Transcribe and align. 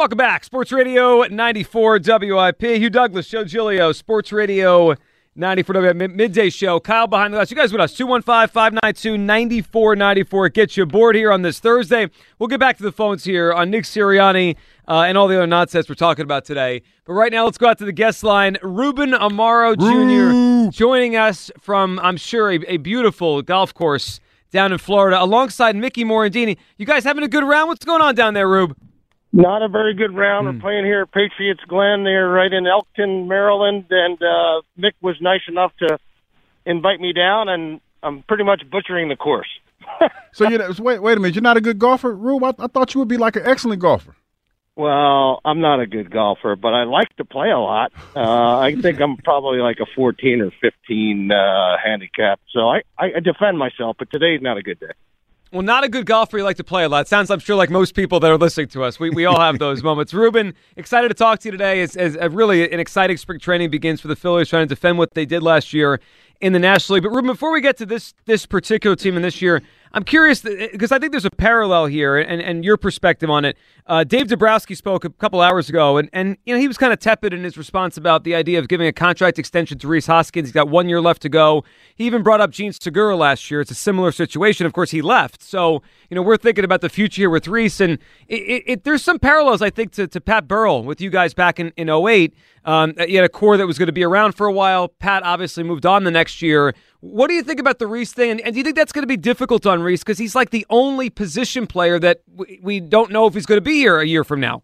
Welcome 0.00 0.16
back. 0.16 0.44
Sports 0.44 0.72
Radio 0.72 1.24
94 1.24 2.00
WIP. 2.02 2.62
Hugh 2.62 2.88
Douglas, 2.88 3.28
Joe 3.28 3.44
Giglio, 3.44 3.92
Sports 3.92 4.32
Radio 4.32 4.94
94 5.36 5.74
WIP 5.74 6.10
midday 6.12 6.48
show. 6.48 6.80
Kyle 6.80 7.06
behind 7.06 7.34
the 7.34 7.36
glass. 7.36 7.50
You 7.50 7.56
guys 7.58 7.70
with 7.70 7.82
us. 7.82 7.92
215 7.92 8.48
592 8.48 9.18
9494. 9.18 10.48
Get 10.48 10.76
you 10.78 10.84
aboard 10.84 11.16
here 11.16 11.30
on 11.30 11.42
this 11.42 11.58
Thursday. 11.58 12.08
We'll 12.38 12.46
get 12.46 12.58
back 12.58 12.78
to 12.78 12.82
the 12.82 12.92
phones 12.92 13.24
here 13.24 13.52
on 13.52 13.70
Nick 13.70 13.84
Sirianni 13.84 14.56
uh, 14.88 15.02
and 15.02 15.18
all 15.18 15.28
the 15.28 15.36
other 15.36 15.46
nonsense 15.46 15.86
we're 15.86 15.96
talking 15.96 16.22
about 16.22 16.46
today. 16.46 16.80
But 17.04 17.12
right 17.12 17.30
now, 17.30 17.44
let's 17.44 17.58
go 17.58 17.68
out 17.68 17.76
to 17.76 17.84
the 17.84 17.92
guest 17.92 18.24
line. 18.24 18.56
Ruben 18.62 19.10
Amaro 19.10 19.76
Jr. 19.76 20.74
joining 20.74 21.16
us 21.16 21.50
from, 21.60 21.98
I'm 21.98 22.16
sure, 22.16 22.50
a, 22.50 22.58
a 22.68 22.76
beautiful 22.78 23.42
golf 23.42 23.74
course 23.74 24.18
down 24.50 24.72
in 24.72 24.78
Florida 24.78 25.22
alongside 25.22 25.76
Mickey 25.76 26.06
Morandini. 26.06 26.56
You 26.78 26.86
guys 26.86 27.04
having 27.04 27.22
a 27.22 27.28
good 27.28 27.44
round? 27.44 27.68
What's 27.68 27.84
going 27.84 28.00
on 28.00 28.14
down 28.14 28.32
there, 28.32 28.48
Rube? 28.48 28.74
Not 29.32 29.62
a 29.62 29.68
very 29.68 29.94
good 29.94 30.14
round. 30.16 30.46
We're 30.46 30.60
playing 30.60 30.84
here 30.84 31.02
at 31.02 31.12
Patriots 31.12 31.60
Glen. 31.68 32.02
They're 32.02 32.28
right 32.28 32.52
in 32.52 32.66
Elkton, 32.66 33.28
Maryland, 33.28 33.86
and 33.90 34.18
uh, 34.20 34.62
Mick 34.78 34.92
was 35.00 35.16
nice 35.20 35.42
enough 35.46 35.72
to 35.78 35.98
invite 36.66 37.00
me 37.00 37.12
down, 37.12 37.48
and 37.48 37.80
I'm 38.02 38.22
pretty 38.22 38.42
much 38.44 38.62
butchering 38.70 39.08
the 39.08 39.16
course. 39.16 39.48
So 40.32 40.48
you 40.48 40.58
know, 40.58 40.70
wait, 40.78 41.02
wait 41.02 41.16
a 41.16 41.20
minute. 41.20 41.34
You're 41.34 41.42
not 41.42 41.56
a 41.56 41.60
good 41.60 41.80
golfer, 41.80 42.14
Rube. 42.14 42.44
I, 42.44 42.54
I 42.60 42.68
thought 42.68 42.94
you 42.94 43.00
would 43.00 43.08
be 43.08 43.16
like 43.16 43.34
an 43.34 43.42
excellent 43.44 43.82
golfer. 43.82 44.14
Well, 44.76 45.40
I'm 45.44 45.60
not 45.60 45.80
a 45.80 45.86
good 45.86 46.08
golfer, 46.10 46.54
but 46.54 46.72
I 46.72 46.84
like 46.84 47.14
to 47.16 47.24
play 47.24 47.50
a 47.50 47.58
lot. 47.58 47.92
Uh, 48.14 48.58
I 48.58 48.76
think 48.80 49.00
I'm 49.00 49.16
probably 49.16 49.58
like 49.58 49.78
a 49.80 49.86
14 49.94 50.40
or 50.40 50.52
15 50.60 51.32
uh, 51.32 51.76
handicap, 51.84 52.40
so 52.52 52.68
I, 52.68 52.82
I 52.96 53.18
defend 53.20 53.58
myself. 53.58 53.96
But 53.98 54.12
today's 54.12 54.40
not 54.40 54.56
a 54.56 54.62
good 54.62 54.78
day. 54.78 54.92
Well, 55.52 55.62
not 55.62 55.82
a 55.82 55.88
good 55.88 56.06
golfer. 56.06 56.38
You 56.38 56.44
like 56.44 56.58
to 56.58 56.64
play 56.64 56.84
a 56.84 56.88
lot. 56.88 57.08
Sounds, 57.08 57.28
I'm 57.28 57.40
sure, 57.40 57.56
like 57.56 57.70
most 57.70 57.96
people 57.96 58.20
that 58.20 58.30
are 58.30 58.38
listening 58.38 58.68
to 58.68 58.84
us. 58.84 59.00
We, 59.00 59.10
we 59.10 59.24
all 59.24 59.40
have 59.40 59.58
those 59.58 59.82
moments. 59.90 60.14
Ruben, 60.14 60.54
excited 60.76 61.08
to 61.08 61.14
talk 61.14 61.40
to 61.40 61.48
you 61.48 61.52
today. 61.52 61.80
As, 61.80 61.96
as 61.96 62.16
a 62.20 62.30
really 62.30 62.70
an 62.70 62.78
exciting 62.78 63.16
spring 63.16 63.40
training 63.40 63.70
begins 63.70 64.00
for 64.00 64.06
the 64.06 64.14
Phillies, 64.14 64.48
trying 64.48 64.68
to 64.68 64.72
defend 64.72 64.98
what 64.98 65.14
they 65.14 65.26
did 65.26 65.42
last 65.42 65.72
year 65.72 66.00
in 66.40 66.52
the 66.52 66.60
National 66.60 66.94
League. 66.94 67.02
But 67.02 67.10
Ruben, 67.10 67.26
before 67.26 67.52
we 67.52 67.60
get 67.60 67.76
to 67.78 67.86
this 67.86 68.14
this 68.26 68.46
particular 68.46 68.94
team 68.94 69.16
in 69.16 69.22
this 69.22 69.42
year, 69.42 69.60
I'm 69.92 70.04
curious 70.04 70.42
because 70.42 70.92
I 70.92 70.98
think 71.00 71.10
there's 71.10 71.24
a 71.24 71.30
parallel 71.30 71.86
here, 71.86 72.16
and, 72.16 72.40
and 72.40 72.64
your 72.64 72.76
perspective 72.76 73.28
on 73.28 73.44
it. 73.44 73.56
Uh, 73.86 74.04
Dave 74.04 74.28
Dombrowski 74.28 74.76
spoke 74.76 75.04
a 75.04 75.10
couple 75.10 75.40
hours 75.40 75.68
ago, 75.68 75.96
and, 75.96 76.08
and 76.12 76.36
you 76.44 76.54
know 76.54 76.60
he 76.60 76.68
was 76.68 76.78
kind 76.78 76.92
of 76.92 77.00
tepid 77.00 77.32
in 77.32 77.42
his 77.42 77.58
response 77.58 77.96
about 77.96 78.22
the 78.22 78.34
idea 78.34 78.60
of 78.60 78.68
giving 78.68 78.86
a 78.86 78.92
contract 78.92 79.38
extension 79.38 79.78
to 79.78 79.88
Rhys 79.88 80.06
Hoskins. 80.06 80.48
He's 80.48 80.52
got 80.52 80.68
one 80.68 80.88
year 80.88 81.00
left 81.00 81.22
to 81.22 81.28
go. 81.28 81.64
He 81.96 82.04
even 82.04 82.22
brought 82.22 82.40
up 82.40 82.50
Jean 82.52 82.72
Segura 82.72 83.16
last 83.16 83.50
year. 83.50 83.60
It's 83.60 83.72
a 83.72 83.74
similar 83.74 84.12
situation. 84.12 84.64
Of 84.64 84.72
course, 84.72 84.92
he 84.92 85.02
left, 85.02 85.42
so 85.42 85.82
you 86.08 86.14
know 86.14 86.22
we're 86.22 86.36
thinking 86.36 86.64
about 86.64 86.82
the 86.82 86.88
future 86.88 87.22
here 87.22 87.30
with 87.30 87.48
Rhys, 87.48 87.80
and 87.80 87.98
it, 88.28 88.36
it, 88.36 88.62
it, 88.66 88.84
there's 88.84 89.02
some 89.02 89.18
parallels 89.18 89.60
I 89.60 89.70
think 89.70 89.90
to, 89.92 90.06
to 90.06 90.20
Pat 90.20 90.46
Burrell 90.46 90.84
with 90.84 91.00
you 91.00 91.10
guys 91.10 91.34
back 91.34 91.58
in 91.58 91.72
in 91.76 91.88
08. 91.88 92.32
Um, 92.64 92.94
you 93.08 93.16
had 93.16 93.24
a 93.24 93.28
core 93.28 93.56
that 93.56 93.66
was 93.66 93.78
going 93.78 93.86
to 93.86 93.92
be 93.92 94.04
around 94.04 94.32
for 94.32 94.46
a 94.46 94.52
while. 94.52 94.88
Pat 94.88 95.22
obviously 95.24 95.64
moved 95.64 95.86
on 95.86 96.04
the 96.04 96.10
next 96.10 96.42
year. 96.42 96.74
What 97.00 97.28
do 97.28 97.34
you 97.34 97.42
think 97.42 97.60
about 97.60 97.78
the 97.78 97.86
Rhys 97.86 98.12
thing? 98.12 98.30
And, 98.30 98.40
and 98.40 98.54
do 98.54 98.58
you 98.58 98.64
think 98.64 98.76
that's 98.76 98.92
going 98.92 99.02
to 99.02 99.08
be 99.08 99.16
difficult 99.16 99.66
on 99.66 99.82
Rhys 99.82 100.00
because 100.00 100.18
he's 100.18 100.34
like 100.34 100.50
the 100.50 100.66
only 100.68 101.08
position 101.08 101.66
player 101.66 101.98
that 101.98 102.22
we, 102.62 102.80
don't 102.80 103.10
know 103.10 103.26
if 103.26 103.34
he's 103.34 103.46
going 103.46 103.56
to 103.56 103.62
be 103.62 103.76
here 103.76 103.98
a 103.98 104.06
year 104.06 104.22
from 104.22 104.40
now? 104.40 104.62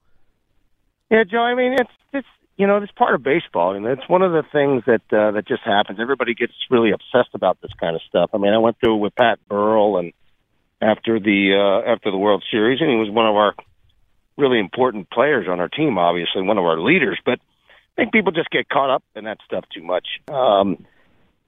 Yeah, 1.10 1.24
Joe. 1.24 1.38
I 1.38 1.54
mean, 1.54 1.74
it's 1.74 1.90
it's 2.12 2.26
you 2.56 2.66
know, 2.66 2.78
it's 2.78 2.92
part 2.92 3.14
of 3.14 3.22
baseball, 3.22 3.74
and 3.74 3.86
it's 3.86 4.08
one 4.08 4.22
of 4.22 4.32
the 4.32 4.42
things 4.52 4.82
that 4.86 5.02
uh, 5.16 5.30
that 5.32 5.46
just 5.46 5.62
happens. 5.62 5.98
Everybody 6.00 6.34
gets 6.34 6.52
really 6.70 6.90
obsessed 6.90 7.34
about 7.34 7.60
this 7.62 7.70
kind 7.80 7.94
of 7.94 8.02
stuff. 8.08 8.30
I 8.34 8.38
mean, 8.38 8.52
I 8.52 8.58
went 8.58 8.78
through 8.80 8.96
with 8.96 9.14
Pat 9.14 9.38
Burrell, 9.48 9.98
and 9.98 10.12
after 10.80 11.18
the 11.20 11.54
uh, 11.54 11.90
after 11.90 12.10
the 12.10 12.18
World 12.18 12.44
Series, 12.50 12.80
and 12.80 12.90
he 12.90 12.96
was 12.96 13.08
one 13.10 13.26
of 13.26 13.36
our 13.36 13.54
really 14.36 14.58
important 14.58 15.08
players 15.10 15.46
on 15.48 15.60
our 15.60 15.68
team. 15.68 15.96
Obviously, 15.96 16.42
one 16.42 16.58
of 16.58 16.64
our 16.64 16.78
leaders, 16.78 17.18
but 17.24 17.38
I 17.96 18.02
think 18.02 18.12
people 18.12 18.32
just 18.32 18.50
get 18.50 18.68
caught 18.68 18.90
up 18.90 19.04
in 19.14 19.24
that 19.24 19.38
stuff 19.44 19.64
too 19.72 19.82
much. 19.82 20.06
Um, 20.28 20.84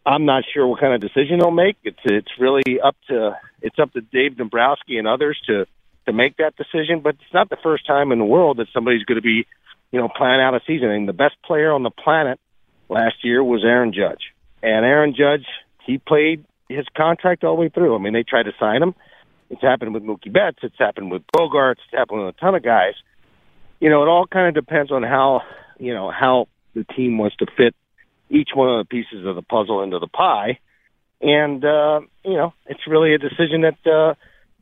I'm 0.09 0.25
not 0.25 0.45
sure 0.55 0.67
what 0.67 0.81
kind 0.81 0.95
of 0.95 1.03
decision 1.03 1.39
they'll 1.39 1.51
make. 1.51 1.77
It's 1.85 1.99
it's 2.05 2.31
really 2.41 2.81
up 2.83 2.97
to 3.09 3.37
it's 3.61 3.79
up 3.79 3.93
to 3.93 4.01
Dave 4.01 4.39
Dombrowski 4.39 4.97
and 4.97 5.07
others 5.07 5.39
to 5.47 5.67
to 6.07 6.13
make 6.15 6.39
that 6.39 6.57
decision. 6.57 7.01
But 7.01 7.17
it's 7.17 7.35
not 7.35 7.51
the 7.51 7.59
first 7.63 7.87
time 7.87 8.11
in 8.11 8.19
the 8.19 8.25
world 8.25 8.57
that 8.57 8.69
somebody's 8.73 9.05
going 9.05 9.17
to 9.17 9.23
be, 9.23 9.47
you 9.93 10.01
know, 10.01 10.09
planning 10.09 10.41
out 10.41 10.55
a 10.55 10.61
season. 10.67 10.89
And 10.89 11.07
the 11.07 11.13
best 11.13 11.35
player 11.45 11.71
on 11.73 11.83
the 11.83 11.91
planet 11.91 12.41
last 12.89 13.17
year 13.23 13.45
was 13.45 13.63
Aaron 13.63 13.93
Judge, 13.93 14.33
and 14.63 14.87
Aaron 14.87 15.15
Judge 15.15 15.45
he 15.85 15.99
played 15.99 16.43
his 16.71 16.87
contract 16.97 17.45
all 17.45 17.57
the 17.57 17.61
way 17.61 17.69
through. 17.69 17.95
I 17.95 17.99
mean, 17.99 18.15
they 18.15 18.23
tried 18.23 18.45
to 18.45 18.53
sign 18.59 18.83
him. 18.83 18.95
It's 19.51 19.63
happened 19.63 19.93
with 19.93 20.05
Mookie 20.05 20.33
Betts. 20.33 20.59
It's 20.63 20.79
happened 20.79 21.11
with 21.11 21.23
Bogaerts. 21.37 21.81
It's 21.85 21.99
happened 21.99 22.25
with 22.25 22.35
a 22.35 22.41
ton 22.41 22.55
of 22.55 22.63
guys. 22.63 22.95
You 23.79 23.91
know, 23.91 24.03
it 24.03 24.09
all 24.09 24.27
kind 24.27 24.49
of 24.49 24.55
depends 24.55 24.91
on 24.91 25.03
how 25.03 25.43
you 25.79 25.93
know 25.93 26.11
how 26.11 26.49
the 26.73 26.85
team 26.97 27.19
wants 27.19 27.37
to 27.37 27.47
fit 27.59 27.75
each 28.31 28.50
one 28.55 28.69
of 28.69 28.78
the 28.78 28.89
pieces 28.89 29.27
of 29.27 29.34
the 29.34 29.43
puzzle 29.43 29.83
into 29.83 29.99
the 29.99 30.06
pie. 30.06 30.59
And 31.21 31.65
uh, 31.65 32.00
you 32.25 32.34
know, 32.34 32.55
it's 32.66 32.87
really 32.87 33.15
a 33.15 33.19
decision 33.19 33.62
that 33.62 33.87
uh, 33.87 34.15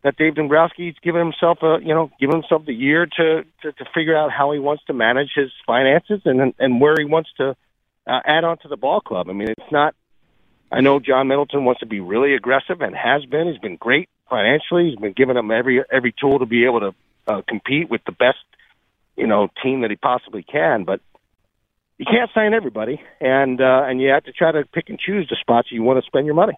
that 0.03 0.17
Dave 0.17 0.35
Dombrowski's 0.35 0.97
given 1.03 1.21
himself 1.21 1.59
a 1.63 1.79
you 1.83 1.95
know 1.95 2.11
given 2.19 2.37
himself 2.37 2.65
the 2.65 2.73
year 2.73 3.07
to, 3.07 3.45
to 3.63 3.73
to 3.73 3.85
figure 3.95 4.17
out 4.17 4.31
how 4.31 4.53
he 4.53 4.59
wants 4.59 4.85
to 4.87 4.95
manage 4.95 5.31
his 5.35 5.51
finances 5.67 6.23
and 6.25 6.55
and 6.59 6.81
where 6.81 6.95
he 6.99 7.05
wants 7.05 7.31
to 7.39 7.57
uh, 8.07 8.21
add 8.25 8.45
on 8.45 8.59
to 8.59 8.69
the 8.69 8.77
ball 8.77 9.01
club. 9.01 9.29
I 9.29 9.33
mean, 9.33 9.49
it's 9.49 9.73
not. 9.73 9.95
I 10.71 10.81
know 10.81 10.99
John 10.99 11.29
Middleton 11.29 11.65
wants 11.65 11.81
to 11.81 11.87
be 11.87 12.01
really 12.01 12.35
aggressive 12.35 12.81
and 12.81 12.95
has 12.95 13.25
been. 13.25 13.49
He's 13.49 13.61
been 13.61 13.77
great 13.77 14.09
financially. 14.29 14.91
He's 14.91 14.99
been 14.99 15.13
giving 15.13 15.35
them 15.35 15.51
every 15.51 15.83
every 15.91 16.15
tool 16.19 16.39
to 16.39 16.47
be 16.47 16.65
able 16.65 16.81
to 16.81 16.95
uh, 17.27 17.43
compete 17.47 17.91
with 17.91 18.03
the 18.05 18.13
best 18.13 18.39
you 19.17 19.27
know 19.27 19.49
team 19.63 19.83
that 19.83 19.91
he 19.91 19.97
possibly 19.97 20.43
can. 20.43 20.85
But 20.85 21.01
you 21.99 22.05
can't 22.05 22.31
sign 22.35 22.53
everybody, 22.53 23.01
and 23.21 23.61
uh, 23.61 23.85
and 23.87 24.01
you 24.01 24.09
have 24.09 24.25
to 24.25 24.33
try 24.33 24.53
to 24.53 24.65
pick 24.73 24.89
and 24.89 24.99
choose 24.99 25.27
the 25.31 25.37
spots 25.41 25.69
you 25.71 25.83
want 25.83 26.03
to 26.03 26.07
spend 26.07 26.27
your 26.27 26.35
money. 26.35 26.55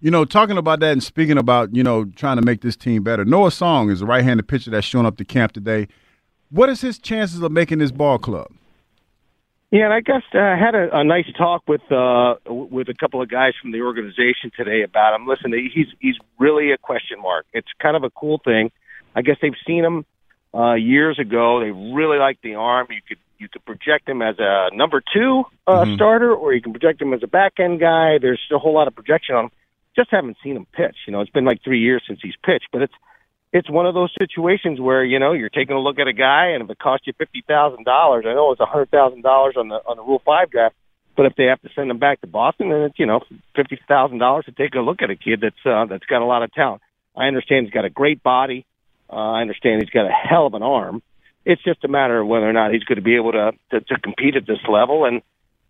You 0.00 0.12
know, 0.12 0.24
talking 0.24 0.56
about 0.56 0.78
that 0.80 0.92
and 0.92 1.02
speaking 1.02 1.38
about 1.38 1.74
you 1.74 1.82
know 1.82 2.04
trying 2.04 2.36
to 2.36 2.42
make 2.42 2.60
this 2.60 2.76
team 2.76 3.02
better. 3.02 3.24
Noah 3.24 3.50
Song 3.50 3.90
is 3.90 4.02
a 4.02 4.06
right-handed 4.06 4.46
pitcher 4.46 4.70
that's 4.70 4.86
showing 4.86 5.06
up 5.06 5.16
to 5.16 5.24
camp 5.24 5.52
today. 5.52 5.88
What 6.50 6.68
is 6.68 6.80
his 6.80 6.98
chances 6.98 7.42
of 7.42 7.50
making 7.52 7.78
this 7.78 7.90
ball 7.90 8.18
club? 8.18 8.52
Yeah, 9.70 9.84
and 9.84 9.92
I 9.92 10.00
guess 10.00 10.22
uh, 10.34 10.38
I 10.38 10.56
had 10.56 10.74
a, 10.74 10.98
a 10.98 11.04
nice 11.04 11.26
talk 11.36 11.62
with 11.66 11.82
uh, 11.90 12.36
with 12.46 12.88
a 12.88 12.94
couple 12.94 13.20
of 13.20 13.28
guys 13.28 13.52
from 13.60 13.72
the 13.72 13.82
organization 13.82 14.50
today 14.56 14.82
about 14.82 15.14
him. 15.14 15.26
Listen, 15.26 15.52
he's 15.52 15.88
he's 15.98 16.16
really 16.38 16.70
a 16.70 16.78
question 16.78 17.20
mark. 17.20 17.46
It's 17.52 17.68
kind 17.82 17.96
of 17.96 18.04
a 18.04 18.10
cool 18.10 18.40
thing. 18.44 18.70
I 19.16 19.22
guess 19.22 19.36
they've 19.42 19.52
seen 19.66 19.84
him 19.84 20.06
uh, 20.54 20.74
years 20.74 21.18
ago. 21.18 21.60
They 21.60 21.70
really 21.70 22.18
like 22.18 22.38
the 22.42 22.54
arm. 22.54 22.86
You 22.90 23.00
could 23.06 23.18
you 23.38 23.48
could 23.48 23.64
project 23.64 24.08
him 24.08 24.20
as 24.22 24.36
a 24.38 24.70
number 24.74 25.00
two 25.12 25.44
uh, 25.66 25.84
Mhm. 25.84 25.94
starter, 25.94 26.34
or 26.34 26.52
you 26.54 26.60
can 26.60 26.72
project 26.72 27.00
him 27.00 27.12
as 27.12 27.22
a 27.22 27.26
back 27.26 27.60
end 27.60 27.80
guy. 27.80 28.18
There's 28.18 28.40
a 28.52 28.58
whole 28.58 28.72
lot 28.74 28.88
of 28.88 28.94
projection 28.94 29.34
on 29.36 29.44
him. 29.46 29.50
Just 29.96 30.10
haven't 30.10 30.36
seen 30.42 30.56
him 30.56 30.66
pitch. 30.72 30.96
You 31.06 31.12
know, 31.12 31.20
it's 31.20 31.30
been 31.30 31.44
like 31.44 31.62
three 31.62 31.80
years 31.80 32.02
since 32.06 32.20
he's 32.22 32.36
pitched, 32.44 32.68
but 32.72 32.82
it's 32.82 32.94
it's 33.52 33.70
one 33.70 33.86
of 33.86 33.94
those 33.94 34.12
situations 34.18 34.78
where 34.80 35.02
you 35.04 35.18
know 35.18 35.32
you're 35.32 35.48
taking 35.48 35.74
a 35.74 35.80
look 35.80 35.98
at 35.98 36.06
a 36.06 36.12
guy, 36.12 36.48
and 36.48 36.62
if 36.62 36.70
it 36.70 36.78
costs 36.78 37.06
you 37.06 37.12
fifty 37.14 37.42
thousand 37.46 37.84
dollars, 37.84 38.24
I 38.26 38.34
know 38.34 38.52
it's 38.52 38.60
a 38.60 38.66
hundred 38.66 38.90
thousand 38.90 39.22
dollars 39.22 39.54
on 39.56 39.68
the 39.68 39.76
on 39.86 39.96
the 39.96 40.02
Rule 40.02 40.22
Five 40.24 40.50
draft, 40.50 40.74
but 41.16 41.26
if 41.26 41.34
they 41.36 41.44
have 41.44 41.60
to 41.62 41.68
send 41.74 41.90
him 41.90 41.98
back 41.98 42.20
to 42.20 42.26
Boston, 42.26 42.68
then 42.70 42.82
it's 42.82 42.98
you 42.98 43.06
know 43.06 43.20
fifty 43.56 43.78
thousand 43.88 44.18
dollars 44.18 44.44
to 44.46 44.52
take 44.52 44.74
a 44.74 44.80
look 44.80 45.00
at 45.02 45.10
a 45.10 45.16
kid 45.16 45.40
that's 45.40 45.64
uh, 45.66 45.86
that's 45.86 46.04
got 46.06 46.22
a 46.22 46.26
lot 46.26 46.42
of 46.42 46.52
talent. 46.52 46.82
I 47.16 47.26
understand 47.26 47.66
he's 47.66 47.74
got 47.74 47.84
a 47.84 47.90
great 47.90 48.22
body. 48.22 48.66
Uh, 49.10 49.16
I 49.16 49.40
understand 49.40 49.80
he's 49.82 49.90
got 49.90 50.06
a 50.06 50.12
hell 50.12 50.46
of 50.46 50.54
an 50.54 50.62
arm. 50.62 51.02
It's 51.48 51.64
just 51.64 51.82
a 51.82 51.88
matter 51.88 52.20
of 52.20 52.28
whether 52.28 52.48
or 52.48 52.52
not 52.52 52.72
he's 52.72 52.84
going 52.84 52.96
to 52.96 53.02
be 53.02 53.16
able 53.16 53.32
to, 53.32 53.52
to 53.70 53.80
to 53.80 53.98
compete 54.00 54.36
at 54.36 54.46
this 54.46 54.60
level. 54.68 55.06
And 55.06 55.22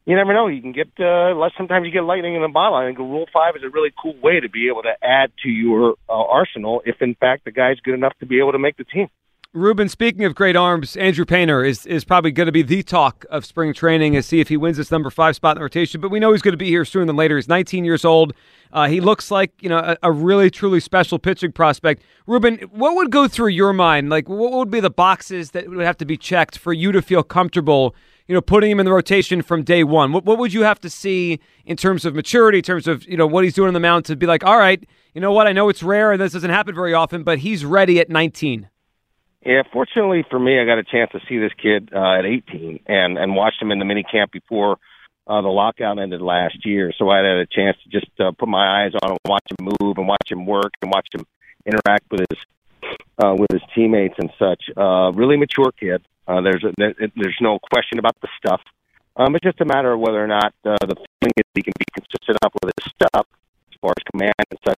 you 0.06 0.16
never 0.16 0.34
know. 0.34 0.48
You 0.48 0.60
can 0.60 0.72
get 0.72 0.88
uh. 0.98 1.32
Sometimes 1.56 1.86
you 1.86 1.92
get 1.92 2.02
lightning 2.02 2.34
in 2.34 2.42
a 2.42 2.48
bottle. 2.48 2.76
I 2.76 2.86
think 2.86 2.98
Rule 2.98 3.26
Five 3.32 3.54
is 3.54 3.62
a 3.62 3.68
really 3.68 3.92
cool 4.02 4.16
way 4.20 4.40
to 4.40 4.48
be 4.48 4.68
able 4.68 4.82
to 4.82 4.94
add 5.00 5.30
to 5.44 5.48
your 5.48 5.94
uh, 6.08 6.12
arsenal 6.12 6.82
if, 6.84 6.96
in 7.00 7.14
fact, 7.14 7.44
the 7.44 7.52
guy's 7.52 7.78
good 7.80 7.94
enough 7.94 8.12
to 8.18 8.26
be 8.26 8.40
able 8.40 8.52
to 8.52 8.58
make 8.58 8.76
the 8.76 8.84
team. 8.84 9.08
Ruben, 9.54 9.88
speaking 9.88 10.26
of 10.26 10.34
great 10.34 10.56
arms, 10.56 10.94
Andrew 10.96 11.24
Painter 11.24 11.64
is, 11.64 11.86
is 11.86 12.04
probably 12.04 12.30
going 12.30 12.48
to 12.48 12.52
be 12.52 12.60
the 12.60 12.82
talk 12.82 13.24
of 13.30 13.46
spring 13.46 13.72
training 13.72 14.14
and 14.14 14.22
see 14.22 14.40
if 14.40 14.48
he 14.48 14.58
wins 14.58 14.76
this 14.76 14.90
number 14.90 15.08
five 15.08 15.36
spot 15.36 15.56
in 15.56 15.60
the 15.60 15.62
rotation. 15.62 16.02
But 16.02 16.10
we 16.10 16.20
know 16.20 16.32
he's 16.32 16.42
going 16.42 16.52
to 16.52 16.58
be 16.58 16.68
here 16.68 16.84
sooner 16.84 17.06
than 17.06 17.16
later. 17.16 17.36
He's 17.36 17.48
19 17.48 17.82
years 17.82 18.04
old. 18.04 18.34
Uh, 18.74 18.88
he 18.88 19.00
looks 19.00 19.30
like 19.30 19.50
you 19.62 19.70
know 19.70 19.78
a, 19.78 19.96
a, 20.02 20.12
really 20.12 20.50
truly 20.50 20.80
special 20.80 21.18
pitching 21.18 21.52
prospect. 21.52 22.02
Ruben, 22.26 22.58
what 22.72 22.94
would 22.96 23.10
go 23.10 23.26
through 23.26 23.48
your 23.48 23.72
mind? 23.72 24.10
Like, 24.10 24.28
what 24.28 24.52
would 24.52 24.70
be 24.70 24.80
the 24.80 24.90
boxes 24.90 25.52
that 25.52 25.66
would 25.66 25.80
have 25.80 25.96
to 25.96 26.04
be 26.04 26.18
checked 26.18 26.58
for 26.58 26.74
you 26.74 26.92
to 26.92 27.00
feel 27.00 27.22
comfortable? 27.22 27.94
You 28.26 28.34
know, 28.34 28.42
putting 28.42 28.70
him 28.70 28.80
in 28.80 28.84
the 28.84 28.92
rotation 28.92 29.40
from 29.40 29.62
day 29.62 29.82
one. 29.82 30.12
What, 30.12 30.26
what 30.26 30.36
would 30.36 30.52
you 30.52 30.64
have 30.64 30.78
to 30.80 30.90
see 30.90 31.40
in 31.64 31.78
terms 31.78 32.04
of 32.04 32.14
maturity, 32.14 32.58
in 32.58 32.64
terms 32.64 32.86
of 32.86 33.08
you 33.08 33.16
know 33.16 33.26
what 33.26 33.44
he's 33.44 33.54
doing 33.54 33.68
on 33.68 33.74
the 33.74 33.80
mound 33.80 34.04
to 34.04 34.16
be 34.16 34.26
like, 34.26 34.44
all 34.44 34.58
right, 34.58 34.86
you 35.14 35.22
know 35.22 35.32
what? 35.32 35.46
I 35.46 35.52
know 35.52 35.70
it's 35.70 35.82
rare 35.82 36.12
and 36.12 36.20
this 36.20 36.34
doesn't 36.34 36.50
happen 36.50 36.74
very 36.74 36.92
often, 36.92 37.22
but 37.22 37.38
he's 37.38 37.64
ready 37.64 37.98
at 37.98 38.10
19. 38.10 38.68
Yeah, 39.44 39.62
fortunately 39.72 40.24
for 40.28 40.38
me, 40.38 40.60
I 40.60 40.64
got 40.64 40.78
a 40.78 40.84
chance 40.84 41.10
to 41.12 41.20
see 41.28 41.38
this 41.38 41.52
kid 41.60 41.90
uh, 41.94 42.18
at 42.18 42.26
18 42.26 42.80
and 42.86 43.18
and 43.18 43.36
watched 43.36 43.62
him 43.62 43.70
in 43.70 43.78
the 43.78 43.84
mini 43.84 44.02
camp 44.02 44.32
before 44.32 44.78
uh, 45.28 45.40
the 45.42 45.48
lockout 45.48 45.98
ended 45.98 46.20
last 46.20 46.64
year. 46.64 46.92
So 46.98 47.08
I 47.10 47.18
had 47.18 47.26
a 47.26 47.46
chance 47.46 47.76
to 47.84 47.90
just 47.90 48.10
uh, 48.18 48.32
put 48.32 48.48
my 48.48 48.84
eyes 48.84 48.92
on 49.02 49.12
him, 49.12 49.18
watch 49.26 49.46
him 49.50 49.68
move, 49.80 49.98
and 49.98 50.08
watch 50.08 50.30
him 50.30 50.46
work, 50.46 50.72
and 50.82 50.90
watch 50.90 51.06
him 51.12 51.24
interact 51.64 52.10
with 52.10 52.20
his 52.28 52.38
uh, 53.22 53.34
with 53.38 53.50
his 53.52 53.62
teammates 53.74 54.14
and 54.18 54.30
such. 54.38 54.64
Uh, 54.76 55.12
really 55.12 55.36
mature 55.36 55.70
kid. 55.78 56.02
Uh, 56.26 56.40
there's 56.40 56.64
a, 56.64 56.72
there, 56.76 56.94
there's 57.16 57.38
no 57.40 57.58
question 57.70 57.98
about 57.98 58.16
the 58.20 58.28
stuff. 58.38 58.60
Um, 59.16 59.34
it's 59.34 59.44
just 59.44 59.60
a 59.60 59.64
matter 59.64 59.92
of 59.92 60.00
whether 60.00 60.22
or 60.22 60.28
not 60.28 60.54
uh, 60.64 60.76
the 60.80 60.94
feeling 60.94 61.32
is 61.36 61.44
he 61.54 61.62
can 61.62 61.72
be 61.78 61.84
consistent 61.94 62.38
up 62.42 62.52
with 62.62 62.72
his 62.78 62.92
stuff 62.92 63.26
as 63.70 63.78
far 63.80 63.92
as 63.96 64.04
command 64.12 64.34
and 64.50 64.58
such. 64.66 64.78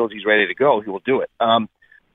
Feels 0.00 0.12
he's 0.12 0.24
ready 0.24 0.46
to 0.46 0.54
go, 0.54 0.80
he 0.80 0.90
will 0.90 1.02
do 1.04 1.20
it. 1.20 1.30
Um, 1.40 1.68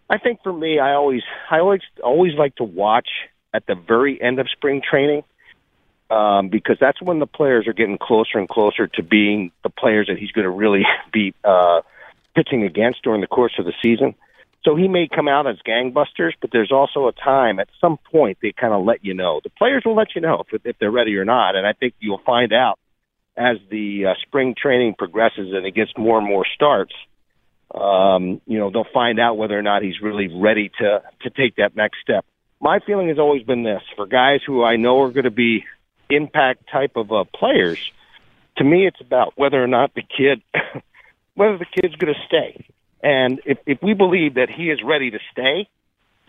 I 0.10 0.18
think 0.18 0.42
for 0.44 0.54
me, 0.54 0.80
I 0.80 0.94
always, 0.94 1.22
I 1.50 1.60
always, 1.60 1.82
always 2.04 2.34
like 2.38 2.56
to 2.56 2.64
watch 2.64 3.08
at 3.54 3.66
the 3.66 3.76
very 3.76 4.22
end 4.22 4.40
of 4.40 4.48
spring 4.50 4.82
training 4.88 5.24
um, 6.10 6.50
because 6.50 6.78
that's 6.80 7.02
when 7.02 7.20
the 7.20 7.26
players 7.26 7.68
are 7.68 7.74
getting 7.74 7.98
closer 7.98 8.38
and 8.38 8.48
closer 8.48 8.88
to 8.88 9.04
being 9.04 9.52
the 9.64 9.70
players 9.70 10.08
that 10.08 10.18
he's 10.18 10.32
going 10.32 10.46
to 10.46 10.52
really 10.52 10.84
be 11.14 11.34
uh, 11.44 11.82
pitching 12.36 12.64
against 12.64 13.04
during 13.04 13.22
the 13.22 13.28
course 13.28 13.54
of 13.58 13.66
the 13.66 13.74
season. 13.82 14.16
So 14.64 14.76
he 14.76 14.88
may 14.88 15.08
come 15.08 15.28
out 15.28 15.46
as 15.46 15.58
gangbusters, 15.68 16.34
but 16.42 16.50
there's 16.52 16.72
also 16.72 17.08
a 17.08 17.12
time 17.12 17.60
at 17.60 17.70
some 17.80 17.98
point 18.12 18.40
they 18.42 18.52
kind 18.52 18.74
of 18.74 18.84
let 18.84 19.06
you 19.06 19.14
know. 19.14 19.40
The 19.44 19.52
players 19.52 19.84
will 19.86 19.96
let 19.96 20.16
you 20.16 20.22
know 20.22 20.44
if, 20.52 20.66
if 20.66 20.78
they're 20.80 20.92
ready 20.92 21.16
or 21.18 21.26
not, 21.26 21.56
and 21.56 21.68
I 21.68 21.74
think 21.74 21.94
you'll 22.00 22.22
find 22.26 22.52
out 22.52 22.80
as 23.38 23.58
the 23.70 24.08
uh, 24.08 24.14
spring 24.24 24.56
training 24.60 24.96
progresses 24.98 25.54
and 25.54 25.66
it 25.66 25.76
gets 25.76 25.92
more 25.98 26.18
and 26.18 26.28
more 26.28 26.46
starts 26.56 26.94
um, 27.76 28.42
you 28.46 28.58
know, 28.58 28.72
they'll 28.72 28.88
find 28.94 29.20
out 29.20 29.38
whether 29.38 29.58
or 29.58 29.62
not 29.62 29.82
he's 29.82 30.02
really 30.02 30.28
ready 30.34 30.72
to 30.80 31.02
to 31.22 31.30
take 31.30 31.58
that 31.58 31.76
next 31.76 31.98
step. 32.02 32.26
My 32.62 32.80
feeling 32.80 33.10
has 33.10 33.20
always 33.20 33.44
been 33.44 33.64
this: 33.64 33.82
for 33.96 34.06
guys 34.06 34.40
who 34.46 34.64
I 34.64 34.78
know 34.78 35.02
are 35.02 35.12
going 35.12 35.26
to 35.26 35.32
be 35.32 35.66
impact 36.10 36.64
type 36.72 36.96
of 36.96 37.12
uh, 37.12 37.26
players, 37.34 37.80
to 38.58 38.64
me, 38.64 38.88
it's 38.88 39.02
about 39.02 39.34
whether 39.36 39.62
or 39.62 39.68
not 39.68 39.94
the 39.94 40.04
kid, 40.04 40.42
whether 41.36 41.58
the 41.58 41.66
kid's 41.66 41.96
going 41.96 42.14
to 42.14 42.20
stay. 42.28 42.66
And 43.04 43.42
if 43.46 43.58
if 43.66 43.80
we 43.84 43.94
believe 43.94 44.36
that 44.36 44.50
he 44.50 44.70
is 44.70 44.80
ready 44.84 45.12
to 45.12 45.20
stay, 45.34 45.68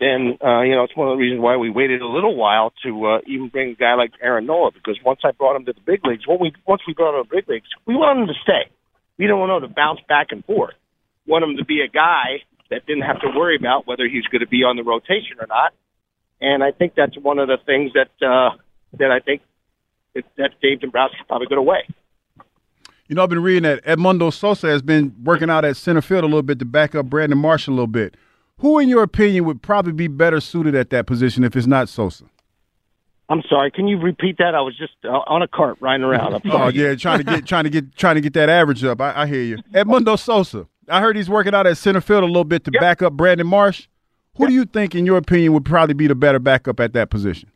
then 0.01 0.37
uh, 0.43 0.61
you 0.61 0.75
know 0.75 0.83
it's 0.83 0.97
one 0.97 1.07
of 1.07 1.17
the 1.17 1.21
reasons 1.21 1.39
why 1.39 1.55
we 1.55 1.69
waited 1.69 2.01
a 2.01 2.07
little 2.07 2.35
while 2.35 2.73
to 2.83 3.05
uh, 3.05 3.19
even 3.25 3.47
bring 3.47 3.71
a 3.71 3.75
guy 3.75 3.93
like 3.93 4.11
Aaron 4.21 4.45
Nola 4.45 4.71
because 4.71 4.99
once 5.03 5.21
I 5.23 5.31
brought 5.31 5.55
him 5.55 5.63
to 5.65 5.73
the 5.73 5.81
big 5.81 6.05
leagues, 6.05 6.27
when 6.27 6.39
we 6.41 6.51
once 6.67 6.81
we 6.85 6.93
brought 6.93 7.17
him 7.17 7.23
to 7.23 7.29
the 7.29 7.35
big 7.37 7.47
leagues, 7.47 7.69
we 7.85 7.95
wanted 7.95 8.23
him 8.23 8.27
to 8.27 8.39
stay. 8.43 8.69
We 9.17 9.27
don't 9.27 9.39
want 9.39 9.63
him 9.63 9.69
to 9.69 9.73
bounce 9.73 10.01
back 10.09 10.27
and 10.31 10.43
forth 10.43 10.75
want 11.27 11.43
him 11.43 11.57
to 11.57 11.65
be 11.65 11.81
a 11.81 11.87
guy 11.87 12.43
that 12.69 12.85
didn't 12.85 13.03
have 13.03 13.19
to 13.21 13.27
worry 13.35 13.55
about 13.55 13.87
whether 13.87 14.07
he's 14.07 14.25
going 14.25 14.41
to 14.41 14.47
be 14.47 14.63
on 14.63 14.75
the 14.75 14.83
rotation 14.83 15.37
or 15.39 15.47
not. 15.47 15.73
And 16.39 16.63
I 16.63 16.71
think 16.71 16.93
that's 16.95 17.17
one 17.17 17.39
of 17.39 17.47
the 17.47 17.57
things 17.65 17.91
that 17.93 18.25
uh, 18.25 18.55
that 18.99 19.11
I 19.11 19.19
think 19.19 19.41
that, 20.13 20.25
that 20.37 20.51
Dave 20.61 20.79
Dombrowski's 20.79 21.25
probably 21.27 21.47
going 21.47 21.57
to 21.57 21.63
weigh. 21.63 21.87
You 23.07 23.15
know, 23.15 23.23
I've 23.23 23.29
been 23.29 23.41
reading 23.41 23.63
that 23.63 23.83
Edmundo 23.85 24.33
Sosa 24.33 24.67
has 24.67 24.81
been 24.81 25.15
working 25.23 25.49
out 25.49 25.63
at 25.63 25.77
center 25.77 26.01
field 26.01 26.23
a 26.23 26.27
little 26.27 26.43
bit 26.43 26.59
to 26.59 26.65
back 26.65 26.93
up 26.93 27.05
Brandon 27.05 27.37
Marsh 27.37 27.67
a 27.67 27.71
little 27.71 27.87
bit. 27.87 28.15
Who, 28.59 28.79
in 28.79 28.89
your 28.89 29.03
opinion, 29.03 29.45
would 29.45 29.61
probably 29.61 29.93
be 29.93 30.07
better 30.07 30.41
suited 30.41 30.75
at 30.75 30.89
that 30.89 31.07
position 31.07 31.43
if 31.43 31.55
it's 31.55 31.67
not 31.67 31.89
Sosa? 31.89 32.25
I'm 33.29 33.43
sorry. 33.49 33.71
Can 33.71 33.87
you 33.87 33.99
repeat 33.99 34.37
that? 34.39 34.55
I 34.55 34.61
was 34.61 34.77
just 34.77 34.93
uh, 35.03 35.09
on 35.09 35.41
a 35.41 35.47
cart 35.47 35.77
riding 35.79 36.03
around. 36.03 36.41
oh 36.45 36.67
yeah, 36.69 36.95
trying 36.95 37.19
to 37.19 37.23
get 37.23 37.45
trying 37.45 37.65
to 37.65 37.69
get 37.69 37.95
trying 37.95 38.15
to 38.15 38.21
get 38.21 38.33
that 38.33 38.49
average 38.49 38.83
up. 38.83 39.01
I, 39.01 39.23
I 39.23 39.27
hear 39.27 39.41
you. 39.41 39.57
Edmundo 39.73 40.17
Sosa. 40.17 40.67
I 40.89 41.01
heard 41.01 41.15
he's 41.15 41.29
working 41.29 41.53
out 41.53 41.67
at 41.67 41.77
center 41.77 42.01
field 42.01 42.23
a 42.23 42.27
little 42.27 42.43
bit 42.43 42.63
to 42.65 42.71
yep. 42.73 42.81
back 42.81 43.01
up 43.01 43.13
Brandon 43.13 43.47
Marsh. 43.47 43.87
Who 44.35 44.43
yep. 44.43 44.49
do 44.49 44.53
you 44.55 44.65
think, 44.65 44.95
in 44.95 45.05
your 45.05 45.17
opinion, 45.17 45.53
would 45.53 45.65
probably 45.65 45.93
be 45.93 46.07
the 46.07 46.15
better 46.15 46.39
backup 46.39 46.79
at 46.79 46.93
that 46.93 47.09
position? 47.09 47.51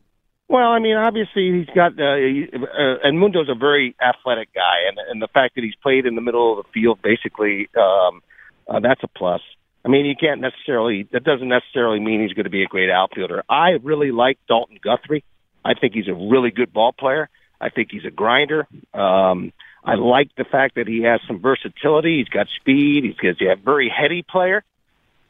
Well, 0.48 0.68
I 0.68 0.80
mean, 0.80 0.96
obviously 0.96 1.50
he's 1.50 1.74
got 1.74 1.98
uh, 1.98 2.04
uh, 2.04 2.98
and 3.02 3.18
Mundo's 3.18 3.48
a 3.48 3.54
very 3.54 3.96
athletic 4.02 4.52
guy, 4.52 4.80
and 4.86 4.98
and 5.10 5.22
the 5.22 5.28
fact 5.28 5.54
that 5.54 5.64
he's 5.64 5.74
played 5.82 6.04
in 6.04 6.14
the 6.14 6.20
middle 6.20 6.58
of 6.58 6.66
the 6.66 6.72
field, 6.72 6.98
basically, 7.02 7.70
um, 7.74 8.20
uh, 8.68 8.78
that's 8.80 9.02
a 9.02 9.08
plus. 9.08 9.40
I 9.82 9.88
mean, 9.88 10.04
you 10.04 10.14
can't 10.14 10.42
necessarily 10.42 11.08
that 11.12 11.24
doesn't 11.24 11.48
necessarily 11.48 12.00
mean 12.00 12.20
he's 12.20 12.34
going 12.34 12.44
to 12.44 12.50
be 12.50 12.62
a 12.62 12.66
great 12.66 12.90
outfielder. 12.90 13.44
I 13.48 13.78
really 13.82 14.12
like 14.12 14.38
Dalton 14.46 14.78
Guthrie. 14.84 15.24
I 15.64 15.72
think 15.72 15.94
he's 15.94 16.08
a 16.08 16.14
really 16.14 16.50
good 16.50 16.70
ball 16.70 16.92
player. 16.92 17.30
I 17.58 17.70
think 17.70 17.88
he's 17.90 18.04
a 18.04 18.10
grinder. 18.10 18.66
Um, 18.92 19.52
I 19.84 19.94
like 19.94 20.34
the 20.36 20.44
fact 20.44 20.76
that 20.76 20.86
he 20.86 21.02
has 21.02 21.20
some 21.26 21.40
versatility. 21.40 22.18
He's 22.18 22.28
got 22.28 22.46
speed. 22.60 23.04
He's, 23.04 23.14
he's 23.20 23.48
a 23.48 23.56
very 23.56 23.88
heady 23.88 24.22
player. 24.22 24.62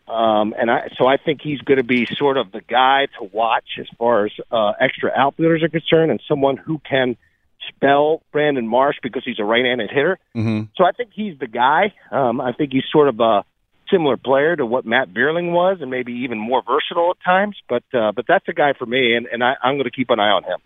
Um, 0.09 0.55
and 0.59 0.71
I, 0.71 0.89
so 0.99 1.07
I 1.07 1.17
think 1.17 1.41
he's 1.43 1.61
going 1.61 1.79
to 1.79 1.85
be 1.85 2.07
sort 2.07 2.37
of 2.37 2.53
the 2.53 2.61
guy 2.61 3.07
to 3.19 3.25
watch 3.33 3.79
as 3.79 3.87
far 3.99 4.27
as 4.27 4.33
uh, 4.51 4.73
extra 4.79 5.11
outfielders 5.17 5.63
are 5.63 5.69
concerned, 5.69 6.11
and 6.11 6.21
someone 6.29 6.57
who 6.57 6.81
can 6.81 7.17
spell 7.69 8.23
Brandon 8.33 8.67
Marsh 8.67 8.97
because 9.03 9.23
he's 9.25 9.39
a 9.39 9.45
right-handed 9.45 9.91
hitter. 9.91 10.19
Mm-hmm. 10.37 10.65
So 10.77 10.85
I 10.85 10.93
think 10.93 11.11
he's 11.15 11.39
the 11.39 11.47
guy. 11.47 11.95
Um, 12.11 12.41
I 12.41 12.53
think 12.53 12.73
he's 12.73 12.85
sort 12.93 13.09
of 13.09 13.21
a 13.21 13.45
similar 13.91 14.17
player 14.17 14.57
to 14.57 14.67
what 14.67 14.85
Matt 14.85 15.15
Vierling 15.15 15.53
was, 15.53 15.79
and 15.81 15.91
maybe 15.91 16.13
even 16.25 16.39
more 16.39 16.63
versatile 16.63 17.13
at 17.13 17.25
times. 17.25 17.57
But 17.69 17.85
uh, 17.95 18.13
but 18.13 18.27
that's 18.27 18.47
a 18.49 18.53
guy 18.53 18.73
for 18.79 18.87
me, 18.87 19.15
and, 19.15 19.27
and 19.27 19.43
I, 19.43 19.55
I'm 19.63 19.77
going 19.77 19.85
to 19.85 19.91
keep 19.91 20.11
an 20.11 20.19
eye 20.19 20.31
on 20.31 20.43
him. 20.43 20.59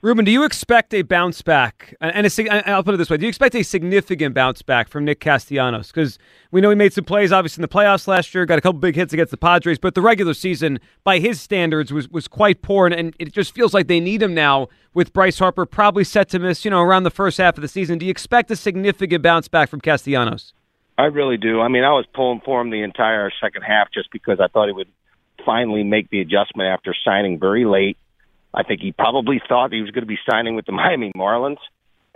Ruben, 0.00 0.24
do 0.24 0.30
you 0.30 0.44
expect 0.44 0.94
a 0.94 1.02
bounce 1.02 1.42
back? 1.42 1.92
And 2.00 2.24
a, 2.24 2.70
I'll 2.70 2.84
put 2.84 2.94
it 2.94 2.98
this 2.98 3.10
way: 3.10 3.16
Do 3.16 3.24
you 3.24 3.28
expect 3.28 3.56
a 3.56 3.64
significant 3.64 4.32
bounce 4.32 4.62
back 4.62 4.88
from 4.88 5.04
Nick 5.04 5.18
Castellanos? 5.18 5.88
Because 5.88 6.20
we 6.52 6.60
know 6.60 6.70
he 6.70 6.76
made 6.76 6.92
some 6.92 7.02
plays, 7.02 7.32
obviously 7.32 7.60
in 7.60 7.62
the 7.62 7.74
playoffs 7.74 8.06
last 8.06 8.32
year, 8.32 8.46
got 8.46 8.58
a 8.58 8.60
couple 8.60 8.78
big 8.78 8.94
hits 8.94 9.12
against 9.12 9.32
the 9.32 9.36
Padres, 9.36 9.80
but 9.80 9.96
the 9.96 10.00
regular 10.00 10.34
season, 10.34 10.78
by 11.02 11.18
his 11.18 11.40
standards, 11.40 11.92
was 11.92 12.08
was 12.10 12.28
quite 12.28 12.62
poor, 12.62 12.86
and, 12.86 12.94
and 12.94 13.16
it 13.18 13.32
just 13.32 13.52
feels 13.52 13.74
like 13.74 13.88
they 13.88 13.98
need 13.98 14.22
him 14.22 14.34
now. 14.34 14.68
With 14.94 15.12
Bryce 15.12 15.38
Harper 15.38 15.66
probably 15.66 16.04
set 16.04 16.28
to 16.30 16.38
miss, 16.38 16.64
you 16.64 16.70
know, 16.70 16.80
around 16.80 17.02
the 17.02 17.10
first 17.10 17.38
half 17.38 17.56
of 17.56 17.62
the 17.62 17.68
season. 17.68 17.98
Do 17.98 18.06
you 18.06 18.10
expect 18.10 18.50
a 18.52 18.56
significant 18.56 19.22
bounce 19.22 19.48
back 19.48 19.68
from 19.68 19.80
Castellanos? 19.80 20.54
I 20.96 21.04
really 21.04 21.36
do. 21.36 21.60
I 21.60 21.68
mean, 21.68 21.84
I 21.84 21.90
was 21.90 22.06
pulling 22.14 22.40
for 22.44 22.60
him 22.60 22.70
the 22.70 22.82
entire 22.82 23.30
second 23.40 23.62
half 23.62 23.92
just 23.92 24.10
because 24.10 24.40
I 24.40 24.48
thought 24.48 24.66
he 24.66 24.72
would 24.72 24.88
finally 25.44 25.84
make 25.84 26.10
the 26.10 26.20
adjustment 26.20 26.68
after 26.68 26.94
signing 27.04 27.38
very 27.38 27.64
late 27.64 27.96
I 28.58 28.64
think 28.64 28.80
he 28.80 28.90
probably 28.90 29.40
thought 29.48 29.72
he 29.72 29.80
was 29.80 29.92
going 29.92 30.02
to 30.02 30.08
be 30.08 30.18
signing 30.28 30.56
with 30.56 30.66
the 30.66 30.72
Miami 30.82 31.12
Marlins. 31.16 31.58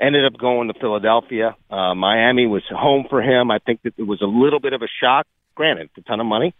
Ended 0.00 0.24
up 0.26 0.36
going 0.36 0.66
to 0.66 0.74
Philadelphia. 0.74 1.54
Uh, 1.70 1.94
Miami 1.94 2.46
was 2.46 2.64
home 2.68 3.06
for 3.08 3.22
him. 3.22 3.52
I 3.52 3.58
think 3.58 3.82
that 3.82 3.94
it 3.96 4.02
was 4.02 4.20
a 4.20 4.26
little 4.26 4.58
bit 4.58 4.72
of 4.72 4.82
a 4.82 4.88
shock. 5.00 5.26
Granted, 5.54 5.90
it's 5.94 6.04
a 6.04 6.08
ton 6.08 6.18
of 6.18 6.26
money, 6.26 6.54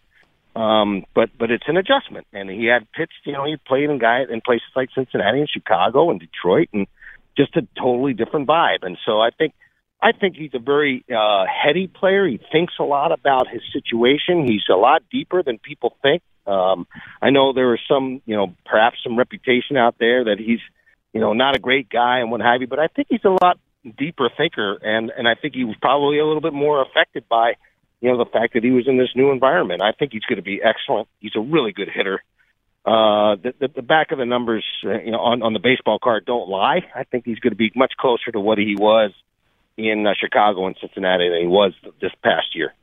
um, 0.55 1.03
but 1.13 1.29
but 1.37 1.51
it's 1.51 1.65
an 1.67 1.75
adjustment. 1.75 2.27
And 2.31 2.49
he 2.49 2.67
had 2.67 2.89
pitched. 2.93 3.25
You 3.25 3.33
know, 3.33 3.43
he 3.43 3.57
played 3.57 3.89
in 3.89 3.97
guy 3.97 4.21
in 4.21 4.39
places 4.39 4.67
like 4.75 4.89
Cincinnati 4.95 5.39
and 5.39 5.49
Chicago 5.49 6.09
and 6.11 6.19
Detroit, 6.21 6.69
and 6.71 6.87
just 7.35 7.57
a 7.57 7.67
totally 7.75 8.13
different 8.13 8.47
vibe. 8.47 8.83
And 8.83 8.97
so 9.03 9.19
I 9.19 9.31
think 9.31 9.53
I 10.01 10.11
think 10.13 10.37
he's 10.37 10.53
a 10.53 10.59
very 10.59 11.03
uh, 11.13 11.45
heady 11.45 11.87
player. 11.87 12.25
He 12.27 12.39
thinks 12.51 12.73
a 12.79 12.83
lot 12.83 13.11
about 13.11 13.47
his 13.49 13.61
situation. 13.73 14.45
He's 14.47 14.63
a 14.69 14.77
lot 14.77 15.01
deeper 15.11 15.43
than 15.43 15.57
people 15.57 15.97
think. 16.01 16.21
Um, 16.45 16.87
I 17.21 17.29
know 17.29 17.53
there 17.53 17.73
is 17.73 17.81
some, 17.87 18.21
you 18.25 18.35
know, 18.35 18.53
perhaps 18.65 18.97
some 19.03 19.17
reputation 19.17 19.77
out 19.77 19.95
there 19.99 20.25
that 20.25 20.37
he's, 20.39 20.59
you 21.13 21.21
know, 21.21 21.33
not 21.33 21.55
a 21.55 21.59
great 21.59 21.89
guy 21.89 22.19
and 22.19 22.31
what 22.31 22.41
have 22.41 22.61
you, 22.61 22.67
but 22.67 22.79
I 22.79 22.87
think 22.87 23.07
he's 23.09 23.23
a 23.23 23.37
lot 23.41 23.59
deeper 23.97 24.29
thinker, 24.35 24.77
and 24.81 25.11
and 25.15 25.27
I 25.27 25.35
think 25.35 25.55
he 25.55 25.63
was 25.63 25.75
probably 25.81 26.19
a 26.19 26.25
little 26.25 26.41
bit 26.41 26.53
more 26.53 26.81
affected 26.81 27.27
by, 27.27 27.53
you 28.01 28.09
know, 28.09 28.17
the 28.17 28.29
fact 28.29 28.53
that 28.53 28.63
he 28.63 28.71
was 28.71 28.87
in 28.87 28.97
this 28.97 29.09
new 29.15 29.31
environment. 29.31 29.81
I 29.81 29.91
think 29.91 30.11
he's 30.11 30.23
going 30.23 30.37
to 30.37 30.43
be 30.43 30.61
excellent. 30.63 31.07
He's 31.19 31.35
a 31.35 31.41
really 31.41 31.71
good 31.71 31.89
hitter. 31.93 32.21
Uh, 32.85 33.35
the, 33.41 33.53
the, 33.59 33.67
the 33.75 33.81
back 33.81 34.11
of 34.11 34.17
the 34.17 34.25
numbers, 34.25 34.65
uh, 34.83 34.99
you 34.99 35.11
know, 35.11 35.19
on, 35.19 35.41
on 35.41 35.53
the 35.53 35.59
baseball 35.59 35.99
card 35.99 36.25
don't 36.25 36.49
lie. 36.49 36.81
I 36.93 37.05
think 37.05 37.23
he's 37.25 37.39
going 37.39 37.51
to 37.51 37.57
be 37.57 37.71
much 37.75 37.93
closer 37.97 38.29
to 38.31 38.41
what 38.41 38.57
he 38.57 38.75
was 38.77 39.11
in 39.77 40.05
uh, 40.05 40.13
Chicago 40.19 40.67
and 40.67 40.75
Cincinnati 40.81 41.29
than 41.29 41.41
he 41.41 41.47
was 41.47 41.73
this 42.01 42.11
past 42.21 42.55
year. 42.55 42.73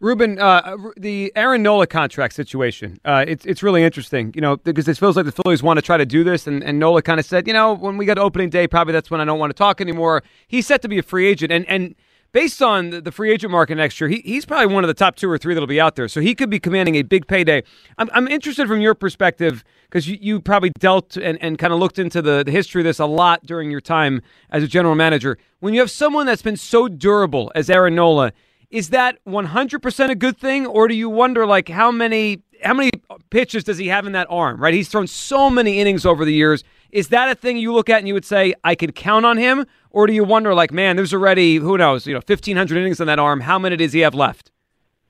Ruben, 0.00 0.38
uh, 0.38 0.78
the 0.96 1.30
Aaron 1.36 1.62
Nola 1.62 1.86
contract 1.86 2.32
situation, 2.34 2.98
uh, 3.04 3.26
it's 3.28 3.44
it's 3.44 3.62
really 3.62 3.84
interesting, 3.84 4.32
you 4.34 4.40
know, 4.40 4.56
because 4.56 4.88
it 4.88 4.96
feels 4.96 5.14
like 5.14 5.26
the 5.26 5.32
Phillies 5.32 5.62
want 5.62 5.76
to 5.76 5.82
try 5.82 5.98
to 5.98 6.06
do 6.06 6.24
this, 6.24 6.46
and, 6.46 6.64
and 6.64 6.78
Nola 6.78 7.02
kind 7.02 7.20
of 7.20 7.26
said, 7.26 7.46
you 7.46 7.52
know, 7.52 7.74
when 7.74 7.98
we 7.98 8.06
get 8.06 8.18
opening 8.18 8.48
day, 8.48 8.66
probably 8.66 8.92
that's 8.92 9.10
when 9.10 9.20
I 9.20 9.26
don't 9.26 9.38
want 9.38 9.50
to 9.50 9.54
talk 9.54 9.78
anymore. 9.78 10.22
He's 10.48 10.66
set 10.66 10.80
to 10.82 10.88
be 10.88 10.98
a 10.98 11.02
free 11.02 11.26
agent, 11.26 11.52
and 11.52 11.68
and 11.68 11.94
based 12.32 12.62
on 12.62 12.90
the, 12.90 13.02
the 13.02 13.12
free 13.12 13.30
agent 13.30 13.50
market 13.52 13.74
next 13.74 14.00
year, 14.00 14.08
he, 14.08 14.22
he's 14.24 14.46
probably 14.46 14.72
one 14.72 14.84
of 14.84 14.88
the 14.88 14.94
top 14.94 15.16
two 15.16 15.28
or 15.28 15.36
three 15.36 15.52
that'll 15.52 15.66
be 15.66 15.80
out 15.80 15.96
there, 15.96 16.08
so 16.08 16.22
he 16.22 16.34
could 16.34 16.48
be 16.48 16.58
commanding 16.58 16.94
a 16.94 17.02
big 17.02 17.26
payday. 17.26 17.62
I'm, 17.98 18.08
I'm 18.14 18.26
interested 18.26 18.68
from 18.68 18.80
your 18.80 18.94
perspective, 18.94 19.64
because 19.82 20.08
you, 20.08 20.16
you 20.18 20.40
probably 20.40 20.70
dealt 20.78 21.18
and, 21.18 21.36
and 21.42 21.58
kind 21.58 21.74
of 21.74 21.78
looked 21.78 21.98
into 21.98 22.22
the, 22.22 22.42
the 22.42 22.52
history 22.52 22.80
of 22.80 22.84
this 22.84 23.00
a 23.00 23.04
lot 23.04 23.44
during 23.44 23.70
your 23.70 23.82
time 23.82 24.22
as 24.48 24.62
a 24.62 24.68
general 24.68 24.94
manager. 24.94 25.36
When 25.58 25.74
you 25.74 25.80
have 25.80 25.90
someone 25.90 26.24
that's 26.24 26.40
been 26.40 26.56
so 26.56 26.88
durable 26.88 27.52
as 27.54 27.68
Aaron 27.68 27.96
Nola, 27.96 28.32
is 28.70 28.90
that 28.90 29.18
100% 29.26 30.10
a 30.10 30.14
good 30.14 30.38
thing, 30.38 30.66
or 30.66 30.88
do 30.88 30.94
you 30.94 31.08
wonder 31.08 31.46
like 31.46 31.68
how 31.68 31.90
many 31.90 32.42
how 32.62 32.74
many 32.74 32.90
pitches 33.30 33.64
does 33.64 33.78
he 33.78 33.88
have 33.88 34.06
in 34.06 34.12
that 34.12 34.26
arm? 34.28 34.60
Right, 34.60 34.74
he's 34.74 34.88
thrown 34.88 35.06
so 35.06 35.50
many 35.50 35.80
innings 35.80 36.04
over 36.04 36.24
the 36.24 36.32
years. 36.32 36.62
Is 36.90 37.08
that 37.08 37.30
a 37.30 37.34
thing 37.34 37.56
you 37.56 37.72
look 37.72 37.88
at 37.88 37.98
and 37.98 38.08
you 38.08 38.14
would 38.14 38.24
say 38.24 38.54
I 38.64 38.74
could 38.74 38.94
count 38.94 39.24
on 39.24 39.38
him, 39.38 39.66
or 39.90 40.06
do 40.06 40.12
you 40.12 40.24
wonder 40.24 40.54
like, 40.54 40.72
man, 40.72 40.96
there's 40.96 41.14
already 41.14 41.56
who 41.56 41.78
knows, 41.78 42.06
you 42.06 42.12
know, 42.12 42.20
1,500 42.24 42.76
innings 42.76 43.00
in 43.00 43.06
that 43.06 43.18
arm. 43.18 43.40
How 43.40 43.58
many 43.58 43.76
does 43.76 43.92
he 43.92 44.00
have 44.00 44.14
left? 44.14 44.50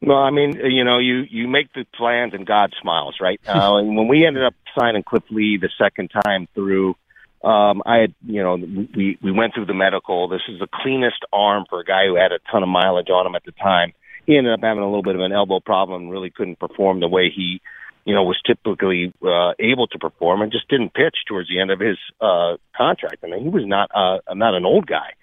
Well, 0.03 0.19
I 0.19 0.31
mean, 0.31 0.59
you 0.65 0.85
know, 0.85 0.99
you 0.99 1.25
you 1.31 1.47
make 1.47 1.73
the 1.75 1.85
plans 1.95 2.33
and 2.33 2.47
God 2.47 2.73
smiles, 2.81 3.17
right? 3.21 3.41
Uh, 3.49 3.77
and 3.77 3.97
when 3.97 4.09
we 4.09 4.25
ended 4.25 4.45
up 4.45 4.55
signing 4.79 5.03
Cliff 5.03 5.25
Lee 5.31 5.59
the 5.59 5.71
second 5.77 6.11
time 6.25 6.49
through, 6.55 6.95
um, 7.43 7.83
I 7.87 7.99
had, 7.99 8.15
you 8.27 8.43
know, 8.43 8.57
we 8.57 9.19
we 9.23 9.33
went 9.33 9.55
through 9.55 9.67
the 9.67 9.75
medical. 9.75 10.29
This 10.29 10.43
is 10.49 10.59
the 10.59 10.69
cleanest 10.83 11.25
arm 11.33 11.65
for 11.71 11.81
a 11.81 11.85
guy 11.85 12.07
who 12.07 12.17
had 12.17 12.33
a 12.33 12.39
ton 12.51 12.63
of 12.63 12.69
mileage 12.69 13.09
on 13.09 13.27
him 13.27 13.35
at 13.35 13.45
the 13.45 13.53
time. 13.53 13.93
He 14.27 14.37
ended 14.37 14.53
up 14.53 14.61
having 14.63 14.83
a 14.83 14.87
little 14.87 15.03
bit 15.03 15.15
of 15.15 15.23
an 15.23 15.33
elbow 15.33 15.61
problem, 15.61 16.03
and 16.03 16.11
really 16.11 16.31
couldn't 16.31 16.59
perform 16.59 17.01
the 17.01 17.09
way 17.09 17.31
he, 17.35 17.63
you 18.05 18.15
know, 18.15 18.25
was 18.25 18.41
typically 18.47 19.15
uh, 19.25 19.53
able 19.59 19.87
to 19.87 19.99
perform, 19.99 20.43
and 20.43 20.53
just 20.53 20.69
didn't 20.69 20.93
pitch 20.93 21.17
towards 21.27 21.49
the 21.49 21.61
end 21.61 21.71
of 21.71 21.81
his 21.81 21.97
uh, 22.21 22.57
contract. 22.77 23.25
I 23.25 23.29
mean, 23.29 23.43
he 23.43 23.49
was 23.49 23.65
not 23.67 23.91
uh, 23.95 24.19
not 24.35 24.55
an 24.55 24.67
old 24.67 24.87
guy, 24.87 25.15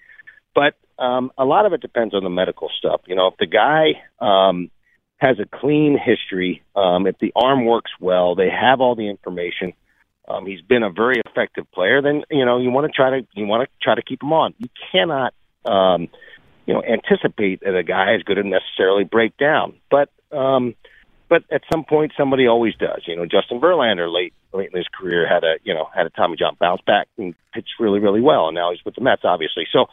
but 0.56 0.74
um, 0.98 1.30
a 1.38 1.44
lot 1.44 1.66
of 1.66 1.72
it 1.72 1.80
depends 1.80 2.14
on 2.14 2.24
the 2.24 2.30
medical 2.30 2.68
stuff. 2.76 3.02
You 3.06 3.14
know, 3.14 3.28
if 3.28 3.36
the 3.38 3.46
guy 3.46 4.02
um, 4.18 4.72
has 5.18 5.38
a 5.38 5.46
clean 5.46 5.96
history, 5.96 6.64
um, 6.74 7.06
if 7.06 7.16
the 7.18 7.32
arm 7.36 7.64
works 7.64 7.92
well, 8.00 8.34
they 8.34 8.48
have 8.50 8.80
all 8.80 8.96
the 8.96 9.08
information 9.08 9.72
um, 10.28 10.46
he's 10.46 10.60
been 10.60 10.82
a 10.82 10.90
very 10.90 11.20
effective 11.24 11.70
player, 11.72 12.02
then 12.02 12.22
you 12.30 12.44
know 12.44 12.58
you 12.58 12.70
want 12.70 12.86
to 12.86 12.92
try 12.92 13.18
to 13.18 13.26
you 13.34 13.46
want 13.46 13.68
to 13.68 13.74
try 13.82 13.94
to 13.94 14.02
keep 14.02 14.22
him 14.22 14.32
on. 14.32 14.54
You 14.58 14.68
cannot 14.92 15.32
um, 15.64 16.08
you 16.66 16.74
know 16.74 16.82
anticipate 16.82 17.60
that 17.60 17.74
a 17.74 17.82
guy 17.82 18.14
is 18.14 18.22
going 18.22 18.36
to 18.36 18.46
necessarily 18.46 19.04
break 19.04 19.36
down, 19.38 19.74
but 19.90 20.10
um, 20.36 20.74
but 21.28 21.44
at 21.50 21.62
some 21.72 21.84
point 21.84 22.12
somebody 22.16 22.46
always 22.46 22.74
does. 22.74 23.02
You 23.06 23.16
know, 23.16 23.24
Justin 23.24 23.60
Verlander 23.60 24.12
late 24.12 24.34
late 24.52 24.70
in 24.72 24.76
his 24.76 24.88
career 24.88 25.26
had 25.26 25.44
a 25.44 25.56
you 25.64 25.72
know 25.72 25.88
had 25.94 26.06
a 26.06 26.10
Tommy 26.10 26.36
John 26.36 26.56
bounce 26.60 26.82
back 26.86 27.08
and 27.16 27.34
pitched 27.54 27.80
really 27.80 28.00
really 28.00 28.20
well, 28.20 28.48
and 28.48 28.54
now 28.54 28.70
he's 28.70 28.84
with 28.84 28.94
the 28.96 29.00
Mets 29.00 29.22
obviously. 29.24 29.66
So 29.72 29.86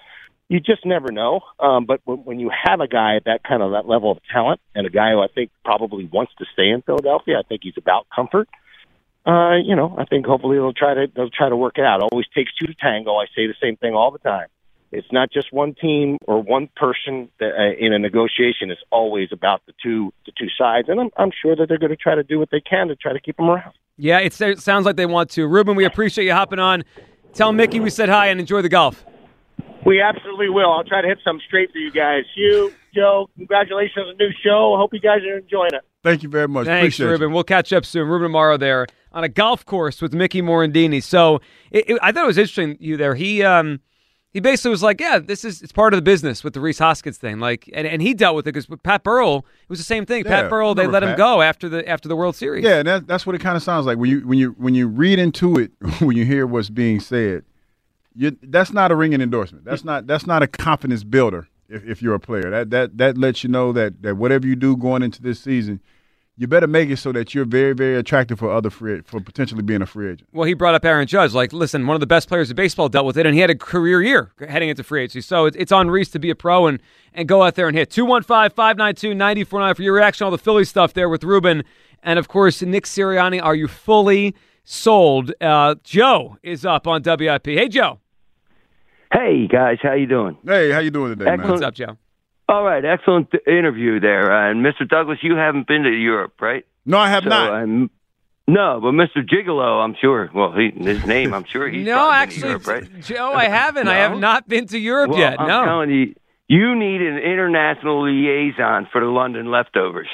you 0.50 0.60
just 0.60 0.86
never 0.86 1.12
know. 1.12 1.42
Um, 1.60 1.86
but 1.86 2.01
when, 2.04 2.20
when 2.20 2.39
you 2.39 2.51
have 2.51 2.80
a 2.80 2.88
guy 2.88 3.15
at 3.15 3.24
that 3.24 3.44
kind 3.44 3.63
of 3.63 3.72
that 3.72 3.88
level 3.88 4.12
of 4.12 4.20
talent, 4.32 4.60
and 4.75 4.86
a 4.86 4.89
guy 4.89 5.12
who 5.12 5.22
I 5.22 5.27
think 5.34 5.50
probably 5.63 6.06
wants 6.06 6.34
to 6.39 6.46
stay 6.54 6.70
in 6.70 6.82
Philadelphia, 6.82 7.39
I 7.39 7.44
think 7.48 7.62
he's 7.63 7.77
about 7.77 8.06
comfort 8.13 8.50
uh, 9.25 9.55
you 9.55 9.75
know, 9.75 9.96
I 9.98 10.05
think 10.05 10.25
hopefully 10.25 10.58
they'll 10.58 10.74
try 10.74 10.94
to 10.94 11.08
they'll 11.15 11.29
try 11.29 11.50
to 11.50 11.55
work 11.55 11.77
it 11.77 11.86
out. 11.86 12.01
Always 12.01 12.27
takes 12.36 12.53
two 12.55 12.67
to 12.67 12.75
tango. 12.75 13.15
I 13.15 13.25
say 13.36 13.48
the 13.48 13.55
same 13.62 13.75
thing 13.77 13.94
all 13.94 14.12
the 14.12 14.20
time. 14.20 14.48
It's 14.91 15.12
not 15.12 15.32
just 15.32 15.51
one 15.51 15.74
team 15.74 16.17
or 16.25 16.41
one 16.41 16.70
person 16.75 17.29
that, 17.39 17.51
uh, 17.58 17.75
in 17.77 17.91
a 17.91 18.00
negotiation. 18.00 18.70
It's 18.72 18.82
always 18.91 19.29
about 19.32 19.62
the 19.65 19.74
two 19.82 20.13
the 20.25 20.32
two 20.38 20.48
sides, 20.58 20.89
and 20.89 21.00
I'm 21.00 21.10
I'm 21.17 21.32
sure 21.41 21.55
that 21.55 21.67
they're 21.67 21.79
going 21.79 21.89
to 21.89 21.98
try 21.98 22.15
to 22.15 22.24
do 22.24 22.38
what 22.38 22.50
they 22.51 22.62
can 22.62 22.88
to 22.89 22.96
try 22.96 23.13
to 23.13 23.20
keep 23.20 23.38
them 23.38 23.50
around. 23.50 23.74
Yeah, 23.98 24.20
it 24.20 24.34
sounds 24.34 24.86
like 24.86 24.96
they 24.96 25.05
want 25.05 25.32
to. 25.32 25.48
Ruben, 25.48 25.75
we 25.75 25.86
appreciate 25.86 26.25
you 26.25 26.34
hopping 26.34 26.60
on. 26.60 26.84
Tell 27.34 27.51
Mickey 27.51 27.79
we 27.79 27.89
said 27.89 28.10
hi 28.10 28.27
and 28.27 28.39
enjoy 28.39 28.62
the 28.62 28.70
golf. 28.70 29.05
We 29.86 30.01
absolutely 30.01 30.50
will. 30.50 30.72
I'll 30.72 30.84
try 30.84 31.01
to 31.01 31.08
hit 31.08 31.20
some 31.24 31.39
straight 31.46 31.72
for 31.72 31.77
you 31.77 31.92
guys. 31.92 32.24
You, 32.36 32.74
Joe, 32.94 33.30
congratulations 33.38 34.08
on 34.08 34.15
the 34.18 34.24
new 34.24 34.32
show. 34.44 34.75
Hope 34.77 34.94
you 34.94 35.00
guys 35.00 35.20
are 35.22 35.38
enjoying 35.38 35.74
it. 35.74 35.82
Thank 36.04 36.24
you 36.24 36.30
very 36.30 36.48
much. 36.48 36.65
Thanks, 36.65 36.96
Appreciate 36.96 37.08
Ruben. 37.08 37.30
You. 37.30 37.36
We'll 37.36 37.44
catch 37.44 37.72
up 37.72 37.86
soon. 37.86 38.08
Ruben 38.08 38.32
Amaro 38.32 38.60
there 38.60 38.88
on 39.12 39.24
a 39.24 39.30
golf 39.30 39.63
course 39.65 40.01
with 40.01 40.13
Mickey 40.13 40.42
Morandini. 40.42 41.01
So 41.01 41.39
it, 41.72 41.89
it, 41.89 42.00
I 42.01 42.12
thought 42.12 42.24
it 42.24 42.27
was 42.27 42.38
interesting 42.38 42.77
you 42.80 42.98
there. 42.98 43.15
He 43.15 43.44
um 43.44 43.80
he 44.32 44.42
basically 44.42 44.72
was 44.72 44.84
like, 44.84 45.00
yeah, 45.00 45.20
this 45.20 45.46
is 45.46 45.62
it's 45.62 45.72
part 45.72 45.94
of 45.94 45.98
the 45.98 46.01
business 46.01 46.44
with 46.44 46.54
the 46.54 46.60
Rhys 46.60 46.77
Hoskins 46.77 47.18
thing. 47.18 47.39
Like, 47.39 47.70
and, 47.74 47.88
and 47.88 48.01
he 48.01 48.13
dealt 48.13 48.36
with 48.36 48.46
it 48.46 48.51
because 48.51 48.68
Pat 48.84 49.04
Burrell, 49.04 49.46
it 49.63 49.70
was 49.70 49.80
the 49.80 49.86
same 49.86 50.06
thing. 50.06 50.25
Yeah, 50.25 50.42
Pat 50.42 50.50
Burrell, 50.50 50.75
they 50.75 50.88
let 50.88 51.04
Pat. 51.04 51.12
him 51.12 51.18
go 51.18 51.42
after 51.42 51.70
the 51.70 51.88
after 51.88 52.10
the 52.10 52.15
World 52.15 52.36
Series. 52.36 52.65
Yeah, 52.65 52.80
and 52.80 52.88
that, 52.88 53.08
that's 53.08 53.25
what 53.25 53.36
it 53.36 53.39
kind 53.39 53.56
of 53.56 53.63
sounds 53.63 53.86
like 53.86 53.98
when 53.98 54.10
you 54.10 54.27
when 54.27 54.38
you 54.38 54.51
when 54.58 54.75
you 54.75 54.88
read 54.88 55.20
into 55.20 55.58
it, 55.58 55.72
when 56.00 56.18
you 56.18 56.25
hear 56.25 56.46
what's 56.46 56.70
being 56.70 57.00
said. 57.00 57.46
You, 58.16 58.38
that's 58.42 58.72
not 58.72 58.92
a 58.92 58.96
ringing 58.96 59.22
endorsement. 59.22 59.66
That's 59.66 59.84
not 59.84 60.08
that's 60.08 60.26
not 60.26 60.42
a 60.42 60.48
confidence 60.48 61.04
builder. 61.04 61.48
If, 61.68 61.84
if 61.84 62.02
you're 62.02 62.14
a 62.14 62.20
player, 62.20 62.50
that 62.50 62.70
that 62.70 62.98
that 62.98 63.18
lets 63.18 63.44
you 63.44 63.50
know 63.50 63.72
that 63.74 64.02
that 64.04 64.16
whatever 64.16 64.48
you 64.48 64.56
do 64.56 64.78
going 64.78 65.04
into 65.04 65.22
this 65.22 65.40
season, 65.40 65.82
you 66.38 66.48
better 66.48 66.68
make 66.68 66.90
it 66.90 66.98
so 66.98 67.12
that 67.14 67.34
you're 67.34 67.46
very, 67.46 67.74
very 67.74 67.96
attractive 67.96 68.40
for 68.40 68.52
other 68.52 68.70
free 68.70 69.02
for 69.02 69.22
potentially 69.22 69.62
being 69.62 69.82
a 69.82 69.86
free 69.86 70.12
agent. 70.12 70.28
Well, 70.34 70.46
he 70.46 70.54
brought 70.54 70.76
up 70.76 70.84
Aaron 70.84 71.08
Judge. 71.08 71.34
Like, 71.34 71.54
listen, 71.54 71.88
one 71.88 71.96
of 71.96 72.02
the 72.02 72.08
best 72.08 72.28
players 72.28 72.50
in 72.50 72.56
baseball 72.56 72.90
dealt 72.90 73.06
with 73.06 73.18
it, 73.18 73.26
and 73.26 73.34
he 73.34 73.42
had 73.42 73.50
a 73.50 73.56
career 73.56 74.02
year 74.02 74.32
heading 74.40 74.70
into 74.70 74.84
free 74.84 75.04
agency. 75.04 75.22
So 75.22 75.46
it's, 75.46 75.56
it's 75.56 75.72
on 75.72 75.90
Rhys 75.90 76.10
to 76.12 76.20
be 76.20 76.30
a 76.30 76.36
pro 76.36 76.68
and, 76.68 76.82
and 77.14 77.28
go 77.28 77.44
out 77.44 77.56
there 77.56 77.68
and 77.68 77.78
hit. 77.78 77.90
215 77.90 78.54
592 78.56 79.14
949 79.14 79.76
for 79.76 79.82
your 79.82 79.94
reaction 79.94 80.26
on 80.26 80.28
all 80.28 80.32
the 80.32 80.44
Philly 80.44 80.66
stuff 80.66 80.94
there 80.94 81.08
with 81.08 81.24
Ruben. 81.24 81.64
And 82.04 82.20
of 82.20 82.28
course, 82.28 82.62
Nick 82.62 82.84
Sirianni, 82.84 83.42
are 83.42 83.56
you 83.56 83.68
fully 83.68 84.36
sold? 84.64 85.32
Uh, 85.40 85.76
Joe 85.84 86.38
is 86.44 86.66
up 86.66 86.86
on 86.86 87.02
WIP. 87.02 87.46
Hey, 87.46 87.70
Joe. 87.70 88.00
Hey 89.18 89.48
guys, 89.48 89.78
how 89.82 89.94
you 89.94 90.08
doing? 90.08 90.38
Hey, 90.46 90.72
how 90.72 90.80
you 90.80 90.92
doing 90.92 91.12
today, 91.16 91.24
Excellent. 91.32 91.42
man? 91.44 91.52
What's 91.52 91.62
up, 91.64 91.74
Joe? 91.74 91.98
All 92.50 92.64
right, 92.64 92.84
excellent 92.84 93.30
interview 93.48 94.00
there. 94.02 94.30
Uh, 94.32 94.52
and 94.52 94.64
Mr. 94.66 94.88
Douglas, 94.88 95.20
you 95.22 95.36
haven't 95.36 95.68
been 95.68 95.84
to 95.84 95.90
Europe, 95.90 96.34
right? 96.42 96.66
No, 96.86 96.98
I 96.98 97.10
have 97.10 97.24
So, 97.24 97.30
not. 97.30 97.64
um, 97.64 97.90
no, 98.48 98.80
but 98.82 98.92
Mr. 98.92 99.26
Giglio, 99.28 99.80
I'm 99.80 99.96
sure. 100.02 100.30
Well, 100.34 100.52
he, 100.52 100.70
his 100.84 101.06
name, 101.06 101.34
I'm 101.34 101.46
sure 101.46 101.68
he's 101.70 101.86
no, 101.86 101.94
probably 101.94 102.12
been 102.12 102.18
to 102.18 102.22
actually, 102.36 102.50
Europe, 102.50 102.68
right? 102.68 103.02
Joe, 103.04 103.32
I 103.34 103.46
haven't. 103.46 103.88
I 103.88 103.96
have 104.00 104.18
not 104.20 104.50
been 104.50 104.68
to 104.68 104.78
Europe 104.78 105.12
Well, 105.12 105.20
yet. 105.20 105.40
I'm 105.40 105.48
no. 105.48 105.64
telling 105.64 105.90
you, 105.92 106.16
you 106.50 106.76
need 106.76 107.02
an 107.02 107.18
international 107.18 108.04
liaison 108.04 108.88
for 108.92 109.00
the 109.00 109.08
London 109.08 109.50
leftovers, 109.50 110.10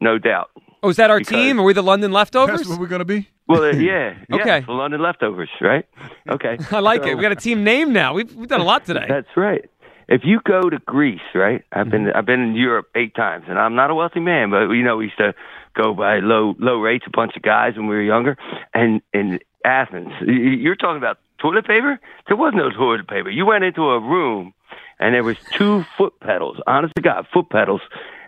no 0.00 0.18
doubt. 0.18 0.50
Oh, 0.82 0.88
is 0.88 0.96
that 0.96 1.10
our 1.10 1.18
because- 1.18 1.30
team? 1.30 1.60
Are 1.60 1.62
we 1.62 1.74
the 1.74 1.82
London 1.82 2.10
leftovers? 2.10 2.60
That's 2.60 2.70
what 2.70 2.80
we're 2.80 2.86
gonna 2.86 3.04
be. 3.04 3.28
Well, 3.48 3.62
uh, 3.64 3.70
yeah, 3.76 4.14
yeah, 4.28 4.36
Okay. 4.36 4.60
the 4.60 4.72
London 4.72 5.00
leftovers, 5.00 5.50
right? 5.60 5.86
Okay, 6.28 6.58
I 6.70 6.80
like 6.80 7.02
So- 7.04 7.10
it. 7.10 7.14
We 7.16 7.22
got 7.22 7.32
a 7.32 7.36
team 7.36 7.64
name 7.64 7.92
now. 7.92 8.14
We've, 8.14 8.32
we've 8.34 8.48
done 8.48 8.60
a 8.60 8.64
lot 8.64 8.84
today. 8.84 9.06
That's 9.08 9.36
right. 9.36 9.64
If 10.08 10.22
you 10.24 10.40
go 10.44 10.70
to 10.70 10.78
Greece, 10.78 11.20
right? 11.34 11.64
I've 11.72 11.90
been 11.90 12.04
Mm-hmm. 12.04 12.16
I've 12.16 12.26
been 12.26 12.40
in 12.40 12.54
Europe 12.54 12.88
eight 12.94 13.14
times, 13.16 13.46
and 13.48 13.58
I'm 13.58 13.74
not 13.74 13.90
a 13.90 13.94
wealthy 13.94 14.20
man, 14.20 14.50
but 14.50 14.68
you 14.70 14.84
know 14.84 14.96
we 14.98 15.06
used 15.06 15.18
to 15.18 15.34
go 15.74 15.94
by 15.94 16.20
low 16.20 16.54
low 16.60 16.78
rates, 16.80 17.04
a 17.08 17.10
bunch 17.10 17.36
of 17.36 17.42
guys 17.42 17.76
when 17.76 17.88
we 17.88 17.96
were 17.96 18.02
younger. 18.02 18.36
And 18.72 19.00
in 19.12 19.40
Athens, 19.64 20.12
you're 20.24 20.76
talking 20.76 20.98
about 20.98 21.18
toilet 21.38 21.66
paper. 21.66 21.98
There 22.28 22.36
was 22.36 22.52
no 22.54 22.70
toilet 22.70 23.08
paper. 23.08 23.30
You 23.30 23.46
went 23.46 23.64
into 23.64 23.82
a 23.82 23.98
room, 23.98 24.54
and 25.00 25.12
there 25.12 25.24
was 25.24 25.36
two 25.54 25.84
foot 25.98 26.18
pedals. 26.20 26.58
Honest 26.68 26.94
to 26.94 27.02
God, 27.02 27.26
foot 27.32 27.50
pedals, 27.50 27.80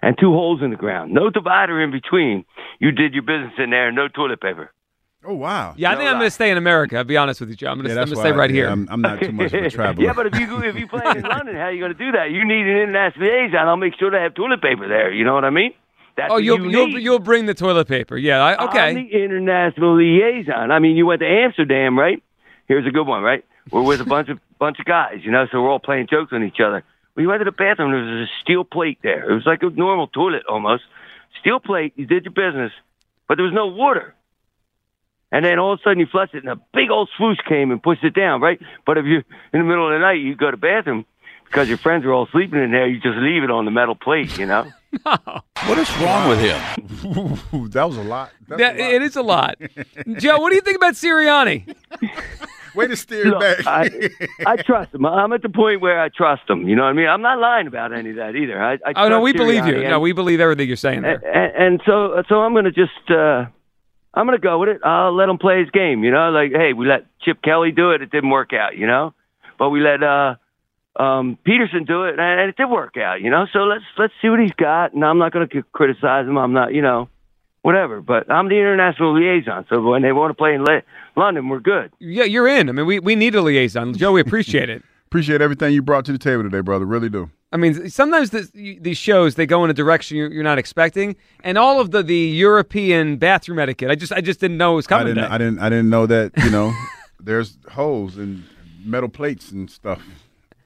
and 0.03 0.19
two 0.19 0.33
holes 0.33 0.61
in 0.63 0.71
the 0.71 0.77
ground. 0.77 1.13
No 1.13 1.31
divider 1.31 1.81
in 1.81 1.93
between. 1.93 2.45
You 2.81 2.91
did 2.91 3.15
your 3.15 3.23
business 3.23 3.53
in 3.57 3.71
there, 3.71 3.93
no 3.93 4.09
toilet 4.09 4.41
paper. 4.41 4.73
Oh 5.25 5.35
wow. 5.35 5.75
yeah, 5.77 5.91
I 5.91 5.95
No 5.95 5.99
think 5.99 6.11
I'm 6.11 6.17
going 6.19 6.27
to 6.27 6.31
stay 6.31 6.51
in 6.51 6.57
America. 6.57 6.97
I'll 6.97 7.05
be 7.05 7.17
honest 7.17 7.41
with 7.41 7.51
you, 7.51 7.57
Joe. 7.57 7.69
I'm 7.71 7.81
going 7.83 7.89
Yeah, 7.95 8.05
to 8.05 8.07
stay 8.17 8.31
why 8.31 8.39
right 8.39 8.51
I, 8.51 8.53
here. 8.53 8.67
yeah, 8.67 8.73
I'm, 8.73 8.89
I'm 8.91 9.01
not 9.03 9.21
too 9.21 9.33
much 9.33 9.53
of 9.53 9.65
a 9.65 9.71
traveler. 9.79 10.05
yeah, 10.07 10.13
but 10.13 10.27
if 10.27 10.39
you 10.39 10.63
if 10.63 10.77
you 10.77 10.87
play 10.87 11.03
in 11.17 11.23
London, 11.29 11.57
how 11.57 11.63
are 11.63 11.73
you 11.73 11.81
going 11.81 11.93
to 11.93 11.99
do 11.99 12.13
that? 12.13 12.31
You 12.31 12.45
need 12.47 12.63
an 12.67 12.77
international 12.77 13.27
liaison. 13.27 13.69
I'll 13.69 13.77
make 13.77 13.95
sure 13.99 14.11
to 14.11 14.19
have 14.19 14.35
toilet 14.35 14.63
paper 14.63 14.87
there. 14.89 15.13
You 15.13 15.25
know 15.25 15.35
what 15.35 15.45
I 15.45 15.51
mean? 15.51 15.73
That's 16.17 16.33
oh, 16.33 16.37
you'll 16.37 16.61
you 16.65 16.71
you'll 16.71 16.99
you'll 17.01 17.19
bring 17.19 17.47
the 17.47 17.55
toilet 17.55 17.89
paper. 17.89 18.17
Yeah, 18.17 18.39
I, 18.45 18.65
okay. 18.69 18.79
I'm 18.91 18.95
the 18.95 19.09
international 19.25 19.97
liaison. 19.97 20.71
I 20.71 20.79
mean, 20.79 20.97
you 20.97 21.07
went 21.07 21.21
to 21.21 21.27
Amsterdam, 21.29 21.99
right? 21.99 22.23
Here's 22.67 22.87
a 22.87 22.91
good 22.91 23.07
one, 23.07 23.23
right? 23.23 23.45
We're 23.71 23.83
with 23.83 24.01
a 24.01 24.05
bunch 24.17 24.29
of 24.29 24.39
bunch 24.59 24.79
of 24.79 24.85
guys, 24.87 25.19
you 25.23 25.31
know, 25.33 25.47
so 25.51 25.61
we're 25.63 25.71
all 25.71 25.79
playing 25.81 26.07
jokes 26.09 26.33
on 26.33 26.43
each 26.45 26.59
other. 26.65 26.85
We 27.17 27.27
went 27.27 27.41
to 27.41 27.45
the 27.45 27.53
bathroom. 27.53 27.91
There 27.93 28.01
was 28.03 28.29
a 28.29 28.33
steel 28.43 28.65
plate 28.65 28.99
there. 29.03 29.29
It 29.31 29.35
was 29.35 29.47
like 29.47 29.63
a 29.63 29.71
normal 29.71 30.07
toilet 30.07 30.45
almost. 30.49 30.85
Steel 31.41 31.59
plate. 31.61 31.93
You 31.97 32.07
did 32.07 32.25
your 32.25 32.33
business, 32.33 32.73
but 33.29 33.35
there 33.37 33.45
was 33.45 33.55
no 33.55 33.67
water. 33.67 34.15
And 35.31 35.45
then 35.45 35.59
all 35.59 35.73
of 35.75 35.81
a 35.81 35.83
sudden 35.83 35.99
you 36.01 36.07
flushed 36.07 36.35
it, 36.35 36.43
and 36.45 36.53
a 36.53 36.57
big 36.73 36.91
old 36.91 37.11
swoosh 37.17 37.39
came 37.49 37.71
and 37.71 37.83
pushed 37.83 38.03
it 38.05 38.15
down, 38.15 38.41
right? 38.41 38.59
But 38.87 38.97
if 38.99 39.05
you 39.05 39.19
in 39.53 39.61
the 39.61 39.65
middle 39.65 39.87
of 39.87 39.93
the 39.93 39.99
night 39.99 40.21
you 40.21 40.35
go 40.35 40.51
to 40.51 40.57
the 40.57 40.61
bathroom 40.61 41.05
because 41.45 41.69
your 41.69 41.79
friends 41.79 42.05
are 42.07 42.13
all 42.13 42.27
sleeping 42.33 42.63
in 42.63 42.71
there, 42.73 42.87
you 42.87 42.97
just 43.01 43.17
leave 43.19 43.43
it 43.43 43.51
on 43.51 43.65
the 43.65 43.71
metal 43.71 43.95
plate, 43.95 44.39
you 44.39 44.47
know. 44.47 44.67
What 45.67 45.77
is 45.79 45.91
wrong 45.99 46.29
with 46.31 46.39
him? 46.41 47.39
Ooh, 47.55 47.69
that 47.69 47.85
was 47.87 47.99
a 47.99 48.03
lot. 48.03 48.31
That's 48.49 48.59
Yeah, 48.61 48.73
a 48.73 48.81
lot. 48.81 48.93
it 48.95 49.03
is 49.03 49.17
a 49.17 49.23
lot. 49.23 49.57
Joe, 50.19 50.39
what 50.41 50.49
do 50.51 50.55
you 50.55 50.63
think 50.63 50.77
about 50.77 50.95
Sirianni? 50.95 51.75
Way 52.75 52.87
to 52.87 52.97
steer 52.97 53.25
Look, 53.27 53.41
back. 53.41 53.67
I, 53.67 54.11
I 54.47 54.57
trust 54.63 54.95
him. 54.95 55.05
I'm 55.05 55.33
at 55.33 55.43
the 55.43 55.49
point 55.49 55.81
where 55.83 56.01
I 56.01 56.09
trust 56.11 56.49
him. 56.49 56.69
You 56.69 56.77
know 56.77 56.85
what 56.85 56.91
I 56.91 56.93
mean? 56.95 57.09
I'm 57.09 57.23
not 57.23 57.39
lying 57.39 57.67
about 57.67 57.93
any 57.93 58.11
of 58.11 58.17
that 58.17 58.35
either. 58.37 58.63
I, 58.63 58.75
I 58.75 58.93
Oh 58.97 59.09
no, 59.09 59.17
trust 59.21 59.25
we 59.25 59.33
believe 59.33 59.67
you. 59.67 59.75
Sirianni, 59.75 59.91
No, 59.91 60.01
we 60.01 60.13
believe 60.13 60.41
everything 60.41 60.69
you're 60.69 60.77
saying 60.77 61.03
there. 61.03 61.21
and, 61.27 61.57
and 61.75 61.83
so 61.85 62.23
so 62.29 62.37
I'm 62.43 62.55
gonna 62.55 62.71
just 62.71 63.11
uh 63.11 63.47
I'm 64.15 64.27
gonna 64.27 64.39
go 64.39 64.59
with 64.59 64.71
it. 64.71 64.81
I'll 64.85 65.15
let 65.15 65.29
him 65.29 65.39
play 65.39 65.61
his 65.61 65.71
game. 65.71 66.03
You 66.05 66.11
know, 66.11 66.31
like 66.31 66.53
hey, 66.53 66.73
we 66.73 66.87
let 66.87 67.07
Chip 67.21 67.43
Kelly 67.43 67.73
do 67.73 67.93
it. 67.93 68.03
It 68.03 68.11
didn't 68.11 68.31
work 68.31 68.53
out. 68.53 68.77
You 68.77 68.87
know, 68.87 69.15
but 69.59 69.71
we 69.71 69.81
let 69.81 70.03
uh 70.03 70.35
um 70.97 71.39
Pederson 71.47 71.87
do 71.87 72.05
it, 72.05 72.19
and 72.19 72.49
it 72.49 72.57
did 72.57 72.67
work 72.67 72.97
out. 72.97 73.21
You 73.21 73.31
know, 73.31 73.47
so 73.53 73.61
let's 73.61 73.85
let's 73.99 74.13
see 74.21 74.29
what 74.29 74.41
he's 74.41 74.53
got. 74.53 74.93
And 74.95 75.05
I'm 75.05 75.19
not 75.19 75.33
gonna 75.33 75.49
criticize 75.73 76.27
him. 76.27 76.37
I'm 76.37 76.53
not, 76.53 76.75
you 76.75 76.83
know, 76.83 77.09
whatever. 77.63 78.01
But 78.01 78.31
I'm 78.31 78.49
the 78.49 78.57
international 78.57 79.15
liaison, 79.15 79.67
so 79.69 79.81
when 79.81 80.03
they 80.03 80.13
want 80.13 80.31
to 80.31 80.35
play 80.35 80.55
in 80.55 80.65
Le- 80.65 80.83
London, 81.17 81.49
we're 81.49 81.61
good. 81.61 81.93
Yeah, 81.99 82.25
you're 82.25 82.49
in. 82.49 82.69
I 82.69 82.73
mean, 82.73 82.87
we, 82.87 82.99
we 82.99 83.15
need 83.15 83.35
a 83.35 83.43
liaison. 83.43 83.95
Joe, 83.95 84.13
we 84.13 84.21
appreciate 84.21 84.71
it. 84.71 84.83
Appreciate 85.07 85.41
everything 85.41 85.73
you 85.73 85.81
brought 85.81 86.05
to 86.05 86.13
the 86.13 86.19
table 86.19 86.43
today, 86.43 86.61
brother. 86.61 86.85
Really 86.85 87.09
do. 87.09 87.31
I 87.51 87.57
mean, 87.57 87.89
sometimes 87.89 88.31
this, 88.31 88.51
these 88.51 88.99
shows 88.99 89.37
they 89.37 89.47
go 89.47 89.65
in 89.65 89.71
a 89.71 89.75
direction 89.75 90.17
you're, 90.19 90.31
you're 90.31 90.45
not 90.45 90.59
expecting, 90.59 91.17
and 91.43 91.57
all 91.57 91.81
of 91.81 91.93
the, 91.93 92.03
the 92.03 92.15
European 92.15 93.17
bathroom 93.17 93.59
etiquette. 93.59 93.91
I 93.91 93.95
just 93.95 94.13
I 94.13 94.21
just 94.21 94.39
didn't 94.41 94.59
know 94.59 94.73
it 94.73 94.77
was 94.77 94.87
coming. 94.87 95.13
I 95.13 95.15
didn't. 95.15 95.33
I 95.33 95.39
didn't. 95.39 95.59
I 95.61 95.69
didn't 95.71 95.89
know 95.89 96.07
that. 96.07 96.33
You 96.37 96.51
know, 96.51 96.75
there's 97.21 97.57
holes 97.71 98.19
and 98.19 98.45
metal 98.85 99.09
plates 99.09 99.51
and 99.51 99.71
stuff. 99.71 100.03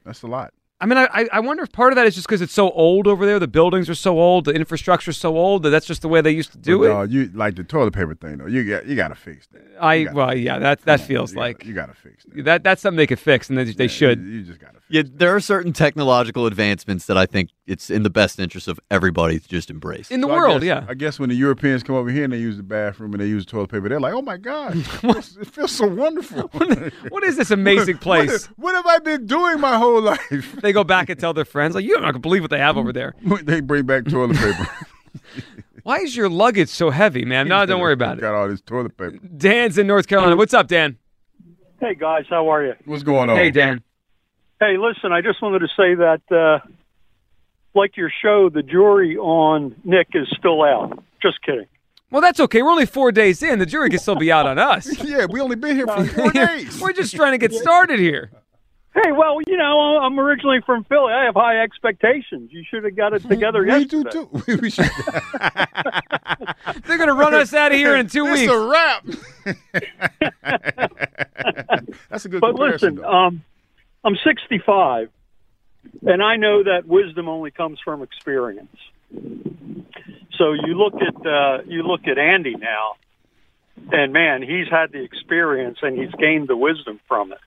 That's 0.03 0.23
a 0.23 0.27
lot. 0.27 0.53
I 0.83 0.85
mean, 0.85 0.97
I, 0.97 1.05
I- 1.13 1.29
I 1.31 1.39
wonder 1.39 1.63
if 1.63 1.71
part 1.71 1.93
of 1.93 1.95
that 1.95 2.05
is 2.05 2.13
just 2.15 2.27
because 2.27 2.41
it's 2.41 2.53
so 2.53 2.69
old 2.71 3.07
over 3.07 3.25
there. 3.25 3.39
The 3.39 3.47
buildings 3.47 3.89
are 3.89 3.95
so 3.95 4.19
old, 4.19 4.43
the 4.45 4.51
infrastructure's 4.51 5.17
so 5.17 5.37
old 5.37 5.63
that 5.63 5.69
that's 5.69 5.85
just 5.85 6.01
the 6.01 6.09
way 6.09 6.19
they 6.21 6.31
used 6.31 6.51
to 6.51 6.57
do 6.57 6.79
But, 6.79 6.85
it. 6.85 6.91
uh, 6.91 7.01
you 7.03 7.31
like 7.33 7.55
the 7.55 7.63
toilet 7.63 7.93
paper 7.93 8.13
thing 8.15 8.37
though. 8.39 8.47
You 8.47 8.63
got. 8.69 8.85
You 8.85 8.95
got 8.95 9.07
to 9.07 9.15
fix 9.15 9.47
that. 9.47 9.61
I 9.81 10.07
well, 10.13 10.35
yeah, 10.37 10.59
that 10.59 10.81
that 10.81 10.99
feels 11.01 11.31
You 11.33 11.39
like 11.39 11.59
gotta, 11.59 11.67
you 11.69 11.73
got 11.73 11.85
to 11.87 11.93
fix 11.95 12.25
that. 12.25 12.43
that. 12.45 12.63
That's 12.63 12.81
something 12.81 12.97
they 12.97 13.07
could 13.07 13.19
fix, 13.19 13.49
and 13.49 13.57
they, 13.57 13.63
they 13.63 13.87
should. 13.87 14.19
You, 14.19 14.25
you 14.25 14.43
just 14.43 14.59
got 14.59 14.73
to. 14.73 14.79
Yeah, 14.89 15.03
there 15.11 15.33
are 15.35 15.39
certain 15.39 15.73
technological 15.73 16.45
advancements 16.45 17.05
that 17.07 17.17
I 17.17 17.25
think 17.25 17.49
it's 17.65 17.89
in 17.89 18.03
the 18.03 18.09
best 18.11 18.37
interest 18.39 18.67
of 18.67 18.79
everybody 18.91 19.39
to 19.39 19.47
just 19.47 19.71
embrace. 19.71 20.11
In 20.11 20.19
the 20.21 20.27
So 20.27 20.33
I 20.33 20.37
world, 20.37 20.61
guess- 20.61 20.67
yeah. 20.67 20.85
I 20.87 20.93
guess 20.93 21.17
when 21.19 21.29
the 21.29 21.35
Europeans 21.35 21.81
come 21.81 21.95
over 21.95 22.11
here 22.11 22.25
and 22.25 22.33
they 22.33 22.37
use 22.37 22.57
the 22.57 22.63
bathroom 22.63 23.13
and 23.13 23.21
they 23.21 23.25
use 23.27 23.45
the 23.45 23.51
toilet 23.51 23.69
paper, 23.71 23.87
they're 23.89 23.99
like, 24.01 24.13
"Oh 24.13 24.21
my 24.21 24.37
god, 24.37 24.75
it 24.77 24.83
feels, 24.83 25.37
it 25.37 25.47
feels 25.47 25.71
so 25.71 25.87
wonderful." 25.87 26.41
what 27.09 27.23
is 27.23 27.37
this 27.37 27.49
amazing 27.51 27.97
place? 28.07 28.47
What, 28.49 28.73
what 28.73 28.75
have 28.75 28.85
I 28.85 28.99
been 28.99 29.25
doing 29.25 29.59
my 29.61 29.77
whole 29.77 30.01
life? 30.01 30.57
they 30.61 30.72
go 30.73 30.83
back 30.83 31.09
and 31.09 31.19
tell 31.19 31.33
their 31.33 31.45
friends, 31.45 31.75
like, 31.75 31.85
"You're 31.85 31.99
not 31.99 32.11
gonna 32.11 32.19
believe 32.19 32.41
what 32.41 32.51
they 32.51 32.59
have 32.59 32.77
over 32.77 32.91
there." 32.91 33.13
they 33.43 33.61
bring 33.61 33.85
back 33.85 34.05
toilet 34.05 34.37
paper. 34.37 34.69
Why 35.83 35.99
is 35.99 36.15
your 36.15 36.29
luggage 36.29 36.69
so 36.69 36.89
heavy, 36.89 37.25
man? 37.25 37.47
No, 37.47 37.65
don't 37.65 37.81
worry 37.81 37.93
about 37.93 38.17
it. 38.17 38.21
Got 38.21 38.35
all 38.35 38.47
this 38.47 38.61
toilet 38.61 38.97
paper. 38.97 39.17
Dan's 39.17 39.77
in 39.77 39.85
North 39.85 40.07
Carolina. 40.07 40.35
What's 40.35 40.53
up, 40.53 40.67
Dan? 40.67 40.97
Hey 41.79 41.95
guys, 41.95 42.23
how 42.29 42.49
are 42.49 42.65
you? 42.65 42.75
What's 42.85 43.03
going 43.03 43.29
on? 43.29 43.35
Hey, 43.35 43.51
Dan. 43.51 43.83
Hey, 44.59 44.77
listen, 44.77 45.11
I 45.11 45.19
just 45.19 45.41
wanted 45.41 45.59
to 45.59 45.67
say 45.67 45.95
that, 45.95 46.21
uh, 46.31 46.65
like 47.75 47.97
your 47.97 48.09
show, 48.21 48.49
the 48.49 48.63
jury 48.63 49.17
on 49.17 49.75
Nick 49.83 50.07
is 50.13 50.27
still 50.37 50.63
out. 50.63 51.03
Just 51.21 51.41
kidding. 51.41 51.65
Well, 52.09 52.21
that's 52.21 52.39
okay. 52.39 52.61
We're 52.61 52.69
only 52.69 52.85
four 52.85 53.11
days 53.11 53.43
in. 53.43 53.59
The 53.59 53.65
jury 53.65 53.89
can 53.89 53.99
still 53.99 54.15
be 54.15 54.31
out 54.31 54.45
on 54.45 54.59
us. 54.59 54.87
yeah, 55.03 55.25
we 55.25 55.41
only 55.41 55.57
been 55.57 55.75
here 55.75 55.87
for 55.87 56.05
four 56.05 56.31
days. 56.31 56.79
We're 56.79 56.93
just 56.93 57.13
trying 57.13 57.31
to 57.31 57.37
get 57.37 57.53
started 57.53 57.99
here. 57.99 58.31
Hey, 58.95 59.11
well, 59.11 59.39
you 59.47 59.57
know, 59.57 59.97
I'm 59.99 60.19
originally 60.19 60.59
from 60.65 60.83
Philly. 60.83 61.11
I 61.11 61.23
have 61.25 61.33
high 61.33 61.63
expectations. 61.63 62.51
You 62.53 62.63
should 62.69 62.83
have 62.83 62.95
got 62.95 63.13
it 63.13 63.23
together 63.27 63.61
we 63.63 63.69
yesterday. 63.69 64.09
do 64.11 64.29
too. 64.31 64.43
We, 64.47 64.55
we 64.57 64.69
should. 64.69 64.85
They're 66.85 66.99
gonna 66.99 67.15
run 67.15 67.33
us 67.33 67.53
out 67.55 67.71
of 67.71 67.77
here 67.77 67.95
in 67.95 68.05
two 68.07 68.27
It's 68.27 68.41
weeks. 68.41 68.51
a 68.51 68.59
wrap. 68.59 69.03
That's 72.09 72.25
a 72.25 72.29
good 72.29 72.41
But 72.41 72.53
listen, 72.55 73.03
um, 73.03 73.43
I'm 74.03 74.15
65, 74.23 75.09
and 76.03 76.21
I 76.21 76.35
know 76.35 76.61
that 76.63 76.85
wisdom 76.85 77.27
only 77.27 77.49
comes 77.49 77.79
from 77.83 78.03
experience. 78.03 78.75
So 80.37 80.53
you 80.53 80.75
look 80.77 80.93
at 80.95 81.25
uh, 81.25 81.61
you 81.65 81.81
look 81.83 82.05
at 82.07 82.17
Andy 82.19 82.55
now, 82.55 82.95
and 83.91 84.13
man, 84.13 84.41
he's 84.43 84.67
had 84.69 84.91
the 84.91 85.01
experience 85.03 85.79
and 85.81 85.97
he's 85.97 86.11
gained 86.19 86.47
the 86.47 86.57
wisdom 86.57 86.99
from 87.07 87.31
it. 87.31 87.39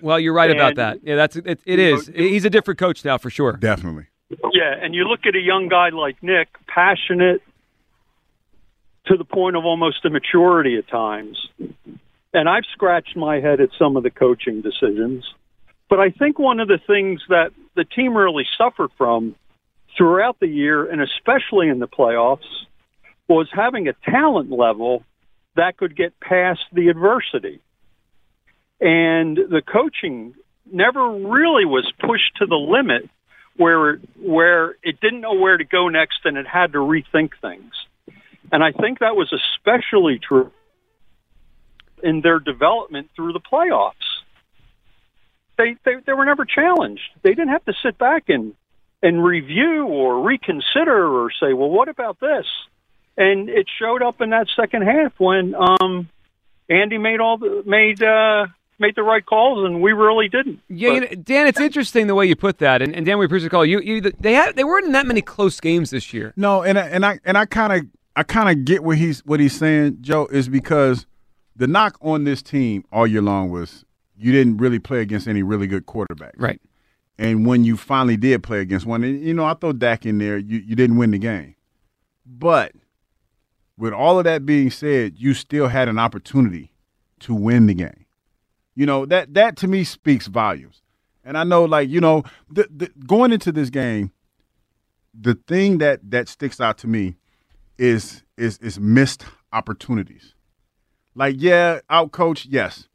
Well, 0.00 0.20
you're 0.20 0.34
right 0.34 0.50
about 0.50 0.76
that. 0.76 0.98
Yeah, 1.02 1.16
that's 1.16 1.36
it. 1.36 1.60
It 1.64 1.78
is. 1.78 2.10
He's 2.14 2.44
a 2.44 2.50
different 2.50 2.78
coach 2.78 3.04
now 3.04 3.18
for 3.18 3.30
sure. 3.30 3.52
Definitely. 3.52 4.06
Yeah, 4.30 4.74
and 4.80 4.94
you 4.94 5.04
look 5.04 5.20
at 5.26 5.34
a 5.34 5.40
young 5.40 5.68
guy 5.68 5.90
like 5.90 6.22
Nick, 6.22 6.48
passionate 6.66 7.42
to 9.06 9.16
the 9.16 9.24
point 9.24 9.56
of 9.56 9.64
almost 9.64 10.04
immaturity 10.04 10.76
at 10.76 10.88
times. 10.88 11.48
And 12.34 12.48
I've 12.48 12.64
scratched 12.72 13.16
my 13.16 13.40
head 13.40 13.60
at 13.60 13.70
some 13.78 13.96
of 13.96 14.02
the 14.02 14.10
coaching 14.10 14.60
decisions. 14.60 15.24
But 15.88 16.00
I 16.00 16.10
think 16.10 16.38
one 16.38 16.60
of 16.60 16.68
the 16.68 16.80
things 16.84 17.22
that 17.28 17.52
the 17.76 17.84
team 17.84 18.16
really 18.16 18.46
suffered 18.58 18.90
from 18.98 19.36
throughout 19.96 20.40
the 20.40 20.48
year, 20.48 20.84
and 20.90 21.00
especially 21.00 21.68
in 21.68 21.78
the 21.78 21.88
playoffs, 21.88 22.44
was 23.28 23.48
having 23.52 23.88
a 23.88 23.92
talent 24.04 24.50
level 24.50 25.04
that 25.54 25.76
could 25.76 25.96
get 25.96 26.18
past 26.20 26.60
the 26.72 26.88
adversity. 26.88 27.60
And 28.80 29.36
the 29.36 29.62
coaching 29.62 30.34
never 30.70 31.08
really 31.10 31.64
was 31.64 31.90
pushed 32.00 32.36
to 32.38 32.46
the 32.46 32.56
limit 32.56 33.08
where 33.56 33.96
where 34.20 34.76
it 34.82 35.00
didn't 35.00 35.20
know 35.20 35.34
where 35.34 35.56
to 35.56 35.64
go 35.64 35.88
next 35.88 36.20
and 36.24 36.36
it 36.36 36.46
had 36.46 36.72
to 36.72 36.78
rethink 36.78 37.30
things. 37.40 37.72
And 38.52 38.62
I 38.62 38.72
think 38.72 39.00
that 39.00 39.16
was 39.16 39.32
especially 39.32 40.18
true 40.18 40.52
in 42.02 42.20
their 42.20 42.38
development 42.38 43.10
through 43.16 43.32
the 43.32 43.40
playoffs. 43.40 43.94
They 45.56 45.76
they, 45.84 45.94
they 46.06 46.12
were 46.12 46.26
never 46.26 46.44
challenged. 46.44 47.08
They 47.22 47.30
didn't 47.30 47.48
have 47.48 47.64
to 47.64 47.72
sit 47.82 47.98
back 47.98 48.24
and 48.28 48.54
and 49.02 49.24
review 49.24 49.86
or 49.86 50.22
reconsider 50.22 51.06
or 51.06 51.30
say, 51.30 51.52
well, 51.52 51.70
what 51.70 51.88
about 51.88 52.18
this? 52.20 52.46
And 53.16 53.48
it 53.48 53.66
showed 53.78 54.02
up 54.02 54.20
in 54.20 54.30
that 54.30 54.48
second 54.56 54.82
half 54.82 55.12
when 55.18 55.54
um, 55.54 56.08
Andy 56.68 56.98
made 56.98 57.20
all 57.20 57.38
the 57.38 57.62
made 57.64 58.02
uh, 58.02 58.46
made 58.78 58.94
the 58.94 59.02
right 59.02 59.24
calls, 59.24 59.64
and 59.64 59.80
we 59.80 59.92
really 59.92 60.28
didn't. 60.28 60.60
Yeah, 60.68 60.90
you 60.90 61.00
know, 61.00 61.06
Dan, 61.08 61.46
it's 61.46 61.60
interesting 61.60 62.06
the 62.06 62.14
way 62.14 62.26
you 62.26 62.36
put 62.36 62.58
that, 62.58 62.82
and, 62.82 62.94
and 62.94 63.06
Dan, 63.06 63.18
we 63.18 63.24
appreciate 63.24 63.46
the 63.46 63.50
call. 63.50 63.64
You, 63.64 63.80
you, 63.80 64.00
they 64.00 64.34
had, 64.34 64.56
they 64.56 64.64
weren't 64.64 64.86
in 64.86 64.92
that 64.92 65.06
many 65.06 65.22
close 65.22 65.60
games 65.60 65.90
this 65.90 66.12
year. 66.12 66.32
No, 66.36 66.62
and 66.62 66.78
I, 66.78 66.86
and 66.88 67.06
I 67.06 67.20
and 67.24 67.38
I 67.38 67.46
kind 67.46 67.72
of 67.72 67.86
I 68.16 68.22
kind 68.22 68.48
of 68.48 68.64
get 68.64 68.82
what 68.82 68.98
he's 68.98 69.24
what 69.24 69.40
he's 69.40 69.56
saying, 69.56 69.98
Joe, 70.00 70.26
is 70.26 70.48
because 70.48 71.06
the 71.54 71.66
knock 71.66 71.98
on 72.00 72.24
this 72.24 72.42
team 72.42 72.84
all 72.92 73.06
year 73.06 73.22
long 73.22 73.50
was 73.50 73.84
you 74.16 74.32
didn't 74.32 74.58
really 74.58 74.78
play 74.78 75.00
against 75.00 75.28
any 75.28 75.42
really 75.42 75.66
good 75.66 75.86
quarterbacks, 75.86 76.34
right? 76.36 76.60
And 77.18 77.46
when 77.46 77.64
you 77.64 77.76
finally 77.76 78.16
did 78.16 78.42
play 78.42 78.60
against 78.60 78.86
one, 78.86 79.02
and 79.04 79.22
you 79.22 79.34
know 79.34 79.44
I 79.44 79.54
throw 79.54 79.72
Dak 79.72 80.06
in 80.06 80.18
there, 80.18 80.38
you 80.38 80.58
you 80.58 80.76
didn't 80.76 80.96
win 80.96 81.10
the 81.10 81.18
game, 81.18 81.54
but 82.24 82.72
with 83.78 83.92
all 83.92 84.18
of 84.18 84.24
that 84.24 84.46
being 84.46 84.70
said, 84.70 85.18
you 85.18 85.34
still 85.34 85.68
had 85.68 85.88
an 85.88 85.98
opportunity 85.98 86.72
to 87.20 87.34
win 87.34 87.66
the 87.66 87.74
game. 87.74 88.05
You 88.76 88.86
know 88.86 89.06
that 89.06 89.34
that 89.34 89.56
to 89.58 89.66
me 89.66 89.82
speaks 89.82 90.26
volumes. 90.28 90.82
And 91.24 91.36
I 91.36 91.42
know, 91.42 91.64
like 91.64 91.88
you 91.88 92.00
know, 92.00 92.22
the, 92.48 92.68
the, 92.74 92.88
going 93.06 93.32
into 93.32 93.50
this 93.50 93.68
game, 93.70 94.12
the 95.18 95.34
thing 95.48 95.78
that 95.78 96.00
that 96.10 96.28
sticks 96.28 96.60
out 96.60 96.78
to 96.78 96.86
me 96.86 97.16
is 97.78 98.22
is 98.36 98.58
is 98.58 98.78
missed 98.78 99.24
opportunities. 99.52 100.34
Like, 101.14 101.36
yeah, 101.38 101.80
out 101.88 102.12
coach, 102.12 102.44
yes, 102.46 102.88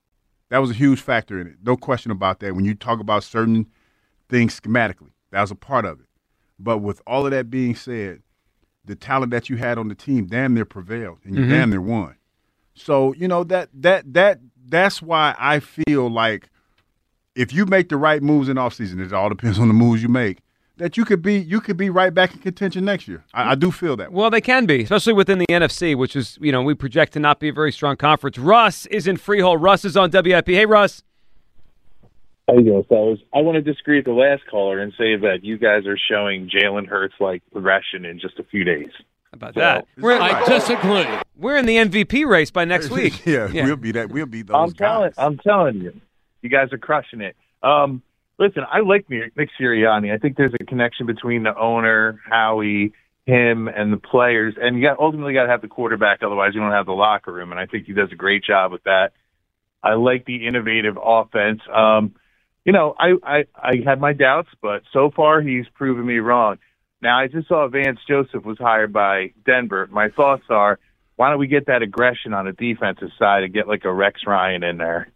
that 0.50 0.60
was 0.60 0.70
a 0.70 0.76
huge 0.76 1.02
factor 1.02 1.42
in 1.42 1.48
it. 1.48 1.56
No 1.64 1.76
question 1.76 2.12
about 2.12 2.40
that. 2.40 2.56
When 2.56 2.66
you 2.66 2.76
talk 2.76 3.00
about 3.00 3.24
certain 3.24 3.66
things 4.30 4.60
schematically, 4.60 5.10
that 5.32 5.42
was 5.42 5.50
a 5.50 5.56
part 5.56 5.86
of 5.86 6.00
it. 6.00 6.06
But 6.60 6.78
with 6.78 7.02
all 7.08 7.26
of 7.26 7.32
that 7.32 7.50
being 7.50 7.76
said, 7.76 8.22
the 8.86 8.96
talent 8.96 9.32
that 9.32 9.50
you 9.50 9.58
had 9.58 9.80
on 9.80 9.88
the 9.88 9.96
team 9.96 10.28
damn 10.28 10.54
near 10.54 10.66
prevailed, 10.66 11.18
and 11.24 11.36
you 11.36 11.42
Mhm. 11.46 11.50
damn 11.50 11.70
near 11.72 11.82
won. 11.82 12.16
So 12.76 13.14
you 13.14 13.28
know 13.28 13.44
that 13.46 13.70
that 13.74 14.14
that 14.14 14.40
that's 14.72 15.02
why 15.02 15.36
I 15.38 15.60
feel 15.60 16.10
like 16.10 16.50
if 17.36 17.54
you 17.54 17.66
make 17.66 17.90
the 17.90 17.98
right 17.98 18.22
moves 18.22 18.50
in 18.50 18.58
offseason, 18.58 19.06
it 19.06 19.14
all 19.14 19.30
depends 19.30 19.60
on 19.60 19.68
the 19.68 19.74
moves 19.74 20.02
you 20.02 20.10
make. 20.10 20.40
That 20.78 20.98
you 20.98 21.06
could 21.06 21.22
be 21.22 21.38
you 21.38 21.62
could 21.62 21.78
be 21.78 21.92
right 21.92 22.12
back 22.12 22.34
in 22.34 22.40
contention 22.40 22.86
next 22.86 23.08
year. 23.08 23.24
I, 23.36 23.52
I 23.52 23.56
do 23.56 23.72
feel 23.72 23.96
that. 23.98 24.12
Well, 24.12 24.32
they 24.32 24.42
can 24.42 24.66
be, 24.66 24.82
especially 24.82 25.14
within 25.14 25.38
the 25.38 25.46
NFC, 25.48 25.96
which 25.96 26.16
is, 26.16 26.40
you 26.42 26.52
know, 26.52 26.64
we 26.64 26.74
project 26.74 27.14
to 27.14 27.20
not 27.20 27.40
be 27.40 27.50
a 27.50 27.54
very 27.54 27.72
strong 27.72 27.98
conference. 27.98 28.40
Russ 28.40 28.88
is 28.88 29.06
in 29.06 29.18
Freehold. 29.18 29.62
Russ 29.62 29.86
is 29.86 29.96
on 29.96 30.10
WIP. 30.10 30.48
Hey, 30.48 30.66
Russ. 30.66 31.04
How 32.48 32.56
you 32.56 32.64
doing, 32.64 32.84
fellas? 32.90 33.20
I 33.34 33.42
want 33.42 33.56
to 33.56 33.62
disagree 33.62 33.98
with 33.98 34.06
the 34.06 34.14
last 34.14 34.42
caller 34.50 34.80
and 34.80 34.92
say 34.98 35.16
that 35.18 35.40
you 35.44 35.60
guys 35.60 35.86
are 35.86 35.98
showing 36.10 36.50
Jalen 36.50 36.88
Hurts 36.88 37.14
like 37.20 37.44
progression 37.52 38.04
in 38.04 38.20
just 38.20 38.40
a 38.40 38.44
few 38.44 38.64
days. 38.64 38.90
How 39.32 39.36
about 39.36 39.54
So- 39.54 39.60
that? 39.62 39.88
We're, 39.98 40.20
I 40.20 40.46
disagree. 40.46 41.06
We're 41.38 41.58
in 41.58 41.66
the 41.66 41.78
MVP 41.78 42.26
race 42.28 42.52
by 42.52 42.66
next 42.66 42.90
week. 42.92 43.26
yeah, 43.26 43.50
we'll 43.52 43.78
be 43.78 43.92
that. 43.94 44.10
We'll 44.10 44.26
be 44.26 44.42
those 44.42 44.56
I'm 44.56 44.74
telling, 44.74 45.12
I'm 45.18 45.38
telling 45.38 45.82
you, 45.82 45.94
you 46.42 46.50
guys 46.50 46.74
are 46.74 46.78
crushing 46.78 47.22
it. 47.22 47.36
Um, 47.64 48.02
listen, 48.38 48.64
I 48.70 48.82
like 48.82 49.10
Nick 49.10 49.36
Nick 49.38 49.50
Sirianni. 49.60 50.14
I 50.14 50.18
think 50.18 50.36
there's 50.38 50.54
a 50.60 50.66
connection 50.66 51.06
between 51.06 51.44
the 51.44 51.58
owner, 51.58 52.20
Howie, 52.30 52.92
him, 53.26 53.68
and 53.70 53.94
the 53.94 53.98
players. 53.98 54.56
And 54.62 54.76
you 54.76 54.82
got 54.84 55.00
ultimately 55.00 55.34
got 55.34 55.44
to 55.44 55.50
have 55.50 55.62
the 55.62 55.68
quarterback, 55.70 56.24
otherwise 56.24 56.52
you 56.54 56.60
don't 56.60 56.72
have 56.72 56.86
the 56.86 56.92
locker 56.92 57.32
room. 57.32 57.52
And 57.52 57.60
I 57.60 57.68
think 57.68 57.86
he 57.86 57.94
does 57.94 58.12
a 58.12 58.16
great 58.16 58.44
job 58.44 58.72
with 58.74 58.84
that. 58.84 59.14
I 59.82 59.94
like 59.94 60.26
the 60.26 60.46
innovative 60.46 60.98
offense. 61.02 61.62
Um, 61.74 62.16
you 62.66 62.74
know, 62.74 62.94
I, 63.00 63.14
I 63.24 63.46
I 63.56 63.76
had 63.86 64.00
my 64.02 64.12
doubts, 64.14 64.50
but 64.62 64.84
so 64.92 65.10
far 65.16 65.42
he's 65.42 65.66
proven 65.74 66.06
me 66.06 66.18
wrong. 66.18 66.58
Now 67.02 67.20
I 67.20 67.28
just 67.28 67.48
saw 67.48 67.68
Vance 67.68 68.00
Joseph 68.08 68.44
was 68.46 68.58
hired 68.58 68.94
by 68.94 69.34
Denver. 69.46 69.88
My 69.92 70.10
thoughts 70.10 70.44
are, 70.50 70.80
why 71.16 71.30
don't 71.30 71.40
we 71.40 71.48
get 71.48 71.66
that 71.68 71.82
aggression 71.82 72.34
on 72.34 72.46
the 72.46 72.52
defensive 72.52 73.10
side 73.18 73.44
and 73.44 73.54
get 73.54 73.68
like 73.68 73.86
a 73.86 73.94
Rex 73.94 74.22
Ryan 74.26 74.64
in 74.64 74.78
there? 74.78 75.10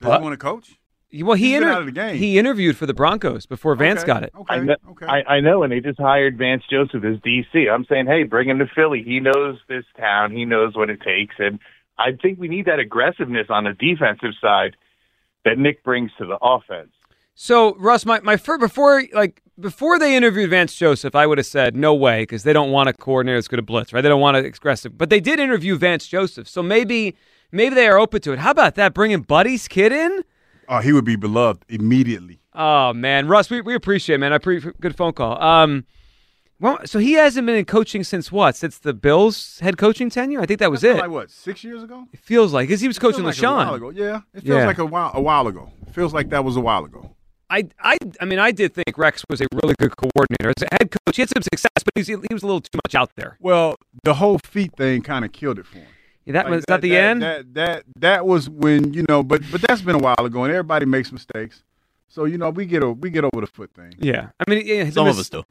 Does 0.00 0.18
he 0.18 0.22
want 0.22 0.32
to 0.32 0.36
coach? 0.36 0.78
Well, 1.22 1.34
he 1.36 1.50
He's 1.52 1.58
inter- 1.58 1.84
the 1.84 1.92
game. 1.92 2.16
he 2.16 2.38
interviewed 2.38 2.76
for 2.76 2.86
the 2.86 2.94
Broncos 2.94 3.46
before 3.46 3.76
Vance 3.76 4.00
Okay, 4.00 4.06
got 4.06 4.22
it. 4.24 4.32
Okay. 4.36 4.54
I 4.54 4.58
know, 4.58 4.76
I, 5.02 5.22
I 5.34 5.40
know, 5.40 5.62
and 5.62 5.70
they 5.72 5.78
just 5.78 6.00
hired 6.00 6.36
Vance 6.36 6.64
Joseph 6.68 7.04
as 7.04 7.18
DC. 7.18 7.70
I'm 7.72 7.84
saying, 7.84 8.06
hey, 8.06 8.24
bring 8.24 8.48
him 8.48 8.58
to 8.58 8.66
Philly. 8.66 9.02
He 9.04 9.20
knows 9.20 9.58
this 9.68 9.84
town. 9.96 10.32
He 10.32 10.44
knows 10.44 10.74
what 10.74 10.90
it 10.90 11.00
takes, 11.02 11.36
and 11.38 11.60
I 11.98 12.12
think 12.20 12.40
we 12.40 12.48
need 12.48 12.66
that 12.66 12.80
aggressiveness 12.80 13.46
on 13.48 13.62
the 13.64 13.72
defensive 13.74 14.32
side 14.40 14.76
that 15.44 15.56
Nick 15.56 15.84
brings 15.84 16.10
to 16.18 16.26
the 16.26 16.36
offense. 16.42 16.90
So, 17.36 17.76
Russ, 17.76 18.04
my, 18.04 18.18
my 18.20 18.36
fir- 18.36 18.58
before 18.58 19.04
like 19.12 19.40
before 19.58 19.98
they 19.98 20.16
interviewed 20.16 20.50
Vance 20.50 20.74
Joseph, 20.74 21.14
I 21.14 21.26
would 21.26 21.38
have 21.38 21.46
said 21.46 21.76
no 21.76 21.94
way 21.94 22.22
because 22.22 22.42
they 22.42 22.52
don't 22.52 22.70
want 22.70 22.88
a 22.88 22.92
coordinator 22.92 23.36
that's 23.38 23.48
good 23.48 23.58
at 23.58 23.66
blitz, 23.66 23.92
right? 23.92 24.00
They 24.00 24.08
don't 24.08 24.20
want 24.20 24.36
to 24.36 24.44
aggressive, 24.44 24.96
but 24.98 25.10
they 25.10 25.20
did 25.20 25.38
interview 25.38 25.76
Vance 25.76 26.06
Joseph, 26.06 26.48
so 26.48 26.62
maybe 26.62 27.16
maybe 27.52 27.74
they 27.74 27.86
are 27.86 27.98
open 27.98 28.20
to 28.22 28.32
it. 28.32 28.38
How 28.40 28.50
about 28.50 28.74
that? 28.76 28.94
Bringing 28.94 29.22
Buddy's 29.22 29.68
kid 29.68 29.92
in? 29.92 30.24
Oh, 30.68 30.78
he 30.80 30.92
would 30.92 31.04
be 31.04 31.16
beloved 31.16 31.64
immediately. 31.68 32.40
Oh 32.54 32.92
man, 32.92 33.28
Russ, 33.28 33.50
we, 33.50 33.60
we 33.60 33.74
appreciate, 33.74 34.16
it, 34.16 34.18
man. 34.18 34.32
I 34.32 34.38
pre- 34.38 34.60
good 34.80 34.96
phone 34.96 35.12
call. 35.12 35.40
Um, 35.42 35.84
well, 36.60 36.78
so 36.86 36.98
he 36.98 37.12
hasn't 37.14 37.46
been 37.46 37.56
in 37.56 37.64
coaching 37.64 38.04
since 38.04 38.30
what? 38.32 38.56
Since 38.56 38.78
the 38.78 38.94
Bills 38.94 39.58
head 39.60 39.76
coaching 39.76 40.08
tenure? 40.08 40.40
I 40.40 40.46
think 40.46 40.60
that 40.60 40.70
was 40.70 40.80
That's 40.82 40.98
it. 40.98 41.02
Like 41.02 41.10
what? 41.10 41.30
Six 41.30 41.62
years 41.64 41.82
ago? 41.82 42.06
It 42.12 42.20
feels 42.20 42.52
like 42.52 42.68
because 42.68 42.80
he 42.80 42.86
was 42.88 42.96
It 42.96 43.00
coaching 43.00 43.24
like 43.24 43.36
a 43.38 43.42
while 43.42 43.66
LaShawn. 43.72 43.76
ago. 43.76 43.90
Yeah, 43.90 44.20
it 44.32 44.42
feels 44.44 44.58
Yeah. 44.58 44.66
like 44.66 44.78
a 44.78 44.86
while 44.86 45.10
a 45.14 45.20
while 45.20 45.46
ago. 45.46 45.70
It 45.86 45.94
feels 45.94 46.14
like 46.14 46.30
that 46.30 46.44
was 46.44 46.56
a 46.56 46.60
while 46.60 46.84
ago. 46.84 47.13
I, 47.50 47.68
I, 47.78 47.98
I 48.20 48.24
mean, 48.24 48.38
I 48.38 48.50
did 48.50 48.74
think 48.74 48.96
Rex 48.96 49.24
was 49.28 49.40
a 49.40 49.46
really 49.52 49.74
good 49.78 49.94
coordinator 49.96 50.52
as 50.56 50.62
a 50.62 50.68
head 50.72 50.90
coach. 50.90 51.16
He 51.16 51.22
had 51.22 51.28
some 51.28 51.42
success, 51.42 51.70
but 51.84 51.92
he's, 51.94 52.06
he 52.08 52.16
was 52.32 52.42
a 52.42 52.46
little 52.46 52.60
too 52.60 52.78
much 52.84 52.94
out 52.94 53.10
there. 53.16 53.36
Well, 53.40 53.76
the 54.02 54.14
whole 54.14 54.38
feet 54.38 54.72
thing 54.76 55.02
kind 55.02 55.24
of 55.24 55.32
killed 55.32 55.58
it 55.58 55.66
for 55.66 55.78
him. 55.78 55.86
Yeah, 56.24 56.32
that 56.34 56.46
Like, 56.46 56.54
was 56.54 56.64
that, 56.68 56.80
the 56.80 56.96
end. 56.96 57.20
That, 57.22 57.52
that 57.54 57.84
that 57.96 58.26
was 58.26 58.48
when 58.48 58.94
you 58.94 59.04
know, 59.08 59.22
but 59.22 59.42
but 59.52 59.60
that's 59.60 59.82
been 59.82 59.94
a 59.94 59.98
while 59.98 60.16
ago, 60.20 60.44
and 60.44 60.50
everybody 60.50 60.86
makes 60.86 61.12
mistakes. 61.12 61.62
So 62.08 62.24
you 62.24 62.38
know, 62.38 62.48
we 62.48 62.64
get 62.64 62.82
over 62.82 62.94
we 62.94 63.10
get 63.10 63.24
over 63.24 63.40
the 63.42 63.46
foot 63.46 63.70
thing. 63.74 63.92
yeah, 63.98 64.30
I 64.40 64.50
mean, 64.50 64.66
yeah, 64.66 64.88
Some 64.88 65.06
of 65.06 65.16
mis- 65.16 65.20
us 65.20 65.28
do. 65.28 65.44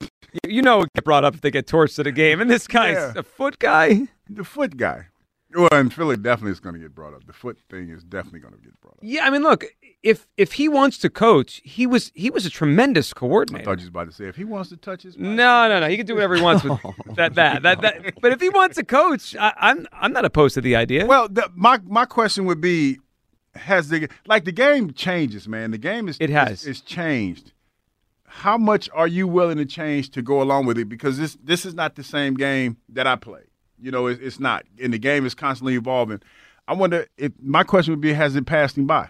You- 0.00 0.08
You 0.46 0.62
know, 0.62 0.82
it 0.82 0.90
get 0.94 1.04
brought 1.04 1.24
up 1.24 1.34
if 1.34 1.40
they 1.40 1.50
get 1.50 1.66
torched 1.66 1.98
at 1.98 2.06
a 2.06 2.12
game, 2.12 2.40
and 2.42 2.50
this 2.50 2.66
guy's 2.66 2.94
Yeah. 2.96 3.12
a 3.16 3.22
foot 3.22 3.58
guy. 3.58 4.06
The 4.28 4.44
foot 4.44 4.76
guy. 4.76 5.06
Well, 5.54 5.68
and 5.72 5.92
Philly 5.92 6.16
definitely 6.16 6.52
is 6.52 6.60
going 6.60 6.74
to 6.76 6.80
get 6.80 6.94
brought 6.94 7.12
up. 7.12 7.26
The 7.26 7.32
foot 7.32 7.58
thing 7.68 7.90
is 7.90 8.04
definitely 8.04 8.38
going 8.40 8.54
to 8.54 8.60
get 8.60 8.80
brought 8.80 8.92
up. 8.92 8.98
Yeah, 9.02 9.24
I 9.26 9.30
mean, 9.30 9.42
look, 9.42 9.64
if 10.02 10.28
if 10.36 10.52
he 10.52 10.68
wants 10.68 10.96
to 10.98 11.10
coach, 11.10 11.60
he 11.64 11.86
was 11.86 12.12
he 12.14 12.30
was 12.30 12.46
a 12.46 12.50
tremendous 12.50 13.12
I 13.16 13.18
coordinator. 13.18 13.64
thought 13.64 13.78
you 13.78 13.82
was 13.84 13.88
about 13.88 14.06
to 14.06 14.12
say 14.12 14.26
if 14.26 14.36
he 14.36 14.44
wants 14.44 14.68
to 14.70 14.76
touch 14.76 15.02
his. 15.02 15.18
No, 15.18 15.68
no, 15.68 15.80
no. 15.80 15.88
He 15.88 15.96
can 15.96 16.06
do 16.06 16.14
whatever 16.14 16.36
he 16.36 16.42
wants 16.42 16.62
with 16.64 16.78
that, 17.16 17.34
that, 17.34 17.62
that, 17.64 17.80
that. 17.80 18.20
But 18.20 18.30
if 18.32 18.40
he 18.40 18.48
wants 18.48 18.76
to 18.76 18.84
coach, 18.84 19.34
I, 19.34 19.52
I'm, 19.56 19.86
I'm 19.92 20.12
not 20.12 20.24
opposed 20.24 20.54
to 20.54 20.60
the 20.60 20.76
idea. 20.76 21.06
Well, 21.06 21.28
the, 21.28 21.50
my 21.54 21.80
my 21.84 22.04
question 22.04 22.44
would 22.44 22.60
be, 22.60 22.98
has 23.56 23.88
the 23.88 24.08
like 24.26 24.44
the 24.44 24.52
game 24.52 24.92
changes, 24.92 25.48
man? 25.48 25.72
The 25.72 25.78
game 25.78 26.08
is 26.08 26.16
It 26.20 26.30
has. 26.30 26.62
is, 26.62 26.66
is 26.68 26.80
changed. 26.80 27.52
How 28.24 28.56
much 28.56 28.88
are 28.94 29.08
you 29.08 29.26
willing 29.26 29.56
to 29.58 29.66
change 29.66 30.10
to 30.10 30.22
go 30.22 30.40
along 30.40 30.66
with 30.66 30.78
it? 30.78 30.88
Because 30.88 31.18
this 31.18 31.36
this 31.42 31.66
is 31.66 31.74
not 31.74 31.96
the 31.96 32.04
same 32.04 32.34
game 32.34 32.76
that 32.90 33.08
I 33.08 33.16
play. 33.16 33.40
You 33.82 33.90
know, 33.90 34.06
it, 34.06 34.20
it's 34.22 34.40
not, 34.40 34.64
and 34.82 34.92
the 34.92 34.98
game 34.98 35.26
is 35.26 35.34
constantly 35.34 35.74
evolving. 35.74 36.20
I 36.68 36.74
wonder 36.74 37.06
if 37.16 37.32
my 37.42 37.64
question 37.64 37.92
would 37.92 38.00
be, 38.00 38.12
has 38.12 38.36
it 38.36 38.46
passed 38.46 38.76
him 38.78 38.86
by? 38.86 39.08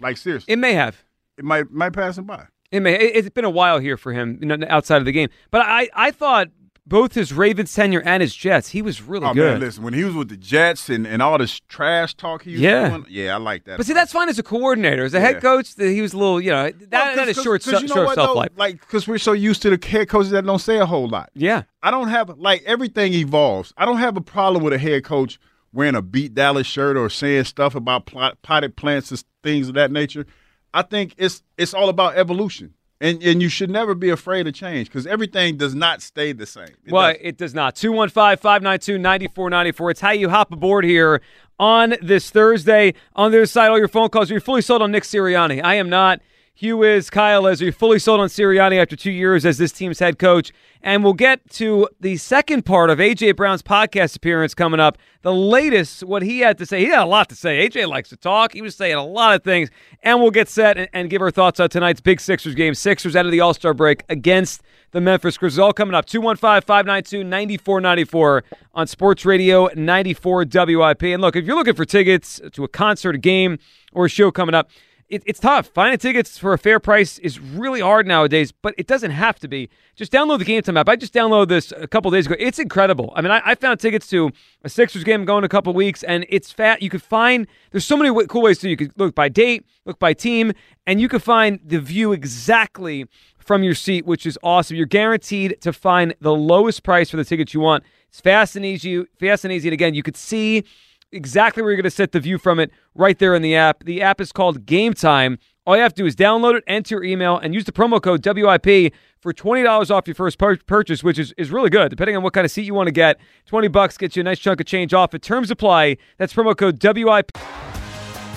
Like 0.00 0.16
seriously, 0.16 0.52
it 0.52 0.58
may 0.58 0.74
have. 0.74 1.02
it 1.38 1.44
might 1.44 1.70
might 1.70 1.92
pass 1.92 2.16
him 2.18 2.24
by. 2.24 2.46
It 2.70 2.80
may. 2.80 2.94
It, 2.94 3.16
it's 3.16 3.30
been 3.30 3.44
a 3.44 3.50
while 3.50 3.78
here 3.78 3.96
for 3.96 4.12
him, 4.12 4.38
you 4.40 4.46
know, 4.46 4.56
outside 4.68 4.98
of 4.98 5.04
the 5.04 5.12
game. 5.12 5.28
But 5.50 5.62
I, 5.62 5.88
I 5.94 6.10
thought 6.10 6.48
both 6.86 7.14
his 7.14 7.32
Ravens 7.32 7.72
tenure 7.74 8.02
and 8.04 8.20
his 8.20 8.34
Jets, 8.34 8.70
he 8.70 8.82
was 8.82 9.00
really 9.02 9.26
oh 9.26 9.34
good. 9.34 9.52
man, 9.52 9.60
listen, 9.60 9.82
when 9.84 9.94
he 9.94 10.04
was 10.04 10.14
with 10.14 10.28
the 10.28 10.36
Jets 10.36 10.88
and, 10.88 11.06
and 11.06 11.22
all 11.22 11.38
this 11.38 11.60
trash 11.68 12.14
talk 12.14 12.42
he 12.42 12.52
was 12.52 12.60
Yeah. 12.60 12.88
doing, 12.88 13.06
yeah, 13.08 13.34
I 13.34 13.38
like 13.38 13.64
that. 13.64 13.76
But 13.76 13.86
see, 13.86 13.92
that's 13.92 14.12
fine 14.12 14.28
as 14.28 14.38
a 14.38 14.42
coordinator. 14.42 15.04
As 15.04 15.14
a 15.14 15.18
Yeah. 15.18 15.22
head 15.26 15.40
coach, 15.42 15.74
that 15.76 15.88
he 15.90 16.00
was 16.02 16.12
a 16.12 16.18
little, 16.18 16.40
you 16.40 16.50
know, 16.50 16.64
that, 16.64 16.90
Well, 16.92 17.16
that 17.16 17.28
is 17.28 17.36
short, 17.42 17.62
'cause 17.64 17.82
you 17.82 17.88
know 17.88 17.94
short 17.94 18.06
what, 18.08 18.16
though? 18.16 18.32
life. 18.34 18.50
Like, 18.56 18.80
because 18.80 19.06
we're 19.06 19.18
so 19.18 19.32
used 19.32 19.62
to 19.62 19.76
the 19.76 19.86
head 19.86 20.08
coaches 20.08 20.30
that 20.30 20.44
don't 20.44 20.58
say 20.58 20.78
a 20.78 20.86
whole 20.86 21.08
lot. 21.08 21.30
Yeah. 21.34 21.62
I 21.82 21.90
don't 21.90 22.08
have 22.08 22.30
like 22.38 22.62
everything 22.66 23.12
evolves. 23.14 23.72
I 23.76 23.84
don't 23.86 23.98
have 23.98 24.16
a 24.16 24.20
problem 24.20 24.62
with 24.64 24.72
a 24.72 24.78
head 24.78 25.04
coach 25.04 25.38
wearing 25.72 25.94
a 25.94 26.02
beat 26.02 26.34
Dallas 26.34 26.66
shirt 26.66 26.96
or 26.96 27.08
saying 27.08 27.44
stuff 27.44 27.74
about 27.74 28.04
plot, 28.06 28.38
potted 28.42 28.76
plants 28.76 29.10
and 29.10 29.22
things 29.42 29.68
of 29.68 29.74
that 29.74 29.90
nature. 29.92 30.26
I 30.74 30.82
think 30.82 31.14
it's 31.18 31.42
it's 31.56 31.74
all 31.74 31.88
about 31.88 32.16
evolution, 32.16 32.74
and 33.00 33.22
and 33.22 33.40
you 33.42 33.48
should 33.48 33.70
never 33.70 33.94
be 33.94 34.10
afraid 34.10 34.46
of 34.46 34.54
change 34.54 34.88
because 34.88 35.06
everything 35.06 35.56
does 35.56 35.74
not 35.74 36.02
stay 36.02 36.32
the 36.32 36.46
same. 36.46 36.68
It 36.84 36.92
well, 36.92 37.12
doesn't. 37.12 37.26
it 37.26 37.36
does 37.36 37.54
not. 37.54 37.74
215 37.76 38.36
592 38.36 38.98
9494. 38.98 39.90
It's 39.90 40.00
how 40.00 40.10
you 40.10 40.28
hop 40.28 40.52
aboard 40.52 40.84
here 40.84 41.20
on 41.58 41.94
this 42.02 42.30
Thursday. 42.30 42.94
On 43.16 43.30
the 43.30 43.38
other 43.38 43.46
side, 43.46 43.70
all 43.70 43.78
your 43.78 43.88
phone 43.88 44.08
calls. 44.08 44.30
You're 44.30 44.40
fully 44.40 44.62
sold 44.62 44.82
on 44.82 44.92
Nick 44.92 45.04
Sirianni? 45.04 45.62
I 45.62 45.74
am 45.74 45.88
not. 45.88 46.20
Hugh 46.60 46.82
is. 46.82 47.08
Kyle. 47.08 47.46
Are 47.46 47.54
you 47.54 47.72
fully 47.72 47.98
sold 47.98 48.20
on 48.20 48.28
Sirianni 48.28 48.78
after 48.78 48.94
two 48.94 49.10
years 49.10 49.46
as 49.46 49.56
this 49.56 49.72
team's 49.72 49.98
head 49.98 50.18
coach? 50.18 50.52
And 50.82 51.02
we'll 51.02 51.14
get 51.14 51.48
to 51.52 51.88
the 52.00 52.18
second 52.18 52.66
part 52.66 52.90
of 52.90 53.00
A.J. 53.00 53.32
Brown's 53.32 53.62
podcast 53.62 54.14
appearance 54.14 54.52
coming 54.52 54.78
up. 54.78 54.98
The 55.22 55.32
latest, 55.32 56.04
what 56.04 56.20
he 56.20 56.40
had 56.40 56.58
to 56.58 56.66
say. 56.66 56.80
He 56.80 56.90
had 56.90 56.98
a 56.98 57.06
lot 57.06 57.30
to 57.30 57.34
say. 57.34 57.64
A.J. 57.64 57.86
likes 57.86 58.10
to 58.10 58.16
talk. 58.18 58.52
He 58.52 58.60
was 58.60 58.76
saying 58.76 58.94
a 58.94 59.06
lot 59.06 59.34
of 59.34 59.42
things. 59.42 59.70
And 60.02 60.20
we'll 60.20 60.32
get 60.32 60.50
set 60.50 60.76
and, 60.76 60.86
and 60.92 61.08
give 61.08 61.22
our 61.22 61.30
thoughts 61.30 61.60
on 61.60 61.70
tonight's 61.70 62.02
big 62.02 62.20
Sixers 62.20 62.54
game. 62.54 62.74
Sixers 62.74 63.16
out 63.16 63.24
of 63.24 63.32
the 63.32 63.40
All 63.40 63.54
Star 63.54 63.72
break 63.72 64.04
against 64.10 64.60
the 64.90 65.00
Memphis 65.00 65.38
Grizzlies. 65.38 65.58
All 65.58 65.72
coming 65.72 65.94
up. 65.94 66.04
215 66.04 66.60
592 66.66 67.24
9494 67.24 68.44
on 68.74 68.86
Sports 68.86 69.24
Radio 69.24 69.70
94 69.74 70.44
WIP. 70.52 71.02
And 71.04 71.22
look, 71.22 71.36
if 71.36 71.46
you're 71.46 71.56
looking 71.56 71.74
for 71.74 71.86
tickets 71.86 72.38
to 72.52 72.64
a 72.64 72.68
concert, 72.68 73.14
a 73.14 73.18
game, 73.18 73.58
or 73.92 74.04
a 74.04 74.08
show 74.10 74.30
coming 74.30 74.54
up, 74.54 74.68
it, 75.10 75.22
it's 75.26 75.40
tough. 75.40 75.66
Finding 75.68 75.98
tickets 75.98 76.38
for 76.38 76.52
a 76.52 76.58
fair 76.58 76.80
price 76.80 77.18
is 77.18 77.40
really 77.40 77.80
hard 77.80 78.06
nowadays, 78.06 78.52
but 78.52 78.74
it 78.78 78.86
doesn't 78.86 79.10
have 79.10 79.38
to 79.40 79.48
be. 79.48 79.68
Just 79.96 80.12
download 80.12 80.38
the 80.38 80.44
Game 80.44 80.62
Time 80.62 80.76
app. 80.76 80.88
I 80.88 80.96
just 80.96 81.12
downloaded 81.12 81.48
this 81.48 81.72
a 81.76 81.86
couple 81.88 82.10
days 82.10 82.26
ago. 82.26 82.36
It's 82.38 82.58
incredible. 82.58 83.12
I 83.16 83.20
mean, 83.20 83.32
I, 83.32 83.42
I 83.44 83.54
found 83.56 83.80
tickets 83.80 84.06
to 84.08 84.30
a 84.62 84.68
Sixers 84.68 85.04
game 85.04 85.24
going 85.24 85.44
a 85.44 85.48
couple 85.48 85.72
weeks, 85.74 86.02
and 86.04 86.24
it's 86.28 86.52
fat. 86.52 86.80
You 86.80 86.88
could 86.88 87.02
find 87.02 87.46
there's 87.72 87.84
so 87.84 87.96
many 87.96 88.26
cool 88.28 88.42
ways 88.42 88.58
to. 88.60 88.70
You 88.70 88.76
could 88.76 88.92
look 88.96 89.14
by 89.14 89.28
date, 89.28 89.66
look 89.84 89.98
by 89.98 90.14
team, 90.14 90.52
and 90.86 91.00
you 91.00 91.08
could 91.08 91.22
find 91.22 91.58
the 91.64 91.80
view 91.80 92.12
exactly 92.12 93.06
from 93.38 93.64
your 93.64 93.74
seat, 93.74 94.06
which 94.06 94.26
is 94.26 94.38
awesome. 94.44 94.76
You're 94.76 94.86
guaranteed 94.86 95.60
to 95.62 95.72
find 95.72 96.14
the 96.20 96.34
lowest 96.34 96.84
price 96.84 97.10
for 97.10 97.16
the 97.16 97.24
tickets 97.24 97.52
you 97.52 97.60
want. 97.60 97.82
It's 98.08 98.20
fast 98.20 98.54
and 98.54 98.64
easy. 98.64 99.04
Fast 99.18 99.44
and 99.44 99.52
easy. 99.52 99.68
And 99.68 99.74
again, 99.74 99.94
you 99.94 100.02
could 100.02 100.16
see 100.16 100.64
exactly 101.12 101.62
where 101.62 101.72
you're 101.72 101.76
going 101.76 101.84
to 101.84 101.90
set 101.90 102.12
the 102.12 102.20
view 102.20 102.38
from 102.38 102.60
it 102.60 102.70
right 102.94 103.18
there 103.18 103.34
in 103.34 103.42
the 103.42 103.54
app. 103.54 103.84
The 103.84 104.02
app 104.02 104.20
is 104.20 104.32
called 104.32 104.66
Game 104.66 104.94
Time. 104.94 105.38
All 105.66 105.76
you 105.76 105.82
have 105.82 105.94
to 105.94 106.02
do 106.02 106.06
is 106.06 106.16
download 106.16 106.56
it, 106.56 106.64
enter 106.66 106.96
your 106.96 107.04
email, 107.04 107.36
and 107.38 107.54
use 107.54 107.64
the 107.64 107.72
promo 107.72 108.02
code 108.02 108.24
WIP 108.24 108.92
for 109.20 109.32
$20 109.32 109.90
off 109.90 110.08
your 110.08 110.14
first 110.14 110.38
pur- 110.38 110.56
purchase, 110.56 111.04
which 111.04 111.18
is, 111.18 111.32
is 111.36 111.50
really 111.50 111.70
good. 111.70 111.90
Depending 111.90 112.16
on 112.16 112.22
what 112.22 112.32
kind 112.32 112.44
of 112.44 112.50
seat 112.50 112.64
you 112.64 112.74
want 112.74 112.86
to 112.86 112.92
get, 112.92 113.20
20 113.46 113.68
bucks 113.68 113.96
gets 113.96 114.16
you 114.16 114.20
a 114.20 114.24
nice 114.24 114.38
chunk 114.38 114.60
of 114.60 114.66
change 114.66 114.94
off. 114.94 115.14
It 115.14 115.22
terms 115.22 115.50
apply. 115.50 115.98
That's 116.16 116.32
promo 116.32 116.56
code 116.56 116.82
WIP. 116.82 117.32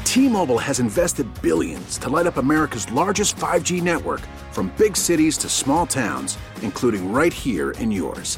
T-Mobile 0.03 0.59
has 0.59 0.79
invested 0.79 1.27
billions 1.41 1.97
to 1.99 2.09
light 2.09 2.27
up 2.27 2.38
America's 2.38 2.91
largest 2.91 3.36
5G 3.38 3.81
network 3.81 4.21
from 4.51 4.71
big 4.77 4.95
cities 4.95 5.38
to 5.39 5.49
small 5.49 5.88
towns, 5.88 6.38
including 6.62 7.12
right 7.12 7.33
here 7.33 7.71
in 7.71 7.89
yours. 7.89 8.38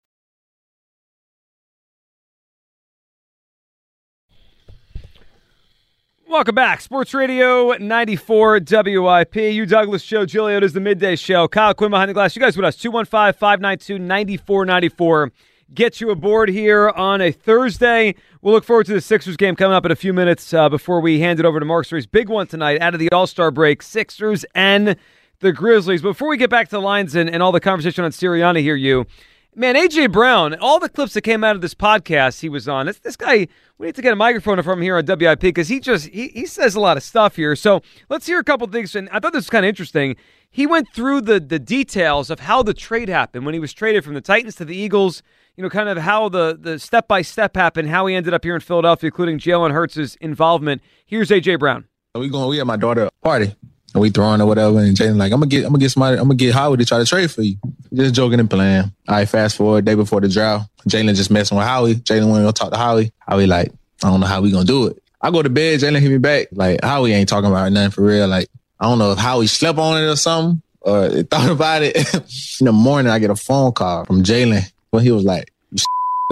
Welcome 6.31 6.55
back. 6.55 6.79
Sports 6.79 7.13
Radio 7.13 7.73
94 7.73 8.61
WIP. 8.65 9.33
Hugh 9.35 9.65
Douglas 9.65 10.01
Show. 10.01 10.25
Giglio 10.25 10.61
is 10.61 10.71
the 10.71 10.79
midday 10.79 11.17
show. 11.17 11.49
Kyle 11.49 11.73
Quinn 11.73 11.91
behind 11.91 12.07
the 12.07 12.13
glass. 12.13 12.37
You 12.37 12.41
guys 12.41 12.55
with 12.55 12.63
us. 12.63 12.77
215 12.77 13.37
592 13.37 13.99
9494. 13.99 15.31
Get 15.73 15.99
you 15.99 16.09
aboard 16.09 16.47
here 16.47 16.89
on 16.91 17.19
a 17.19 17.33
Thursday. 17.33 18.15
We'll 18.41 18.53
look 18.53 18.63
forward 18.63 18.85
to 18.85 18.93
the 18.93 19.01
Sixers 19.01 19.35
game 19.35 19.57
coming 19.57 19.75
up 19.75 19.85
in 19.85 19.91
a 19.91 19.95
few 19.97 20.13
minutes 20.13 20.53
uh, 20.53 20.69
before 20.69 21.01
we 21.01 21.19
hand 21.19 21.41
it 21.41 21.45
over 21.45 21.59
to 21.59 21.65
Mark 21.65 21.85
Story's 21.85 22.07
big 22.07 22.29
one 22.29 22.47
tonight 22.47 22.81
out 22.81 22.93
of 22.93 23.01
the 23.01 23.11
All 23.11 23.27
Star 23.27 23.51
break. 23.51 23.81
Sixers 23.81 24.45
and 24.55 24.95
the 25.41 25.51
Grizzlies. 25.51 26.01
Before 26.01 26.29
we 26.29 26.37
get 26.37 26.49
back 26.49 26.69
to 26.69 26.77
the 26.77 26.81
lines 26.81 27.13
and, 27.13 27.29
and 27.29 27.43
all 27.43 27.51
the 27.51 27.59
conversation 27.59 28.05
on 28.05 28.11
Sirianni 28.11 28.61
here, 28.61 28.77
you. 28.77 29.05
Man, 29.53 29.75
AJ 29.75 30.13
Brown, 30.13 30.55
all 30.55 30.79
the 30.79 30.87
clips 30.87 31.13
that 31.13 31.23
came 31.23 31.43
out 31.43 31.57
of 31.57 31.61
this 31.61 31.73
podcast 31.73 32.39
he 32.39 32.47
was 32.47 32.69
on, 32.69 32.85
this, 32.85 32.99
this 32.99 33.17
guy, 33.17 33.49
we 33.77 33.87
need 33.87 33.95
to 33.95 34.01
get 34.01 34.13
a 34.13 34.15
microphone 34.15 34.63
from 34.63 34.81
here 34.81 34.95
on 34.95 35.05
WIP 35.05 35.41
because 35.41 35.67
he 35.67 35.81
just 35.81 36.07
he, 36.07 36.29
he 36.29 36.45
says 36.45 36.73
a 36.73 36.79
lot 36.79 36.95
of 36.95 37.03
stuff 37.03 37.35
here. 37.35 37.53
So 37.57 37.81
let's 38.07 38.25
hear 38.25 38.39
a 38.39 38.45
couple 38.45 38.65
things. 38.67 38.95
And 38.95 39.09
I 39.09 39.19
thought 39.19 39.33
this 39.33 39.43
was 39.43 39.49
kind 39.49 39.65
of 39.65 39.69
interesting. 39.69 40.15
He 40.49 40.65
went 40.65 40.87
through 40.93 41.21
the 41.21 41.41
the 41.41 41.59
details 41.59 42.29
of 42.29 42.39
how 42.39 42.63
the 42.63 42.73
trade 42.73 43.09
happened 43.09 43.45
when 43.45 43.53
he 43.53 43.59
was 43.59 43.73
traded 43.73 44.05
from 44.05 44.13
the 44.13 44.21
Titans 44.21 44.55
to 44.55 44.63
the 44.63 44.75
Eagles. 44.75 45.21
You 45.57 45.63
know, 45.63 45.69
kind 45.69 45.89
of 45.89 45.97
how 45.97 46.29
the 46.29 46.57
the 46.57 46.79
step 46.79 47.09
by 47.09 47.21
step 47.21 47.53
happened, 47.57 47.89
how 47.89 48.05
he 48.05 48.15
ended 48.15 48.33
up 48.33 48.45
here 48.45 48.55
in 48.55 48.61
Philadelphia, 48.61 49.09
including 49.09 49.37
Jalen 49.37 49.71
Hurts' 49.71 50.15
involvement. 50.21 50.81
Here's 51.05 51.29
AJ 51.29 51.59
Brown. 51.59 51.89
We 52.15 52.29
going. 52.29 52.47
We 52.47 52.61
at 52.61 52.67
my 52.67 52.77
daughter 52.77 53.09
party 53.21 53.53
and 53.93 54.01
we 54.01 54.09
throwing 54.09 54.39
or 54.39 54.45
whatever. 54.45 54.79
And 54.79 54.95
Jalen 54.95 55.17
like, 55.17 55.33
I'm 55.33 55.39
gonna 55.39 55.47
get, 55.47 55.65
I'm 55.65 55.71
gonna 55.71 55.79
get 55.79 55.91
somebody, 55.91 56.17
I'm 56.17 56.23
gonna 56.23 56.35
get 56.35 56.53
Howie 56.53 56.77
to 56.77 56.85
try 56.85 56.99
to 56.99 57.05
trade 57.05 57.31
for 57.31 57.41
you. 57.41 57.57
Just 57.93 58.15
joking 58.15 58.39
and 58.39 58.49
playing. 58.49 58.83
All 59.07 59.15
right, 59.15 59.27
fast 59.27 59.57
forward 59.57 59.85
day 59.85 59.95
before 59.95 60.21
the 60.21 60.29
draft, 60.29 60.69
Jalen 60.87 61.15
just 61.15 61.31
messing 61.31 61.57
with 61.57 61.67
Howie. 61.67 61.95
Jalen 61.95 62.29
want 62.29 62.45
to 62.45 62.53
talk 62.53 62.71
to 62.71 62.77
Howie. 62.77 63.11
Howie 63.19 63.47
like, 63.47 63.71
I 64.03 64.09
don't 64.09 64.19
know 64.19 64.27
how 64.27 64.41
we 64.41 64.51
gonna 64.51 64.65
do 64.65 64.87
it. 64.87 65.03
I 65.21 65.29
go 65.29 65.43
to 65.43 65.49
bed, 65.49 65.79
Jalen 65.81 65.99
hit 65.99 66.09
me 66.09 66.17
back 66.17 66.47
like 66.51 66.83
Howie 66.83 67.13
ain't 67.13 67.29
talking 67.29 67.49
about 67.49 67.71
nothing 67.71 67.91
for 67.91 68.03
real. 68.03 68.27
Like 68.27 68.47
I 68.79 68.85
don't 68.85 68.97
know 68.97 69.11
if 69.11 69.17
Howie 69.17 69.47
slept 69.47 69.77
on 69.77 70.01
it 70.01 70.07
or 70.07 70.15
something 70.15 70.61
or 70.81 71.09
thought 71.23 71.49
about 71.49 71.83
it. 71.83 71.95
In 72.59 72.65
the 72.65 72.71
morning, 72.71 73.11
I 73.11 73.19
get 73.19 73.29
a 73.29 73.35
phone 73.35 73.73
call 73.73 74.05
from 74.05 74.23
Jalen 74.23 74.63
when 74.89 75.03
he 75.03 75.11
was 75.11 75.23
like, 75.23 75.51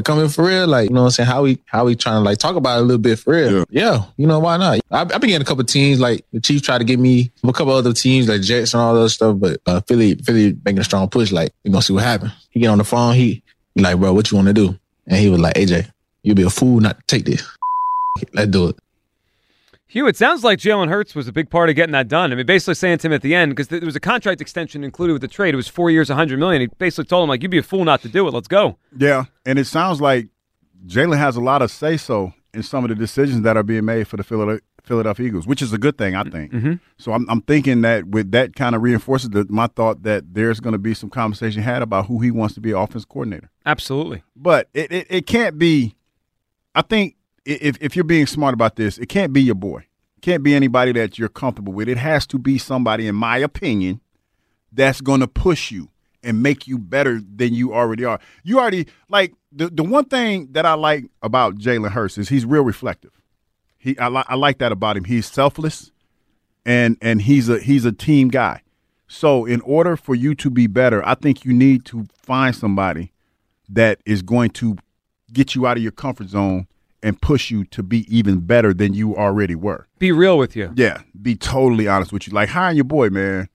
coming 0.06 0.30
for 0.30 0.46
real? 0.46 0.68
Like, 0.68 0.90
you 0.90 0.96
know 0.96 1.02
what 1.02 1.08
I'm 1.08 1.12
saying? 1.12 1.28
How 1.28 1.44
we 1.44 1.60
how 1.66 1.86
we 1.86 1.96
trying 1.96 2.16
to 2.16 2.22
like 2.22 2.38
talk 2.38 2.56
about 2.56 2.78
it 2.78 2.82
a 2.82 2.86
little 2.86 3.02
bit 3.02 3.20
for 3.20 3.34
real? 3.34 3.60
Yeah, 3.60 3.66
yeah 3.70 4.06
you 4.18 4.28
know, 4.28 4.40
why 4.40 4.58
not? 4.58 4.80
I, 4.92 5.02
I've 5.02 5.08
been 5.10 5.22
getting 5.22 5.42
a 5.42 5.46
couple 5.46 5.64
teams, 5.64 6.00
like 6.00 6.26
the 6.32 6.40
Chiefs 6.40 6.62
tried 6.62 6.80
to 6.80 6.84
get 6.84 7.00
me 7.00 7.32
a 7.44 7.54
couple 7.54 7.74
other 7.74 7.94
teams 7.94 8.28
like 8.28 8.42
Jets 8.42 8.74
and 8.74 8.82
all 8.82 8.94
those 8.94 9.14
stuff, 9.14 9.38
but 9.40 9.60
uh, 9.66 9.82
Philly 9.82 10.16
Philly 10.16 10.58
making 10.66 10.80
a 10.80 10.84
strong 10.84 11.10
push, 11.10 11.32
like, 11.32 11.52
we 11.64 11.72
gonna 11.72 11.82
see 11.82 11.94
what 11.94 12.04
happens. 12.04 12.32
He 12.50 12.60
get 12.60 12.68
on 12.68 12.78
the 12.78 12.84
phone, 12.84 13.16
he, 13.16 13.42
he 13.76 13.82
like, 13.82 13.98
bro, 13.98 14.14
what 14.14 14.30
you 14.32 14.38
wanna 14.38 14.54
do? 14.54 14.78
And 15.08 15.18
he 15.18 15.30
was 15.30 15.40
like, 15.40 15.56
AJ, 15.56 15.92
you'd 16.24 16.38
be 16.38 16.44
a 16.44 16.50
fool 16.50 16.80
not 16.80 17.00
to 17.00 17.06
take 17.08 17.26
this. 17.26 17.48
Let's 18.34 18.52
do 18.52 18.70
it. 18.70 18.80
Hugh, 19.92 20.06
it 20.06 20.16
sounds 20.16 20.44
like 20.44 20.60
Jalen 20.60 20.88
Hurts 20.88 21.16
was 21.16 21.28
a 21.28 21.32
big 21.32 21.50
part 21.50 21.68
of 21.68 21.76
getting 21.76 21.94
that 21.94 22.08
done. 22.08 22.32
I 22.32 22.36
mean, 22.36 22.46
basically 22.46 22.76
saying 22.76 23.00
to 23.00 23.08
him 23.08 23.14
at 23.14 23.24
the 23.24 23.34
end, 23.34 23.52
because 23.52 23.70
there 23.70 23.80
was 23.82 23.96
a 23.96 24.00
contract 24.00 24.40
extension 24.40 24.84
included 24.84 25.14
with 25.14 25.24
the 25.24 25.28
trade. 25.28 25.56
It 25.56 25.58
was 25.58 25.68
four 25.68 25.90
years, 25.90 26.10
100 26.10 26.38
million. 26.38 26.62
He 26.62 26.68
basically 26.68 27.06
told 27.06 27.24
him, 27.24 27.30
like, 27.30 27.42
you'd 27.42 27.50
be 27.50 27.58
a 27.58 27.64
fool 27.64 27.84
not 27.84 28.04
to 28.04 28.08
do 28.08 28.28
it. 28.28 28.32
Let's 28.32 28.48
go. 28.48 28.78
Yeah. 28.96 29.26
And 29.48 29.58
it 29.58 29.66
sounds 29.66 30.00
like 30.00 30.28
Jalen 30.86 31.18
has 31.18 31.36
a 31.36 31.42
lot 31.42 31.64
of 31.64 31.72
say 31.72 31.98
so 31.98 32.34
in 32.54 32.62
some 32.62 32.84
of 32.84 32.90
the 32.90 32.96
decisions 32.96 33.42
that 33.42 33.58
are 33.58 33.64
being 33.64 33.84
made 33.84 34.08
for 34.08 34.18
the 34.18 34.62
Philadelphia 34.84 35.26
Eagles, 35.26 35.48
which 35.48 35.64
is 35.64 35.74
a 35.74 35.80
good 35.80 35.98
thing, 35.98 36.16
I 36.16 36.24
think. 36.24 36.52
Mm-hmm. 36.52 36.74
So 37.00 37.14
I'm, 37.14 37.28
I'm, 37.28 37.42
thinking 37.42 37.82
that 37.82 38.06
with 38.06 38.30
that 38.32 38.56
kind 38.56 38.76
of 38.76 38.84
reinforces 38.84 39.32
the, 39.32 39.48
my 39.50 39.66
thought 39.66 40.04
that 40.04 40.36
there's 40.36 40.60
going 40.60 40.74
to 40.74 40.80
be 40.80 40.94
some 40.94 41.10
conversation 41.10 41.64
had 41.64 41.82
about 41.82 42.06
who 42.06 42.20
he 42.20 42.30
wants 42.30 42.54
to 42.56 42.62
be 42.62 42.72
offense 42.72 43.06
coordinator. 43.06 43.50
Absolutely. 43.66 44.22
But 44.36 44.70
it, 44.76 44.92
it, 44.92 45.08
it 45.10 45.28
can't 45.28 45.58
be, 45.58 45.96
I 46.76 46.84
think 46.84 47.16
if, 47.46 47.78
if 47.82 47.96
you're 47.96 48.06
being 48.06 48.28
smart 48.28 48.54
about 48.54 48.76
this, 48.76 48.98
it 48.98 49.08
can't 49.08 49.34
be 49.34 49.42
your 49.42 49.56
boy. 49.56 49.86
It 50.18 50.22
can't 50.22 50.44
be 50.44 50.54
anybody 50.54 50.92
that 50.94 51.18
you're 51.18 51.30
comfortable 51.30 51.74
with. 51.74 51.88
It 51.88 51.98
has 51.98 52.28
to 52.28 52.38
be 52.38 52.58
somebody, 52.58 53.08
in 53.08 53.16
my 53.16 53.38
opinion, 53.38 54.02
that's 54.72 55.02
going 55.02 55.22
to 55.22 55.28
push 55.28 55.72
you 55.72 55.90
and 56.24 56.44
make 56.44 56.68
you 56.68 56.78
better 56.78 57.22
than 57.22 57.54
you 57.54 57.74
already 57.74 58.06
are. 58.06 58.20
You 58.44 58.60
already 58.60 58.88
like 59.10 59.34
the 59.52 59.70
the 59.70 59.84
one 59.84 60.06
thing 60.06 60.50
that 60.52 60.66
I 60.66 60.74
like 60.74 61.06
about 61.22 61.56
Jalen 61.56 61.92
Hurts 61.92 62.18
is 62.18 62.30
he's 62.30 62.46
real 62.46 62.64
reflective. 62.64 63.12
He 63.78 63.98
I, 63.98 64.10
li- 64.10 64.26
I 64.28 64.36
like 64.36 64.58
that 64.60 64.72
about 64.72 64.98
him. 64.98 65.06
He's 65.06 65.26
selfless, 65.26 65.92
and 66.66 66.98
and 67.02 67.22
he's 67.22 67.48
a 67.50 67.60
he's 67.60 67.86
a 67.86 67.92
team 67.92 68.28
guy. 68.28 68.62
So 69.08 69.46
in 69.46 69.62
order 69.62 69.96
for 69.96 70.14
you 70.14 70.36
to 70.36 70.50
be 70.50 70.68
better, 70.68 71.06
I 71.08 71.16
think 71.16 71.46
you 71.46 71.54
need 71.54 71.86
to 71.86 72.06
find 72.14 72.56
somebody 72.56 73.12
that 73.70 74.00
is 74.06 74.22
going 74.22 74.52
to 74.52 74.78
get 75.32 75.56
you 75.56 75.66
out 75.66 75.78
of 75.78 75.84
your 75.84 75.92
comfort 75.92 76.28
zone 76.28 76.68
and 77.02 77.22
push 77.22 77.50
you 77.50 77.66
to 77.66 77.84
be 77.84 78.06
even 78.16 78.40
better 78.40 78.74
than 78.74 78.94
you 78.94 79.16
already 79.16 79.56
were. 79.56 79.88
Be 80.00 80.12
real 80.12 80.38
with 80.38 80.56
you. 80.56 80.72
Yeah, 80.76 81.02
be 81.22 81.36
totally 81.36 81.88
honest 81.88 82.12
with 82.12 82.28
you. 82.28 82.34
Like 82.34 82.50
hiring 82.50 82.78
your 82.78 82.86
boy, 82.86 83.10
man. 83.10 83.50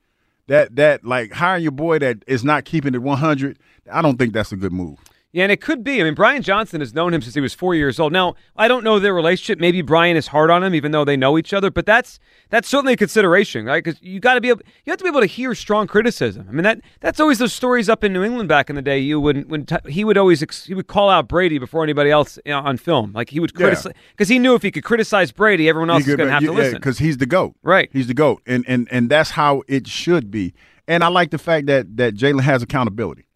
That 0.47 0.77
that 0.77 1.05
like 1.05 1.33
hiring 1.33 1.63
your 1.63 1.73
boy 1.73 1.99
that 2.01 2.23
is 2.27 2.45
not 2.45 2.65
keeping 2.65 2.95
it 2.95 3.03
100. 3.03 3.59
I 3.91 4.03
don't 4.03 4.19
think 4.19 4.33
that's 4.33 4.53
a 4.53 4.57
good 4.57 4.73
move. 4.73 4.99
Yeah, 5.35 5.42
and 5.42 5.51
it 5.51 5.61
could 5.61 5.83
be. 5.83 6.01
I 6.01 6.05
mean, 6.05 6.14
Brian 6.14 6.42
Johnson 6.42 6.81
has 6.81 6.94
known 6.94 7.12
him 7.12 7.20
since 7.20 7.35
he 7.35 7.40
was 7.40 7.55
four 7.55 7.75
years 7.75 7.99
old. 7.99 8.12
Now, 8.12 8.37
I 8.57 8.68
don't 8.68 8.85
know 8.85 9.01
their 9.01 9.12
relationship. 9.12 9.59
Maybe 9.59 9.83
Brian 9.83 10.16
is 10.16 10.29
hard 10.29 10.49
on 10.49 10.62
him, 10.62 10.77
even 10.77 10.92
though 10.92 11.05
they 11.05 11.16
know 11.16 11.37
each 11.37 11.53
other. 11.53 11.73
But 11.73 11.87
that's 11.87 12.20
that's 12.51 12.68
certainly 12.68 12.92
a 12.92 12.97
consideration, 12.97 13.64
right? 13.64 13.83
Because 13.83 14.01
you 14.01 14.20
got 14.20 14.35
to 14.35 14.40
be 14.40 14.51
able, 14.51 14.62
you 14.85 14.92
have 14.92 14.99
to 14.99 15.03
be 15.03 15.11
able 15.11 15.23
to 15.23 15.27
hear 15.27 15.53
strong 15.57 15.88
criticism. 15.88 16.47
I 16.49 16.53
mean, 16.53 16.62
that 16.62 16.83
that's 17.01 17.18
always 17.18 17.40
those 17.40 17.53
stories 17.53 17.88
up 17.88 18.05
in 18.05 18.12
New 18.12 18.23
England 18.23 18.49
back 18.49 18.70
in 18.70 18.77
the 18.77 18.83
day. 18.83 19.01
You 19.01 19.20
would 19.20 19.51
when 19.51 19.66
t- 19.66 19.75
he 19.88 20.05
would 20.05 20.16
always 20.16 20.40
he 20.62 20.73
would 20.73 20.87
call 20.87 21.11
out 21.11 21.27
Brady 21.27 21.59
before 21.59 21.83
anybody 21.83 22.12
else 22.12 22.38
you 22.44 22.53
know, 22.53 22.61
on 22.61 22.77
film. 22.77 23.12
Like 23.12 23.31
he 23.31 23.40
would 23.40 23.55
criticize 23.57 23.92
because 24.12 24.31
yeah. 24.31 24.35
he 24.35 24.38
knew 24.38 24.55
if 24.55 24.62
he 24.62 24.70
could 24.70 24.85
criticize 24.85 25.33
Brady, 25.33 25.68
everyone 25.68 25.90
else 25.90 26.07
is 26.07 26.14
going 26.14 26.29
to 26.29 26.33
have 26.33 26.44
yeah, 26.44 26.51
to 26.51 26.55
listen 26.55 26.75
because 26.75 26.99
he's 26.99 27.16
the 27.16 27.27
goat. 27.27 27.57
Right, 27.64 27.90
he's 27.92 28.07
the 28.07 28.14
goat, 28.14 28.40
and 28.47 28.64
and 28.68 28.87
and 28.92 29.11
that's 29.11 29.31
how 29.31 29.64
it 29.66 29.88
should 29.88 30.31
be. 30.31 30.55
And 30.87 31.03
I 31.03 31.09
like 31.09 31.33
the 31.33 31.38
fact 31.38 31.66
that 31.66 31.97
that 31.97 32.14
Jalen 32.14 32.42
has 32.42 32.62
accountability. 32.62 33.27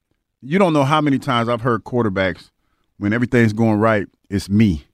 You 0.40 0.58
don't 0.58 0.72
know 0.72 0.84
how 0.84 1.00
many 1.00 1.18
times 1.18 1.48
I've 1.48 1.62
heard 1.62 1.84
quarterbacks 1.84 2.50
when 2.98 3.12
everything's 3.12 3.52
going 3.52 3.78
right, 3.78 4.06
it's 4.30 4.48
me. 4.48 4.84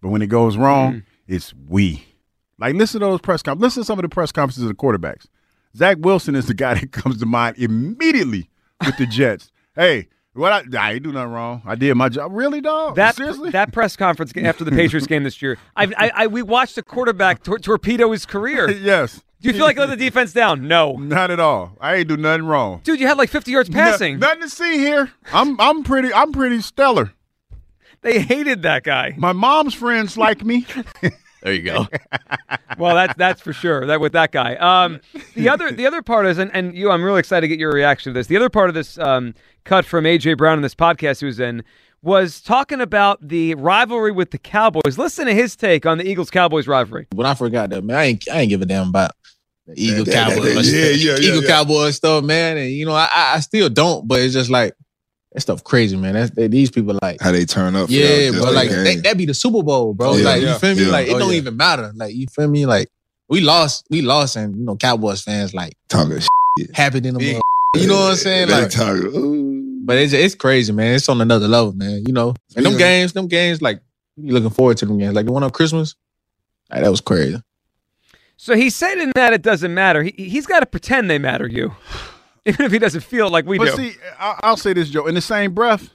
But 0.00 0.10
when 0.10 0.22
it 0.22 0.28
goes 0.28 0.56
wrong, 0.56 0.92
mm-hmm. 0.92 1.34
it's 1.34 1.52
we. 1.68 2.04
Like 2.58 2.74
listen 2.74 3.00
to 3.00 3.06
those 3.06 3.20
press 3.20 3.42
conferences. 3.42 3.62
Listen 3.62 3.82
to 3.82 3.86
some 3.86 3.98
of 3.98 4.02
the 4.02 4.08
press 4.08 4.32
conferences 4.32 4.62
of 4.62 4.68
the 4.68 4.74
quarterbacks. 4.74 5.26
Zach 5.76 5.96
Wilson 6.00 6.34
is 6.34 6.46
the 6.46 6.54
guy 6.54 6.74
that 6.80 6.92
comes 6.92 7.18
to 7.18 7.26
mind 7.26 7.58
immediately 7.58 8.50
with 8.84 8.96
the 8.96 9.06
Jets. 9.06 9.50
hey, 9.74 10.08
what 10.34 10.52
I, 10.52 10.78
I 10.78 10.92
ain't 10.92 11.02
do 11.02 11.10
nothing 11.10 11.32
wrong. 11.32 11.62
I 11.66 11.74
did 11.74 11.94
my 11.96 12.08
job. 12.08 12.30
Really, 12.32 12.60
dog? 12.60 12.94
That 12.94 13.16
Seriously? 13.16 13.50
that 13.50 13.72
press 13.72 13.96
conference 13.96 14.32
after 14.36 14.62
the 14.62 14.70
Patriots 14.70 15.06
game 15.08 15.24
this 15.24 15.42
year, 15.42 15.58
I, 15.74 15.92
I, 15.96 16.12
I 16.14 16.26
we 16.28 16.42
watched 16.42 16.76
the 16.76 16.82
quarterback 16.82 17.42
tor- 17.42 17.58
torpedo 17.58 18.12
his 18.12 18.24
career. 18.24 18.70
yes. 18.82 19.22
Do 19.40 19.48
you 19.48 19.54
feel 19.54 19.64
like 19.64 19.76
let 19.76 19.88
the 19.88 19.96
defense 19.96 20.32
down? 20.32 20.66
No, 20.66 20.96
not 20.96 21.30
at 21.30 21.38
all. 21.38 21.76
I 21.80 21.96
ain't 21.96 22.08
do 22.08 22.16
nothing 22.16 22.44
wrong, 22.44 22.80
dude. 22.82 22.98
You 22.98 23.06
had 23.06 23.18
like 23.18 23.30
50 23.30 23.52
yards 23.52 23.68
passing. 23.68 24.18
No, 24.18 24.26
nothing 24.26 24.42
to 24.42 24.48
see 24.48 24.78
here. 24.78 25.12
I'm 25.32 25.60
I'm 25.60 25.84
pretty 25.84 26.12
I'm 26.12 26.32
pretty 26.32 26.60
stellar. 26.60 27.12
They 28.00 28.20
hated 28.20 28.62
that 28.62 28.84
guy. 28.84 29.14
My 29.16 29.32
mom's 29.32 29.74
friends 29.74 30.16
like 30.16 30.44
me. 30.44 30.66
There 31.42 31.52
you 31.52 31.62
go. 31.62 31.86
well, 32.78 32.96
that's 32.96 33.14
that's 33.16 33.40
for 33.40 33.52
sure. 33.52 33.86
That 33.86 34.00
with 34.00 34.12
that 34.12 34.32
guy. 34.32 34.56
Um, 34.56 35.00
the 35.34 35.48
other 35.48 35.70
the 35.70 35.86
other 35.86 36.02
part 36.02 36.26
is, 36.26 36.38
and, 36.38 36.50
and 36.52 36.74
you, 36.74 36.90
I'm 36.90 37.02
really 37.02 37.20
excited 37.20 37.42
to 37.42 37.48
get 37.48 37.60
your 37.60 37.72
reaction 37.72 38.12
to 38.12 38.18
this. 38.18 38.26
The 38.26 38.36
other 38.36 38.50
part 38.50 38.68
of 38.68 38.74
this 38.74 38.98
um, 38.98 39.34
cut 39.64 39.84
from 39.84 40.04
AJ 40.04 40.36
Brown 40.36 40.58
in 40.58 40.62
this 40.62 40.74
podcast 40.74 41.20
he 41.20 41.26
was 41.26 41.38
in 41.38 41.62
was 42.02 42.40
talking 42.40 42.80
about 42.80 43.26
the 43.26 43.54
rivalry 43.56 44.12
with 44.12 44.30
the 44.30 44.38
Cowboys. 44.38 44.96
Listen 44.98 45.26
to 45.26 45.34
his 45.34 45.56
take 45.56 45.84
on 45.86 45.98
the 45.98 46.08
Eagles 46.08 46.30
Cowboys 46.30 46.66
rivalry. 46.68 47.06
When 47.14 47.26
I 47.26 47.34
forgot 47.34 47.70
that, 47.70 47.82
man, 47.84 47.96
I 47.96 48.04
ain't 48.04 48.24
I 48.30 48.40
ain't 48.40 48.50
give 48.50 48.62
a 48.62 48.66
damn 48.66 48.88
about 48.88 49.12
the 49.66 49.74
Eagle 49.82 50.06
Yeah, 50.06 50.28
Cowboys. 50.28 50.54
that- 50.54 50.64
yeah, 50.64 50.84
yeah, 50.90 51.16
yeah, 51.20 51.28
Eagle 51.28 51.42
yeah. 51.42 51.48
Cowboys 51.48 51.96
stuff, 51.96 52.24
man. 52.24 52.56
And 52.56 52.70
you 52.70 52.86
know, 52.86 52.94
I 52.94 53.08
I 53.12 53.32
I 53.36 53.40
still 53.40 53.68
don't, 53.68 54.06
but 54.06 54.20
it's 54.20 54.34
just 54.34 54.50
like 54.50 54.74
that 55.32 55.40
stuff 55.40 55.62
crazy, 55.64 55.96
man. 55.96 56.14
That's 56.14 56.30
they, 56.30 56.46
these 56.48 56.70
people 56.70 56.98
like 57.02 57.20
how 57.20 57.32
they 57.32 57.44
turn 57.44 57.76
up. 57.76 57.90
Yeah, 57.90 58.06
y'all, 58.28 58.32
bro. 58.32 58.40
just 58.44 58.54
Like 58.54 58.68
game. 58.70 58.84
that, 58.84 59.02
that 59.04 59.18
be 59.18 59.26
the 59.26 59.34
Super 59.34 59.62
Bowl, 59.62 59.92
bro. 59.92 60.10
Oh, 60.10 60.16
yeah, 60.16 60.24
like 60.24 60.42
yeah, 60.42 60.52
you 60.54 60.58
feel 60.58 60.74
me? 60.74 60.84
yeah. 60.86 60.90
Like 60.92 61.08
it 61.08 61.14
Oh, 61.14 61.18
don't 61.18 61.30
yeah. 61.32 61.36
even 61.36 61.56
matter. 61.56 61.92
Like 61.94 62.14
you 62.14 62.26
feel 62.28 62.48
me? 62.48 62.64
Like 62.64 62.88
we 63.28 63.40
lost, 63.40 63.86
we 63.90 64.00
lost, 64.02 64.36
and 64.36 64.56
you 64.56 64.64
know, 64.64 64.76
Cowboys 64.76 65.20
fans 65.22 65.52
like 65.52 65.74
talking 65.88 66.18
happy 66.72 66.98
in 66.98 67.02
the 67.04 67.12
mother- 67.12 67.40
You 67.76 67.86
know 67.88 68.00
what 68.00 68.10
I'm 68.12 68.16
saying? 68.16 68.48
They 68.48 68.54
Like, 68.62 68.70
talking, 68.70 69.12
but 69.88 69.96
it's 69.96 70.12
it's 70.12 70.34
crazy, 70.34 70.70
man. 70.72 70.94
It's 70.96 71.08
on 71.08 71.20
another 71.22 71.48
level, 71.48 71.72
man. 71.72 72.04
You 72.06 72.12
know, 72.12 72.34
and 72.54 72.64
them 72.66 72.74
Yeah. 72.74 72.78
games, 72.78 73.14
them 73.14 73.26
games, 73.26 73.62
like 73.62 73.80
you 74.16 74.32
looking 74.34 74.50
forward 74.50 74.76
to 74.78 74.86
them 74.86 74.98
games. 74.98 75.14
Like 75.14 75.24
the 75.26 75.32
one 75.32 75.42
on 75.42 75.50
Christmas, 75.50 75.96
like, 76.70 76.82
that 76.82 76.90
was 76.90 77.00
crazy. 77.00 77.42
So 78.36 78.54
he 78.54 78.68
said 78.70 78.98
in 78.98 79.12
that 79.14 79.32
it 79.32 79.40
doesn't 79.42 79.72
matter. 79.72 80.02
He, 80.02 80.12
he's 80.12 80.46
got 80.46 80.60
to 80.60 80.66
pretend 80.66 81.10
they 81.10 81.18
matter, 81.18 81.48
you, 81.48 81.74
even 82.44 82.66
if 82.66 82.70
he 82.72 82.78
doesn't 82.78 83.00
feel 83.00 83.30
like 83.30 83.46
we 83.46 83.56
but 83.58 83.74
do. 83.76 83.90
see, 83.90 83.96
I, 84.20 84.38
I'll 84.42 84.56
say 84.58 84.74
this, 84.74 84.90
Joe. 84.90 85.06
In 85.06 85.14
the 85.14 85.20
same 85.22 85.54
breath, 85.54 85.88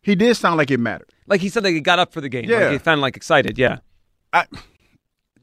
he 0.00 0.14
did 0.14 0.34
sound 0.36 0.56
like 0.56 0.70
it 0.70 0.80
mattered. 0.80 1.10
like 1.26 1.40
he 1.42 1.48
said, 1.50 1.64
like 1.64 1.74
he 1.74 1.80
got 1.80 1.98
up 1.98 2.12
for 2.12 2.20
the 2.22 2.28
game. 2.30 2.46
Yeah. 2.48 2.60
like 2.60 2.72
he 2.72 2.78
found 2.78 3.00
like 3.02 3.16
excited. 3.16 3.58
Yeah. 3.58 3.78
I, 4.32 4.46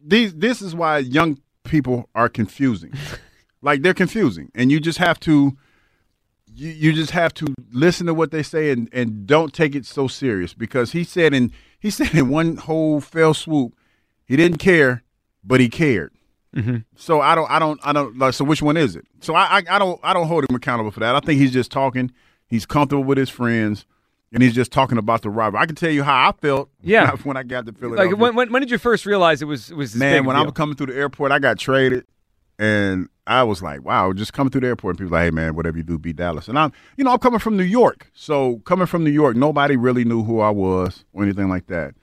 These 0.05 0.35
this 0.35 0.61
is 0.61 0.73
why 0.75 0.97
young 0.97 1.39
people 1.63 2.09
are 2.15 2.27
confusing. 2.29 2.93
like 3.61 3.81
they're 3.83 3.93
confusing, 3.93 4.51
and 4.55 4.71
you 4.71 4.79
just 4.79 4.97
have 4.97 5.19
to. 5.21 5.55
You, 6.55 6.69
you 6.69 6.93
just 6.93 7.11
have 7.11 7.33
to 7.35 7.53
listen 7.71 8.05
to 8.07 8.13
what 8.13 8.31
they 8.31 8.43
say 8.43 8.71
and, 8.71 8.89
and 8.93 9.25
don't 9.25 9.53
take 9.53 9.75
it 9.75 9.85
so 9.85 10.07
serious 10.07 10.53
because 10.53 10.91
he 10.91 11.03
said 11.03 11.33
in 11.33 11.51
he 11.79 11.89
said 11.89 12.13
in 12.13 12.29
one 12.29 12.57
whole 12.57 13.01
fell 13.01 13.33
swoop 13.33 13.75
He 14.25 14.35
didn't 14.37 14.57
care, 14.59 15.03
but 15.43 15.59
he 15.59 15.69
cared. 15.69 16.11
Mm-hmm. 16.55 16.77
So 16.95 17.19
I 17.19 17.35
don't, 17.35 17.49
I 17.49 17.59
don't, 17.59 17.79
I 17.83 17.93
don't. 17.93 18.17
Like, 18.17 18.33
so 18.33 18.45
which 18.45 18.61
one 18.61 18.77
is 18.77 18.95
it? 18.95 19.05
So 19.21 19.33
I, 19.33 19.59
I, 19.59 19.63
I 19.71 19.79
don't, 19.79 19.99
I 20.03 20.13
don't 20.13 20.27
hold 20.27 20.45
him 20.47 20.55
accountable 20.55 20.91
for 20.91 20.99
that. 20.99 21.15
I 21.15 21.19
think 21.19 21.39
he's 21.41 21.51
just 21.51 21.71
talking. 21.71 22.11
He's 22.47 22.65
comfortable 22.65 23.03
with 23.03 23.17
his 23.17 23.29
friends, 23.29 23.85
and 24.31 24.43
he's 24.43 24.53
just 24.53 24.71
talking 24.71 24.99
about 24.99 25.23
the 25.23 25.31
rival. 25.31 25.59
I 25.59 25.65
can 25.65 25.75
tell 25.75 25.89
you 25.89 26.03
how 26.03 26.29
I 26.29 26.31
felt. 26.33 26.69
Yeah. 26.83 27.15
when 27.23 27.37
I 27.37 27.43
got 27.43 27.65
to 27.65 27.73
Philadelphia. 27.73 28.11
Like 28.11 28.19
when, 28.19 28.35
when 28.35 28.51
when 28.51 28.61
did 28.61 28.69
you 28.69 28.77
first 28.77 29.05
realize 29.05 29.41
it 29.41 29.45
was 29.45 29.71
it 29.71 29.77
was 29.77 29.93
this 29.93 29.99
Man, 29.99 30.25
when 30.25 30.35
I 30.35 30.43
was 30.43 30.51
coming 30.51 30.75
through 30.75 30.87
the 30.87 30.95
airport, 30.95 31.31
I 31.31 31.39
got 31.39 31.57
traded, 31.57 32.05
and 32.59 33.09
I 33.25 33.43
was 33.43 33.61
like, 33.61 33.83
"Wow!" 33.83 34.13
Just 34.13 34.33
coming 34.33 34.51
through 34.51 34.61
the 34.61 34.67
airport, 34.67 34.93
and 34.93 34.99
people 34.99 35.13
like, 35.13 35.25
"Hey, 35.25 35.31
man, 35.31 35.55
whatever 35.55 35.77
you 35.77 35.83
do, 35.83 35.97
be 35.97 36.13
Dallas." 36.13 36.47
And 36.47 36.57
I'm, 36.59 36.71
you 36.97 37.03
know, 37.03 37.11
I'm 37.11 37.19
coming 37.19 37.39
from 37.39 37.57
New 37.57 37.63
York, 37.63 38.09
so 38.13 38.57
coming 38.65 38.85
from 38.85 39.03
New 39.03 39.11
York, 39.11 39.35
nobody 39.35 39.75
really 39.75 40.03
knew 40.03 40.23
who 40.23 40.39
I 40.39 40.49
was 40.49 41.05
or 41.13 41.23
anything 41.23 41.49
like 41.49 41.67
that. 41.67 41.95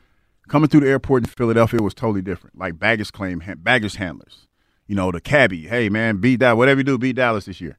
Coming 0.48 0.68
through 0.68 0.80
the 0.80 0.88
airport 0.88 1.22
in 1.24 1.28
Philadelphia 1.28 1.80
was 1.80 1.94
totally 1.94 2.22
different. 2.22 2.58
Like 2.58 2.78
baggage 2.78 3.12
claim, 3.12 3.42
baggage 3.58 3.96
handlers, 3.96 4.48
you 4.88 4.94
know, 4.94 5.12
the 5.12 5.20
cabbie. 5.20 5.68
Hey, 5.68 5.88
man, 5.88 6.16
be 6.16 6.36
that. 6.36 6.56
Whatever 6.56 6.80
you 6.80 6.84
do, 6.84 6.98
be 6.98 7.12
Dallas 7.12 7.44
this 7.44 7.60
year. 7.60 7.78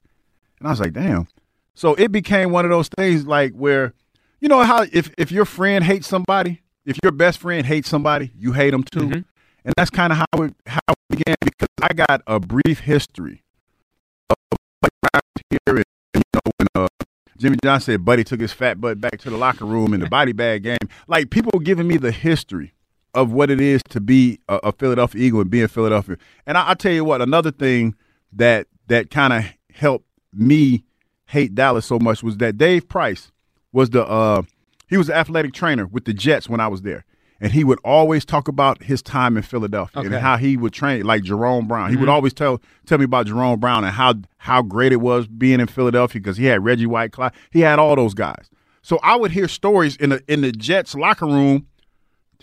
And 0.60 0.68
I 0.68 0.72
was 0.72 0.80
like, 0.80 0.94
"Damn." 0.94 1.28
So 1.74 1.96
it 1.96 2.12
became 2.12 2.52
one 2.52 2.66
of 2.66 2.72
those 2.72 2.90
things 2.90 3.26
like 3.26 3.54
where, 3.54 3.94
you 4.40 4.48
know, 4.48 4.62
how 4.64 4.86
if 4.92 5.12
if 5.18 5.32
your 5.32 5.46
friend 5.46 5.84
hates 5.84 6.08
somebody, 6.08 6.62
if 6.86 6.98
your 7.04 7.12
best 7.12 7.40
friend 7.40 7.66
hates 7.66 7.90
somebody, 7.90 8.32
you 8.38 8.54
hate 8.54 8.72
them 8.72 8.84
too. 8.84 9.00
Mm-hmm. 9.00 9.20
And 9.64 9.74
that's 9.78 9.90
kind 9.90 10.12
of 10.12 10.18
how 10.18 10.44
it 10.44 10.54
how 10.66 10.80
it 10.90 10.98
began 11.10 11.36
because 11.42 11.68
I 11.82 11.94
got 11.94 12.22
a 12.28 12.40
brief 12.40 12.80
history 12.80 13.44
of 14.30 14.58
around 14.84 15.24
here, 15.50 15.78
and, 15.78 15.86
you 16.16 16.22
know, 16.34 16.52
when 16.58 16.68
uh, 16.76 16.88
Jimmy 17.38 17.58
John 17.64 17.80
said 17.82 18.04
Buddy 18.04 18.24
took 18.24 18.40
his 18.40 18.54
fat 18.54 18.82
butt 18.82 19.00
back 19.00 19.20
to 19.20 19.30
the 19.30 19.38
locker 19.38 19.66
room 19.66 19.94
in 19.94 20.00
the 20.00 20.10
body 20.10 20.32
bag 20.32 20.64
game. 20.64 20.78
Like 21.08 21.30
people 21.30 21.60
giving 21.60 21.88
me 21.88 21.98
the 21.98 22.12
history 22.12 22.74
of 23.14 23.32
what 23.32 23.50
it 23.50 23.60
is 23.60 23.82
to 23.90 24.00
be 24.00 24.40
a, 24.48 24.56
a 24.64 24.72
Philadelphia 24.72 25.22
Eagle 25.22 25.42
and 25.42 25.50
be 25.50 25.62
in 25.62 25.68
Philadelphia. 25.68 26.18
And 26.46 26.58
I, 26.58 26.72
I 26.72 26.74
tell 26.74 26.94
you 26.94 27.04
what, 27.04 27.22
another 27.22 27.52
thing 27.52 27.96
that 28.34 28.68
that 28.88 29.10
kind 29.10 29.34
of 29.34 29.46
helped 29.74 30.06
me 30.34 30.84
hate 31.26 31.56
Dallas 31.56 31.86
so 31.86 32.00
much 32.00 32.24
was 32.24 32.38
that 32.38 32.58
Dave 32.58 32.88
Price 32.88 33.32
was 33.72 33.90
the 33.90 34.06
uh, 34.06 34.44
he 34.88 34.98
was 34.98 35.08
the 35.08 35.16
athletic 35.16 35.54
trainer 35.54 35.88
with 35.88 36.06
the 36.06 36.14
Jets 36.14 36.50
when 36.50 36.60
I 36.60 36.68
was 36.68 36.82
there. 36.82 37.06
And 37.44 37.52
he 37.52 37.64
would 37.64 37.80
always 37.84 38.24
talk 38.24 38.48
about 38.48 38.84
his 38.84 39.02
time 39.02 39.36
in 39.36 39.42
Philadelphia 39.44 40.04
and 40.04 40.14
how 40.22 40.38
he 40.38 40.56
would 40.58 40.74
train 40.74 41.04
like 41.06 41.24
Jerome 41.24 41.68
Brown. 41.68 41.90
He 41.90 41.96
would 41.96 42.08
Mhm. 42.08 42.12
always 42.14 42.34
tell 42.34 42.62
tell 42.86 43.00
me 43.00 43.06
about 43.06 43.26
Jerome 43.26 43.60
Brown 43.60 43.84
and 43.84 43.94
how 43.94 44.14
how 44.38 44.62
great 44.62 44.92
it 44.94 45.02
was 45.02 45.28
being 45.28 45.60
in 45.60 45.66
Philadelphia 45.68 46.22
because 46.22 46.38
he 46.38 46.46
had 46.46 46.64
Reggie 46.64 46.86
White, 46.86 47.12
Clyde, 47.12 47.34
he 47.50 47.62
had 47.62 47.80
all 47.80 47.96
those 47.96 48.14
guys. 48.14 48.50
So 48.84 49.00
I 49.04 49.16
would 49.16 49.32
hear 49.32 49.48
stories 49.48 49.96
in 49.96 50.12
the 50.12 50.22
in 50.28 50.42
the 50.42 50.52
Jets 50.52 50.94
locker 50.96 51.26
room, 51.26 51.66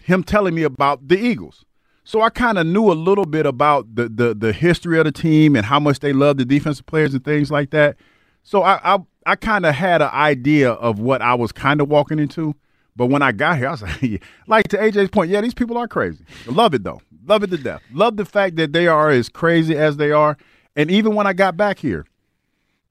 him 0.02 0.22
telling 0.24 0.54
me 0.54 0.62
about 0.64 1.06
the 1.08 1.16
Eagles. 1.18 1.64
So 2.04 2.22
I 2.22 2.30
kind 2.30 2.58
of 2.58 2.66
knew 2.66 2.90
a 2.90 2.94
little 2.94 3.26
bit 3.26 3.46
about 3.46 3.94
the, 3.94 4.08
the 4.08 4.34
the 4.34 4.52
history 4.52 4.98
of 4.98 5.04
the 5.04 5.12
team 5.12 5.54
and 5.54 5.64
how 5.66 5.78
much 5.78 6.00
they 6.00 6.12
love 6.12 6.38
the 6.38 6.44
defensive 6.44 6.86
players 6.86 7.14
and 7.14 7.22
things 7.24 7.50
like 7.50 7.70
that. 7.70 7.96
So 8.42 8.62
I 8.62 8.80
I, 8.82 8.98
I 9.26 9.36
kind 9.36 9.64
of 9.66 9.74
had 9.74 10.00
an 10.02 10.10
idea 10.12 10.70
of 10.72 10.98
what 10.98 11.20
I 11.22 11.34
was 11.34 11.52
kind 11.52 11.80
of 11.80 11.88
walking 11.88 12.18
into. 12.18 12.54
But 12.98 13.06
when 13.06 13.22
I 13.22 13.30
got 13.30 13.58
here, 13.58 13.68
I 13.68 13.70
was 13.70 13.82
like, 13.82 14.22
like 14.48 14.68
to 14.68 14.76
AJ's 14.76 15.08
point, 15.10 15.30
yeah, 15.30 15.40
these 15.40 15.54
people 15.54 15.78
are 15.78 15.86
crazy. 15.86 16.24
Love 16.46 16.74
it 16.74 16.82
though, 16.82 17.00
love 17.24 17.44
it 17.44 17.50
to 17.52 17.56
death. 17.56 17.80
Love 17.92 18.16
the 18.16 18.24
fact 18.24 18.56
that 18.56 18.72
they 18.72 18.88
are 18.88 19.08
as 19.08 19.28
crazy 19.28 19.76
as 19.78 19.96
they 19.96 20.10
are. 20.10 20.36
And 20.74 20.90
even 20.90 21.14
when 21.14 21.26
I 21.26 21.32
got 21.32 21.56
back 21.56 21.78
here, 21.78 22.04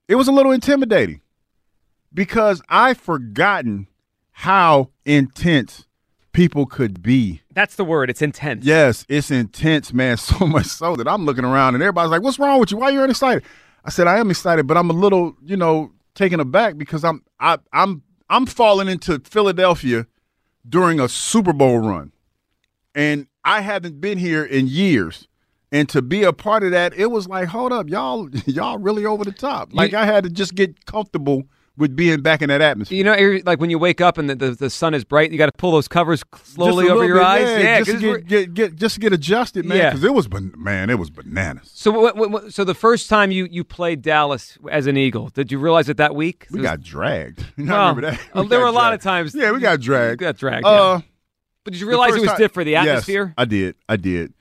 it 0.08 0.16
was 0.16 0.30
a 0.30 0.32
little 0.32 0.54
intimidating 0.54 1.20
because 2.14 2.62
I've 2.70 2.98
forgotten 2.98 3.88
how 4.32 4.92
intense 5.06 5.86
people 6.32 6.66
could 6.66 7.04
be. 7.04 7.42
That's 7.54 7.76
the 7.76 7.84
word. 7.84 8.10
It's 8.10 8.22
intense. 8.22 8.64
Yes, 8.64 9.06
it's 9.10 9.30
intense, 9.30 9.92
man. 9.92 10.16
So 10.28 10.48
much 10.48 10.68
so 10.68 10.96
that 10.96 11.08
I'm 11.08 11.26
looking 11.26 11.44
around 11.44 11.76
and 11.76 11.84
everybody's 11.84 12.12
like, 12.12 12.22
"What's 12.22 12.40
wrong 12.40 12.62
with 12.62 12.72
you? 12.72 12.78
Why 12.78 12.88
are 12.88 12.92
you 12.94 13.04
excited?" 13.04 13.44
I 13.84 13.90
said, 13.90 14.08
"I 14.08 14.20
am 14.20 14.30
excited, 14.30 14.68
but 14.68 14.78
I'm 14.78 14.90
a 14.90 14.94
little, 14.94 15.36
you 15.44 15.58
know, 15.58 15.92
taken 16.16 16.40
aback 16.40 16.78
because 16.78 17.04
I'm 17.04 17.24
I, 17.42 17.58
I'm 17.74 18.04
I'm 18.30 18.46
falling 18.46 18.88
into 18.88 19.20
Philadelphia 19.20 20.08
during 20.68 21.00
a 21.00 21.08
Super 21.08 21.54
Bowl 21.54 21.80
run, 21.80 22.12
and 22.94 23.28
I 23.44 23.62
haven't 23.62 24.02
been 24.02 24.18
here 24.18 24.44
in 24.44 24.68
years." 24.68 25.28
And 25.70 25.90
to 25.90 26.02
be 26.02 26.24
a 26.24 26.32
part 26.32 26.64
of 26.64 26.72
that, 26.72 26.94
it 26.94 27.08
was 27.08 27.28
like, 27.28 27.50
hold 27.50 27.74
up, 27.74 27.90
y'all, 27.90 28.30
y'all 28.46 28.78
really 28.78 29.06
over 29.06 29.26
the 29.26 29.34
top. 29.34 29.74
Like 29.74 29.94
I 29.94 30.06
had 30.06 30.24
to 30.24 30.30
just 30.30 30.56
get 30.56 30.86
comfortable 30.86 31.44
with 31.78 31.96
being 31.96 32.22
back 32.22 32.42
in 32.42 32.50
that 32.50 32.60
atmosphere. 32.62 32.98
You 32.98 33.04
know, 33.04 33.16
you're- 33.16 33.42
like 33.46 33.60
when 33.60 33.70
you 33.70 33.78
wake 33.78 34.02
up 34.02 34.18
and 34.18 34.30
the, 34.30 34.36
the, 34.36 34.52
the 34.52 34.70
sun 34.70 34.94
is 34.96 35.04
bright, 35.06 35.32
you 35.32 35.38
got 35.38 35.46
to 35.46 35.52
pull 35.58 35.72
those 35.72 35.88
covers 35.88 36.24
slowly 36.44 36.90
over 36.90 37.06
your 37.06 37.18
bit, 37.18 37.24
eyes. 37.26 37.64
yeah, 37.64 37.78
'cause 37.78 37.88
just 37.88 38.00
to 38.02 38.18
get, 38.22 38.28
get, 38.28 38.54
get 38.54 38.76
just 38.76 38.96
to 38.96 39.00
get 39.02 39.14
adjusted, 39.14 39.64
man. 39.66 39.78
Yeah. 39.78 39.90
Because 39.92 40.04
it 40.04 40.14
was 40.14 40.28
man, 40.58 40.90
it 40.90 40.98
was 40.98 41.10
bananas. 41.10 41.70
So, 41.74 41.92
what, 41.92 42.16
what, 42.16 42.32
what- 42.32 42.54
so 42.54 42.64
the 42.64 42.74
first 42.74 43.10
time 43.10 43.30
you, 43.32 43.48
you 43.52 43.64
played 43.64 44.02
Dallas 44.02 44.58
as 44.72 44.88
an 44.88 44.98
Eagle, 44.98 45.30
did 45.30 45.52
you 45.52 45.60
realize 45.60 45.88
it 45.90 45.98
that 45.98 46.16
week? 46.16 46.48
We 46.52 46.60
was- 46.60 46.68
got 46.68 46.82
dragged. 46.82 47.42
I 47.58 47.62
Well, 47.64 47.80
remember 47.90 48.02
that. 48.12 48.20
uh, 48.36 48.42
We 48.42 48.48
there 48.48 48.60
were 48.60 48.66
a 48.66 48.72
lot 48.72 48.94
of 48.94 49.02
times. 49.02 49.36
Yeah, 49.36 49.52
we 49.52 49.60
got 49.60 49.80
dragged. 49.80 50.20
We 50.20 50.26
got 50.26 50.38
dragged. 50.38 50.66
Uh, 50.66 51.00
yeah. 51.00 51.02
But 51.64 51.74
did 51.74 51.82
you 51.82 51.88
realize 51.90 52.16
it 52.16 52.22
was 52.22 52.30
time- 52.30 52.38
different, 52.40 52.66
the 52.68 52.72
Yes, 52.72 52.88
atmosphere? 52.88 53.34
I 53.38 53.46
did. 53.46 53.76
I 53.88 53.98
did. 53.98 54.34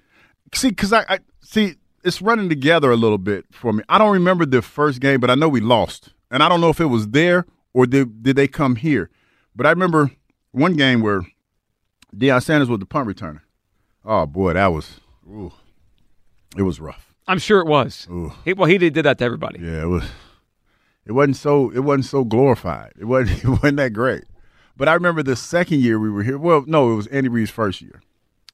See, 0.54 0.68
because 0.70 0.92
I, 0.92 1.04
I 1.08 1.18
see 1.42 1.74
it's 2.04 2.22
running 2.22 2.48
together 2.48 2.90
a 2.92 2.96
little 2.96 3.18
bit 3.18 3.44
for 3.50 3.72
me. 3.72 3.82
I 3.88 3.98
don't 3.98 4.12
remember 4.12 4.46
the 4.46 4.62
first 4.62 5.00
game, 5.00 5.18
but 5.20 5.28
I 5.28 5.34
know 5.34 5.48
we 5.48 5.60
lost, 5.60 6.10
and 6.36 6.42
I 6.42 6.50
don't 6.50 6.60
know 6.60 6.68
if 6.68 6.82
it 6.82 6.86
was 6.86 7.08
there 7.08 7.46
or 7.72 7.86
did 7.86 8.22
did 8.22 8.36
they 8.36 8.46
come 8.46 8.76
here. 8.76 9.08
But 9.54 9.64
I 9.64 9.70
remember 9.70 10.10
one 10.52 10.74
game 10.74 11.00
where 11.00 11.22
Deion 12.14 12.42
Sanders 12.42 12.68
was 12.68 12.78
the 12.78 12.84
punt 12.84 13.08
returner. 13.08 13.40
Oh 14.04 14.26
boy, 14.26 14.52
that 14.52 14.66
was 14.66 15.00
ooh, 15.26 15.54
it 16.54 16.60
was 16.60 16.78
rough. 16.78 17.14
I'm 17.26 17.38
sure 17.38 17.60
it 17.60 17.66
was. 17.66 18.06
He, 18.44 18.52
well, 18.52 18.68
he 18.68 18.76
did, 18.76 18.92
did 18.92 19.06
that 19.06 19.16
to 19.16 19.24
everybody. 19.24 19.60
Yeah, 19.60 19.84
it 19.84 19.86
was. 19.86 20.04
It 21.06 21.12
wasn't 21.12 21.36
so. 21.36 21.70
It 21.70 21.78
wasn't 21.78 22.04
so 22.04 22.22
glorified. 22.22 22.92
It 23.00 23.06
wasn't. 23.06 23.38
It 23.44 23.48
wasn't 23.48 23.78
that 23.78 23.94
great. 23.94 24.24
But 24.76 24.88
I 24.88 24.92
remember 24.92 25.22
the 25.22 25.36
second 25.36 25.80
year 25.80 25.98
we 25.98 26.10
were 26.10 26.22
here. 26.22 26.36
Well, 26.36 26.64
no, 26.66 26.92
it 26.92 26.96
was 26.96 27.06
Andy 27.06 27.30
Reid's 27.30 27.50
first 27.50 27.80
year, 27.80 28.02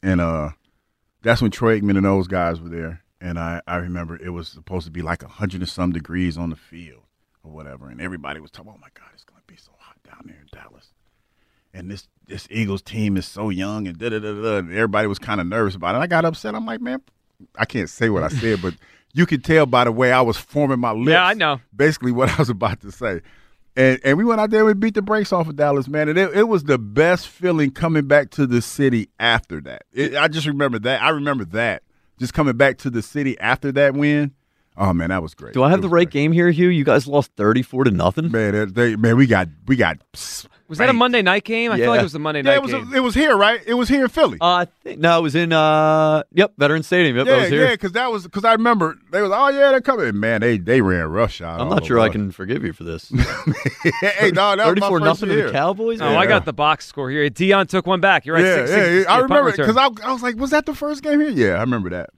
and 0.04 0.20
uh, 0.20 0.50
that's 1.22 1.42
when 1.42 1.50
Troy 1.50 1.80
Aikman 1.80 1.96
and 1.96 2.06
those 2.06 2.28
guys 2.28 2.60
were 2.60 2.68
there. 2.68 3.02
And 3.20 3.40
I, 3.40 3.60
I 3.66 3.76
remember 3.76 4.16
it 4.16 4.30
was 4.30 4.46
supposed 4.46 4.84
to 4.84 4.92
be 4.92 5.02
like 5.02 5.24
a 5.24 5.28
hundred 5.28 5.62
and 5.62 5.68
some 5.68 5.90
degrees 5.90 6.38
on 6.38 6.50
the 6.50 6.56
field 6.56 7.02
or 7.42 7.52
whatever, 7.52 7.88
and 7.88 8.00
everybody 8.00 8.40
was 8.40 8.50
talking, 8.50 8.72
"Oh 8.74 8.78
my 8.80 8.88
God, 8.94 9.08
it's 9.14 9.24
gonna 9.24 9.40
be 9.46 9.56
so 9.56 9.72
hot 9.78 9.96
down 10.04 10.22
there 10.26 10.36
in 10.40 10.48
Dallas." 10.52 10.92
And 11.74 11.90
this 11.90 12.08
this 12.26 12.46
Eagles 12.50 12.82
team 12.82 13.16
is 13.16 13.26
so 13.26 13.50
young, 13.50 13.86
and 13.86 13.98
da 13.98 14.08
da 14.08 14.18
da 14.18 14.32
da. 14.32 14.56
And 14.58 14.72
everybody 14.72 15.06
was 15.06 15.18
kind 15.18 15.40
of 15.40 15.46
nervous 15.46 15.74
about 15.74 15.94
it. 15.94 15.98
I 15.98 16.06
got 16.06 16.24
upset. 16.24 16.54
I'm 16.54 16.66
like, 16.66 16.80
man, 16.80 17.02
I 17.56 17.64
can't 17.64 17.90
say 17.90 18.10
what 18.10 18.22
I 18.22 18.28
said, 18.40 18.62
but 18.62 18.74
you 19.12 19.26
could 19.26 19.44
tell 19.44 19.66
by 19.66 19.84
the 19.84 19.92
way 19.92 20.12
I 20.12 20.20
was 20.20 20.36
forming 20.36 20.80
my 20.80 20.92
lips. 20.92 21.10
Yeah, 21.10 21.24
I 21.24 21.34
know. 21.34 21.60
Basically, 21.74 22.12
what 22.12 22.30
I 22.34 22.36
was 22.36 22.50
about 22.50 22.80
to 22.80 22.92
say. 22.92 23.20
And 23.74 23.98
and 24.04 24.18
we 24.18 24.24
went 24.24 24.40
out 24.40 24.50
there 24.50 24.60
and 24.60 24.66
we 24.66 24.74
beat 24.74 24.94
the 24.94 25.02
brakes 25.02 25.32
off 25.32 25.48
of 25.48 25.56
Dallas, 25.56 25.88
man. 25.88 26.08
And 26.08 26.18
it, 26.18 26.36
it 26.36 26.48
was 26.48 26.64
the 26.64 26.78
best 26.78 27.28
feeling 27.28 27.70
coming 27.70 28.06
back 28.06 28.30
to 28.32 28.46
the 28.46 28.60
city 28.60 29.08
after 29.18 29.60
that. 29.62 29.84
It, 29.92 30.14
I 30.14 30.28
just 30.28 30.46
remember 30.46 30.78
that. 30.80 31.02
I 31.02 31.08
remember 31.08 31.44
that. 31.46 31.82
Just 32.18 32.34
coming 32.34 32.56
back 32.56 32.78
to 32.78 32.90
the 32.90 33.00
city 33.02 33.38
after 33.40 33.72
that 33.72 33.94
win. 33.94 34.32
Oh 34.76 34.92
man, 34.92 35.10
that 35.10 35.22
was 35.22 35.34
great. 35.34 35.52
Do 35.52 35.62
I 35.62 35.70
have 35.70 35.82
the 35.82 35.88
right 35.88 36.08
game 36.08 36.32
here, 36.32 36.50
Hugh? 36.50 36.68
You 36.68 36.84
guys 36.84 37.06
lost 37.06 37.32
thirty-four 37.36 37.84
to 37.84 37.90
nothing. 37.90 38.30
Man, 38.30 38.52
they, 38.52 38.64
they- 38.64 38.96
man, 38.96 39.16
we 39.16 39.26
got 39.26 39.48
we 39.66 39.76
got. 39.76 39.98
Was 40.68 40.78
that 40.78 40.88
a 40.88 40.94
Monday 40.94 41.20
night 41.20 41.44
game? 41.44 41.70
I 41.70 41.76
feel 41.76 41.90
like 41.90 42.00
it 42.00 42.04
was 42.04 42.14
a 42.14 42.18
Monday 42.18 42.38
Yeah, 42.38 42.52
night 42.52 42.56
it 42.56 42.62
was. 42.62 42.72
game. 42.72 42.94
it 42.94 43.00
was 43.00 43.14
here, 43.14 43.36
right? 43.36 43.60
It 43.66 43.74
was 43.74 43.90
here 43.90 44.04
in 44.04 44.08
Philly. 44.08 44.38
Uh, 44.40 44.46
I 44.46 44.64
think 44.82 45.00
no, 45.00 45.18
it 45.18 45.20
was 45.20 45.34
in 45.34 45.52
uh, 45.52 46.22
yep, 46.32 46.54
Veterans 46.56 46.86
Stadium. 46.86 47.14
Yep, 47.16 47.26
that 47.26 47.30
yeah, 47.30 47.40
was 47.42 47.48
here. 47.50 47.64
yeah, 47.64 47.70
because 47.72 47.92
that 47.92 48.10
was 48.10 48.22
because 48.22 48.46
I 48.46 48.52
remember 48.52 48.96
they 49.10 49.20
was 49.20 49.30
oh 49.34 49.48
yeah 49.48 49.70
they're 49.72 49.82
coming. 49.82 50.18
Man, 50.18 50.40
they 50.40 50.56
they 50.56 50.80
ran 50.80 51.08
roughshod. 51.08 51.60
I'm 51.60 51.68
not 51.68 51.84
sure 51.84 52.00
I 52.00 52.08
can 52.08 52.30
forgive 52.30 52.64
you 52.64 52.72
for 52.72 52.84
this. 52.84 53.10
hey, 54.00 54.30
dog, 54.30 54.56
that 54.58 54.66
was 54.68 54.80
my 54.80 54.88
34 54.88 55.00
first 55.00 55.04
nothing 55.04 55.28
to 55.28 55.42
the 55.42 55.52
Cowboys. 55.52 56.00
Oh, 56.00 56.16
I 56.16 56.24
got 56.26 56.46
the 56.46 56.54
box 56.54 56.86
score 56.86 57.10
here. 57.10 57.28
Deion 57.28 57.68
took 57.68 57.86
one 57.86 58.00
back. 58.00 58.24
You're 58.24 58.36
right. 58.36 58.44
yeah, 58.44 58.56
six, 58.56 58.70
yeah, 58.70 58.76
six, 58.76 59.06
yeah, 59.06 59.12
I 59.12 59.18
remember 59.18 59.50
return. 59.50 59.66
because 59.66 59.76
I, 59.76 60.08
I 60.08 60.12
was 60.12 60.22
like, 60.22 60.36
was 60.36 60.50
that 60.52 60.64
the 60.64 60.74
first 60.74 61.02
game 61.02 61.20
here? 61.20 61.28
Yeah, 61.28 61.54
I 61.56 61.60
remember 61.60 61.90
that. 61.90 62.10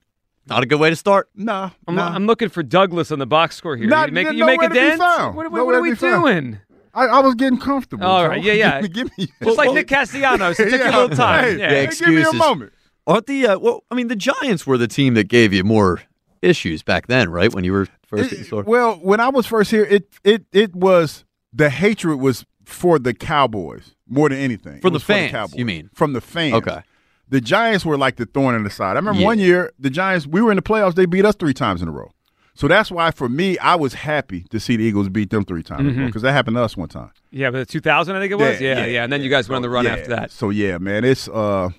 Not 0.47 0.63
a 0.63 0.67
good 0.67 0.79
way 0.81 0.91
to 0.91 0.97
start. 0.97 1.29
Nah, 1.35 1.71
I'm, 1.89 1.95
nah. 1.95 2.09
I'm 2.15 2.27
looking 2.27 2.49
for 2.51 2.63
Douglas 2.63 3.11
on 3.11 3.19
the 3.19 3.27
box 3.27 3.57
score 3.57 3.77
here. 3.77 3.87
Not- 3.87 4.09
you 4.09 4.15
make, 4.15 4.27
there's 4.27 4.37
you 4.37 4.45
make 4.47 4.61
a 4.63 4.69
to 4.69 4.71
be 4.71 4.75
dent? 4.81 5.01
What, 5.01 5.51
what, 5.51 5.67
what 5.67 5.75
are 5.75 5.81
we 5.81 5.95
doing? 5.95 6.59
I, 6.93 7.07
I 7.07 7.21
was 7.21 7.35
getting 7.35 7.59
comfortable. 7.59 8.07
All 8.07 8.23
Joe. 8.23 8.29
right, 8.29 8.43
yeah, 8.43 8.53
yeah. 8.53 8.81
give 8.87 9.07
me, 9.07 9.13
give 9.19 9.29
me 9.41 9.47
Just 9.47 9.59
like 9.59 9.73
Nick 9.73 9.89
Castellanos. 9.89 10.61
It 10.61 10.71
took 10.71 10.81
you 10.81 10.87
a 10.87 10.91
little 10.91 11.09
time. 11.17 11.45
Hey, 11.45 11.59
yeah. 11.59 11.69
hey, 11.71 11.87
give 11.87 12.09
me 12.09 12.17
a 12.17 12.21
excuses. 12.21 12.35
moment. 12.35 12.73
Aren't 13.07 13.27
the 13.27 13.47
uh, 13.49 13.59
well? 13.59 13.85
I 13.91 13.95
mean, 13.95 14.09
the 14.09 14.17
Giants 14.17 14.67
were 14.67 14.79
the 14.79 14.87
team 14.87 15.15
that 15.15 15.29
gave 15.29 15.53
you 15.53 15.65
more 15.65 16.03
issues 16.41 16.83
back 16.83 17.07
then, 17.09 17.31
right? 17.31 17.53
When 17.53 17.65
you 17.65 17.73
were 17.73 17.89
first 18.07 18.31
getting 18.31 18.45
started. 18.45 18.69
Well, 18.71 18.95
when 18.97 19.21
I 19.21 19.29
was 19.29 19.47
first 19.47 19.71
here, 19.71 19.85
it 19.85 20.09
it 20.23 20.45
it 20.53 20.75
was 20.75 21.25
the 21.53 21.69
hatred 21.71 22.21
was 22.21 22.47
for 22.65 22.99
the 22.99 23.13
Cowboys 23.13 23.95
more 24.09 24.29
than 24.29 24.39
anything. 24.39 24.81
For 24.81 24.87
It 24.89 24.91
the 24.91 24.95
was 24.95 25.03
fans, 25.03 25.33
Cowboys. 25.33 25.59
you 25.59 25.65
mean? 25.65 25.91
from 25.95 26.13
the 26.13 26.21
fans? 26.21 26.55
Okay. 26.55 26.81
The 27.29 27.41
Giants 27.41 27.85
were 27.85 27.97
like 27.97 28.17
the 28.17 28.27
thorn 28.27 28.55
in 28.55 28.65
the 28.65 28.71
side. 28.71 28.93
I 28.93 28.95
remember 29.01 29.21
Yeah. 29.21 29.27
one 29.27 29.39
year 29.39 29.73
the 29.79 29.91
Giants. 29.91 30.27
We 30.27 30.41
were 30.43 30.51
in 30.53 30.57
the 30.57 30.63
playoffs. 30.63 30.95
They 30.95 31.07
beat 31.07 31.25
us 31.25 31.35
three 31.35 31.55
times 31.55 31.83
in 31.83 31.89
a 31.89 31.93
row. 31.93 32.11
So 32.57 32.69
that's 32.69 32.89
why, 32.91 33.11
for 33.11 33.29
me, 33.29 33.59
I 33.59 33.75
was 33.75 33.95
happy 33.95 34.43
to 34.51 34.61
see 34.61 34.77
the 34.77 34.85
Eagles 34.85 35.09
beat 35.09 35.31
them 35.31 35.45
three 35.45 35.65
times 35.65 35.89
in 35.89 35.99
a 35.99 36.01
row 36.03 36.07
because 36.07 36.23
that 36.23 36.33
happened 36.33 36.57
to 36.57 36.63
us 36.63 36.77
one 36.77 36.89
time. 36.89 37.11
Yeah, 37.33 37.51
but 37.51 37.69
2000, 37.69 38.15
I 38.15 38.21
think 38.21 38.31
it 38.31 38.37
was. 38.37 38.61
Yeah, 38.61 38.75
Yeah, 38.75 38.79
yeah. 38.81 38.87
yeah, 38.87 39.05
And 39.05 39.13
then 39.13 39.23
you 39.23 39.31
guys 39.31 39.49
went 39.49 39.57
on 39.57 39.63
the 39.63 39.71
run 39.71 39.87
after 39.89 40.09
that. 40.11 40.31
So 40.31 40.51
yeah, 40.51 40.79
man, 40.79 41.03
it's 41.05 41.27
uh, 41.29 41.71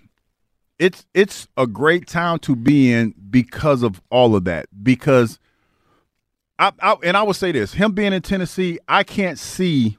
it's 0.78 1.06
it's 1.14 1.48
a 1.56 1.66
great 1.66 2.08
town 2.08 2.40
to 2.40 2.56
be 2.58 2.92
in 2.92 3.14
because 3.30 3.84
of 3.84 4.02
all 4.10 4.36
of 4.36 4.44
that. 4.46 4.66
Because 4.84 5.40
I, 6.60 6.74
I 6.82 6.96
and 7.04 7.16
I 7.16 7.24
would 7.24 7.38
say 7.38 7.54
this: 7.54 7.72
him 7.74 7.94
being 7.94 8.12
in 8.12 8.22
Tennessee, 8.22 8.78
I 8.90 9.04
can't 9.04 9.40
see, 9.40 9.98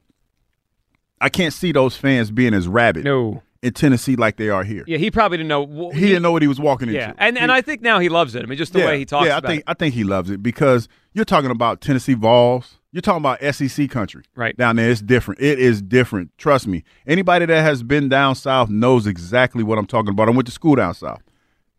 I 1.22 1.30
can't 1.30 1.54
see 1.54 1.72
those 1.72 1.96
fans 1.96 2.30
being 2.30 2.52
as 2.52 2.68
rabid. 2.68 3.04
No. 3.04 3.42
In 3.66 3.72
Tennessee, 3.72 4.14
like 4.16 4.36
they 4.36 4.48
are 4.48 4.62
here. 4.62 4.84
Yeah, 4.86 4.98
he 4.98 5.10
probably 5.10 5.38
didn't 5.38 5.48
know. 5.48 5.90
He, 5.90 6.00
didn't 6.00 6.22
know 6.22 6.30
what 6.30 6.40
he 6.42 6.48
was 6.48 6.60
walking 6.60 6.88
Yeah, 6.88 7.10
into. 7.10 7.22
and 7.22 7.36
and 7.38 7.50
I 7.50 7.60
think 7.62 7.82
now 7.82 7.98
he 7.98 8.08
loves 8.08 8.34
it. 8.36 8.42
I 8.42 8.46
mean, 8.46 8.56
just 8.56 8.72
the 8.72 8.78
yeah, 8.78 8.86
way 8.86 8.98
he 8.98 9.04
talks 9.04 9.26
Yeah, 9.26 9.34
I 9.34 9.38
about 9.38 9.48
think 9.48 9.60
it. 9.60 9.64
I 9.66 9.74
think 9.74 9.94
he 9.94 10.04
loves 10.04 10.30
it 10.30 10.42
because 10.42 10.88
you're 11.14 11.24
talking 11.24 11.50
about 11.50 11.80
Tennessee 11.80 12.14
Vols. 12.14 12.78
You're 12.92 13.02
talking 13.02 13.22
about 13.22 13.42
SEC 13.54 13.90
country. 13.90 14.22
Right. 14.36 14.56
Down 14.56 14.76
there, 14.76 14.88
it's 14.90 15.02
different. 15.02 15.40
It 15.40 15.58
is 15.58 15.82
different. 15.82 16.30
Trust 16.38 16.66
me. 16.66 16.84
Anybody 17.06 17.44
that 17.44 17.60
has 17.62 17.82
been 17.82 18.08
down 18.08 18.36
south 18.36 18.70
knows 18.70 19.06
exactly 19.06 19.62
what 19.64 19.78
I'm 19.78 19.86
talking 19.86 20.10
about. 20.10 20.28
I 20.28 20.30
went 20.30 20.46
to 20.46 20.52
school 20.52 20.76
down 20.76 20.94
south. 20.94 21.22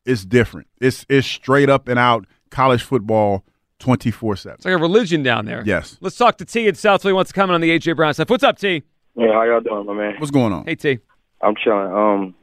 It's 0.06 0.26
different. 0.26 0.68
It's 0.82 1.06
it's 1.10 1.26
straight 1.26 1.70
up 1.70 1.88
and 1.88 1.98
out 1.98 2.26
college 2.52 2.84
football 2.84 3.44
24 3.80 4.36
7. 4.36 4.56
It's 4.56 4.66
like 4.66 4.74
a 4.74 4.78
religion 4.78 5.24
down 5.24 5.46
there. 5.46 5.64
Yes. 5.66 5.98
Let's 6.02 6.18
talk 6.18 6.38
to 6.40 6.46
T 6.46 6.68
in 6.68 6.76
Southfield. 6.76 7.06
He 7.08 7.14
wants 7.14 7.32
to 7.32 7.36
comment 7.36 7.56
on 7.56 7.62
the 7.62 7.70
AJ 7.70 7.96
Brown 7.96 8.14
stuff. 8.14 8.30
What's 8.30 8.44
up, 8.44 8.58
T? 8.60 8.84
Yeah, 9.16 9.34
how 9.34 9.44
y'all 9.44 9.62
doing, 9.62 9.86
my 9.86 9.94
man? 9.94 10.16
What's 10.20 10.32
going 10.32 10.54
on? 10.54 10.66
Hey, 10.66 10.76
T. 10.76 11.00
I'm 11.42 11.56
chilling. 11.56 11.92
Um, 11.94 12.36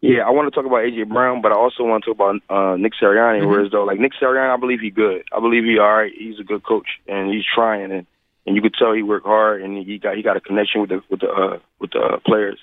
yeah, 0.00 0.22
I 0.26 0.30
want 0.30 0.50
to 0.50 0.54
talk 0.54 0.64
about 0.66 0.82
AJ 0.84 1.08
Brown, 1.08 1.42
but 1.42 1.52
I 1.52 1.56
also 1.56 1.84
want 1.84 2.04
to 2.04 2.14
talk 2.14 2.16
about 2.16 2.36
uh, 2.48 2.76
Nick 2.76 2.92
Sirianni. 3.00 3.42
Mhm. 3.42 3.48
Whereas 3.48 3.70
though, 3.70 3.84
like 3.84 3.98
Nick 4.00 4.12
Sirianni, 4.20 4.54
I 4.54 4.56
believe 4.56 4.80
he 4.80 4.90
good. 4.90 5.24
I 5.32 5.40
believe 5.40 5.64
he 5.64 5.78
all 5.78 5.92
right. 5.94 6.12
He's 6.16 6.40
a 6.40 6.44
good 6.44 6.62
coach, 6.62 6.88
and 7.06 7.30
he's 7.30 7.44
trying, 7.54 7.92
and 7.92 8.06
and 8.46 8.56
you 8.56 8.62
could 8.62 8.74
tell 8.74 8.92
he 8.94 9.02
worked 9.02 9.26
hard, 9.26 9.62
and 9.62 9.76
he 9.76 9.98
got 9.98 10.16
he 10.16 10.22
got 10.22 10.36
a 10.38 10.40
connection 10.40 10.80
with 10.80 10.90
the 10.90 11.02
with 11.10 11.20
the 11.20 11.28
uh, 11.30 11.58
with 11.80 11.90
the 11.92 12.00
uh, 12.00 12.18
players. 12.24 12.58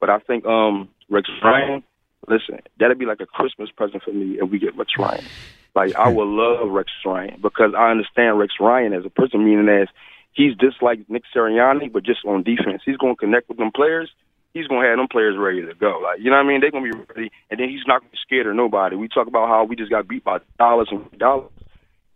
But 0.00 0.10
I 0.10 0.18
think 0.20 0.46
um 0.46 0.88
Rex 1.08 1.28
Ryan, 1.42 1.82
listen, 2.28 2.60
that'd 2.78 2.98
be 2.98 3.06
like 3.06 3.20
a 3.20 3.26
Christmas 3.26 3.70
present 3.70 4.02
for 4.04 4.12
me 4.12 4.38
if 4.40 4.48
we 4.48 4.58
get 4.60 4.76
Rex 4.76 4.92
Ryan. 4.98 5.24
Like 5.74 5.94
I 5.96 6.08
would 6.08 6.28
love 6.28 6.68
Rex 6.70 6.90
Ryan 7.04 7.40
because 7.42 7.74
I 7.76 7.90
understand 7.90 8.38
Rex 8.38 8.54
Ryan 8.60 8.92
as 8.92 9.04
a 9.04 9.10
person, 9.10 9.44
meaning 9.44 9.68
as 9.68 9.88
he's 10.32 10.54
just 10.54 10.80
like 10.82 11.00
Nick 11.10 11.24
Sirianni, 11.34 11.92
but 11.92 12.04
just 12.04 12.24
on 12.24 12.44
defense. 12.44 12.82
He's 12.84 12.96
going 12.96 13.14
to 13.16 13.20
connect 13.20 13.48
with 13.48 13.58
them 13.58 13.72
players. 13.74 14.10
He's 14.56 14.66
going 14.66 14.82
to 14.82 14.88
have 14.88 14.96
them 14.96 15.08
players 15.08 15.36
ready 15.36 15.60
to 15.60 15.74
go. 15.74 16.00
Like 16.02 16.18
you 16.20 16.30
know 16.30 16.36
what 16.36 16.46
I 16.46 16.48
mean? 16.48 16.60
They're 16.60 16.70
going 16.70 16.90
to 16.90 16.96
be 16.96 17.04
ready, 17.14 17.30
and 17.50 17.60
then 17.60 17.68
he's 17.68 17.86
not 17.86 18.02
to 18.02 18.08
be 18.08 18.16
scared 18.22 18.46
of 18.46 18.54
nobody. 18.56 18.96
We 18.96 19.08
talk 19.08 19.26
about 19.26 19.48
how 19.48 19.64
we 19.64 19.76
just 19.76 19.90
got 19.90 20.08
beat 20.08 20.24
by 20.24 20.38
dollars 20.58 20.88
and 20.90 21.04
dollars. 21.18 21.50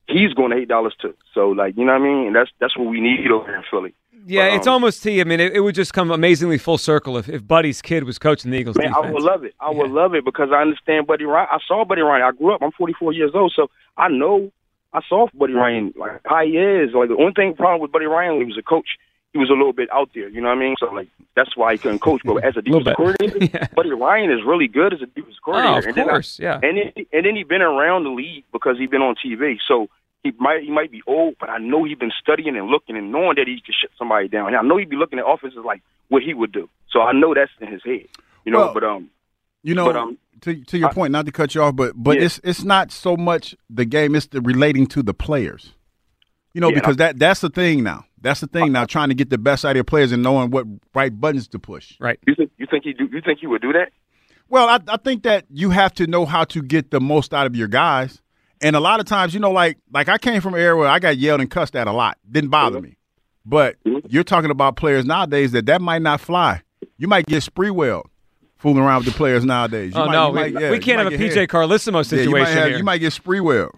He's 0.09 0.33
going 0.33 0.51
to 0.51 0.57
hate 0.57 0.69
dollars 0.69 0.95
too. 1.01 1.15
So 1.35 1.51
like 1.51 1.77
you 1.77 1.85
know 1.85 1.93
what 1.93 2.01
I 2.01 2.05
mean? 2.05 2.27
And 2.29 2.37
that's 2.37 2.51
that's 2.61 2.77
what 2.77 2.89
we 2.89 3.01
need 3.01 3.31
over 3.31 3.45
here 3.45 3.57
in 3.57 3.65
Philly. 3.71 3.95
Yeah, 4.27 4.49
But, 4.49 4.57
it's 4.57 4.67
um, 4.67 4.75
almost 4.75 5.03
T. 5.03 5.21
I 5.21 5.25
mean, 5.25 5.41
it, 5.41 5.55
it 5.55 5.61
would 5.61 5.75
just 5.75 5.93
come 5.93 6.11
amazingly 6.11 6.59
full 6.59 6.79
circle 6.79 7.17
if, 7.17 7.29
if 7.29 7.47
Buddy's 7.47 7.81
kid 7.81 8.05
was 8.05 8.19
coaching 8.19 8.51
the 8.51 8.59
Eagles 8.59 8.77
Man, 8.77 8.89
defense. 8.89 9.07
I 9.07 9.11
would 9.11 9.23
love 9.23 9.45
it. 9.45 9.55
I 9.61 9.71
would 9.71 9.91
love 9.91 10.15
it 10.15 10.25
because 10.25 10.49
I 10.53 10.61
understand 10.61 11.07
Buddy 11.07 11.25
Ryan. 11.25 11.49
I 11.51 11.59
saw 11.67 11.85
Buddy 11.85 12.03
Ryan. 12.03 12.23
I 12.23 12.33
grew 12.33 12.55
up. 12.55 12.63
I'm 12.63 12.73
44 12.73 13.13
years 13.13 13.33
old, 13.35 13.53
so 13.55 13.69
I 13.97 14.09
know. 14.09 14.53
I 14.93 15.01
saw 15.09 15.29
Buddy 15.35 15.53
Ryan 15.53 15.95
like 15.97 16.21
how 16.25 16.45
he 16.45 16.51
is. 16.59 16.91
Like 16.95 17.09
the 17.09 17.17
only 17.17 17.33
thing 17.35 17.55
problem 17.55 17.81
with 17.81 17.93
Buddy 17.93 18.07
Ryan, 18.07 18.39
he 18.39 18.45
was 18.45 18.59
a 18.59 18.63
coach, 18.63 18.89
he 19.33 19.39
was 19.39 19.49
a 19.51 19.53
little 19.53 19.73
bit 19.73 19.89
out 19.93 20.11
there. 20.15 20.29
You 20.29 20.41
know 20.41 20.49
what 20.49 20.59
I 20.59 20.61
mean? 20.61 20.75
So 20.79 20.87
like 20.93 21.09
that's 21.37 21.57
why 21.57 21.73
he 21.73 21.79
couldn't 21.79 22.01
coach. 22.01 22.21
But 22.25 22.45
as 22.45 22.57
a 22.57 22.63
defensive 22.63 22.85
bit. 22.85 22.97
coordinator, 22.97 23.69
Buddy 23.75 23.91
Ryan 23.91 24.31
is 24.33 24.41
really 24.45 24.67
good 24.69 24.93
as 24.95 25.01
a 25.03 25.07
defensive 25.07 25.41
coordinator. 25.45 25.75
Oh, 25.75 25.79
of 25.79 25.85
and 25.87 25.95
then 25.97 26.11
I- 26.11 26.21
yeah. 26.39 26.61
And 26.63 26.77
then 26.79 26.93
and 27.13 27.27
then 27.27 27.37
he 27.37 27.45
been 27.45 27.63
around 27.63 28.05
the 28.05 28.11
league 28.11 28.45
because 28.53 28.77
he 28.79 28.87
been 28.87 29.03
on 29.03 29.15
TV. 29.25 29.59
So 29.67 29.89
he 30.23 30.33
might 30.39 30.63
he 30.65 30.71
might 30.71 30.91
be 30.91 31.03
old, 31.07 31.37
but 31.39 31.49
I 31.49 31.59
know 31.59 31.85
he's 31.85 31.97
been 31.99 32.13
studying 32.21 32.57
and 32.57 32.67
looking 32.69 32.97
and 32.97 33.11
knowing 33.13 33.37
that 33.37 33.47
he 33.47 33.61
could 33.65 33.75
shut 33.81 33.91
somebody 33.99 34.29
down. 34.29 34.49
And 34.49 34.57
I 34.57 34.63
know 34.63 34.77
he'd 34.77 34.91
be 34.91 34.97
looking 34.97 35.19
at 35.19 35.25
offenses 35.27 35.61
like 35.65 35.83
what 36.09 36.23
he 36.23 36.35
would 36.35 36.53
do. 36.53 36.69
So 36.91 37.01
I 37.03 37.13
know 37.13 37.33
that's 37.35 37.53
in 37.61 37.69
his 37.69 37.83
head. 37.85 38.07
You 38.45 38.53
know, 38.53 38.59
Well, 38.61 38.75
but 38.75 38.85
um. 38.85 39.11
You 39.63 39.75
know, 39.75 39.85
But, 39.85 39.97
um, 39.97 40.17
to 40.41 40.55
to 40.65 40.79
your 40.79 40.89
I- 40.89 40.93
point, 40.95 41.13
not 41.13 41.27
to 41.27 41.33
cut 41.33 41.55
you 41.55 41.63
off, 41.63 41.77
but 41.77 41.93
but 41.95 42.17
Yeah. 42.17 42.25
it's 42.25 42.41
it's 42.43 42.65
not 42.65 42.91
so 42.91 43.15
much 43.15 43.55
the 43.69 43.85
game; 43.85 44.15
it's 44.15 44.27
the 44.27 44.41
relating 44.41 44.87
to 44.89 45.03
the 45.03 45.13
players. 45.13 45.75
You 46.55 46.63
know, 46.63 46.69
Yeah, 46.71 46.77
because 46.77 46.97
that 46.97 47.19
that's 47.19 47.41
the 47.43 47.51
thing 47.51 47.83
now. 47.83 48.07
That's 48.21 48.41
the 48.41 48.47
thing 48.47 48.73
now. 48.73 48.85
Trying 48.85 49.09
to 49.09 49.15
get 49.15 49.31
the 49.31 49.39
best 49.39 49.65
out 49.65 49.71
of 49.71 49.77
your 49.77 49.85
players 49.85 50.13
and 50.13 50.23
knowing 50.23 50.51
what 50.51 50.67
right 50.95 51.19
buttons 51.19 51.49
to 51.49 51.59
push. 51.59 51.97
Right. 52.01 52.19
You 52.27 52.35
think 52.35 52.51
you 52.59 52.67
think 52.71 52.85
he 52.85 52.93
do? 52.93 53.09
You 53.11 53.21
think 53.21 53.41
he 53.41 53.47
would 53.47 53.63
do 53.63 53.73
that? 53.73 53.93
Well, 54.49 54.69
I, 54.69 54.81
I 54.89 54.97
think 54.97 55.23
that 55.23 55.47
you 55.49 55.71
have 55.71 55.95
to 55.95 56.07
know 56.07 56.27
how 56.27 56.45
to 56.45 56.61
get 56.61 56.91
the 56.91 57.01
most 57.01 57.33
out 57.33 57.47
of 57.47 57.55
your 57.55 57.69
guys. 57.69 58.21
And 58.61 58.77
a 58.77 58.81
lot 58.81 59.01
of 59.01 59.07
times, 59.07 59.33
you 59.33 59.41
know, 59.41 59.53
like 59.53 59.79
like 59.93 60.09
I 60.09 60.19
came 60.19 60.41
from 60.41 60.55
an 60.55 60.61
era 60.61 60.77
where 60.77 60.89
I 60.89 60.99
got 60.99 61.17
yelled 61.17 61.41
and 61.41 61.51
cussed 61.51 61.77
at 61.77 61.87
a 61.87 61.93
lot. 61.93 62.19
Didn't 62.31 62.51
bother 62.51 62.79
mm-hmm. 62.79 62.91
me. 62.91 62.97
But 63.47 63.83
mm-hmm. 63.85 64.07
you're 64.09 64.25
talking 64.25 64.51
about 64.51 64.77
players 64.77 65.05
nowadays 65.05 65.53
that 65.53 65.67
that 65.67 65.81
might 65.81 66.03
not 66.03 66.21
fly. 66.21 66.63
You 66.99 67.09
might 67.09 67.27
get 67.27 67.43
Sprewelled 67.43 68.05
fooling 68.59 68.79
around 68.79 69.05
with 69.05 69.15
the 69.15 69.17
players 69.17 69.45
nowadays. 69.45 69.95
You 69.95 70.01
oh 70.01 70.07
might- 70.07 70.13
no, 70.13 70.27
you 70.27 70.33
we, 70.33 70.41
might- 70.41 70.63
yeah, 70.63 70.71
we 70.71 70.79
can't 70.79 70.99
have 70.99 71.13
a 71.13 71.17
PJ 71.17 71.35
hit. 71.35 71.51
Carlesimo 71.51 71.95
Yeah, 71.95 72.03
situation 72.03 72.29
you 72.29 72.37
might 72.37 72.49
have, 72.49 72.69
here. 72.69 72.77
You 72.77 72.85
might 72.85 72.99
get 72.99 73.13
Sprewelled. 73.15 73.75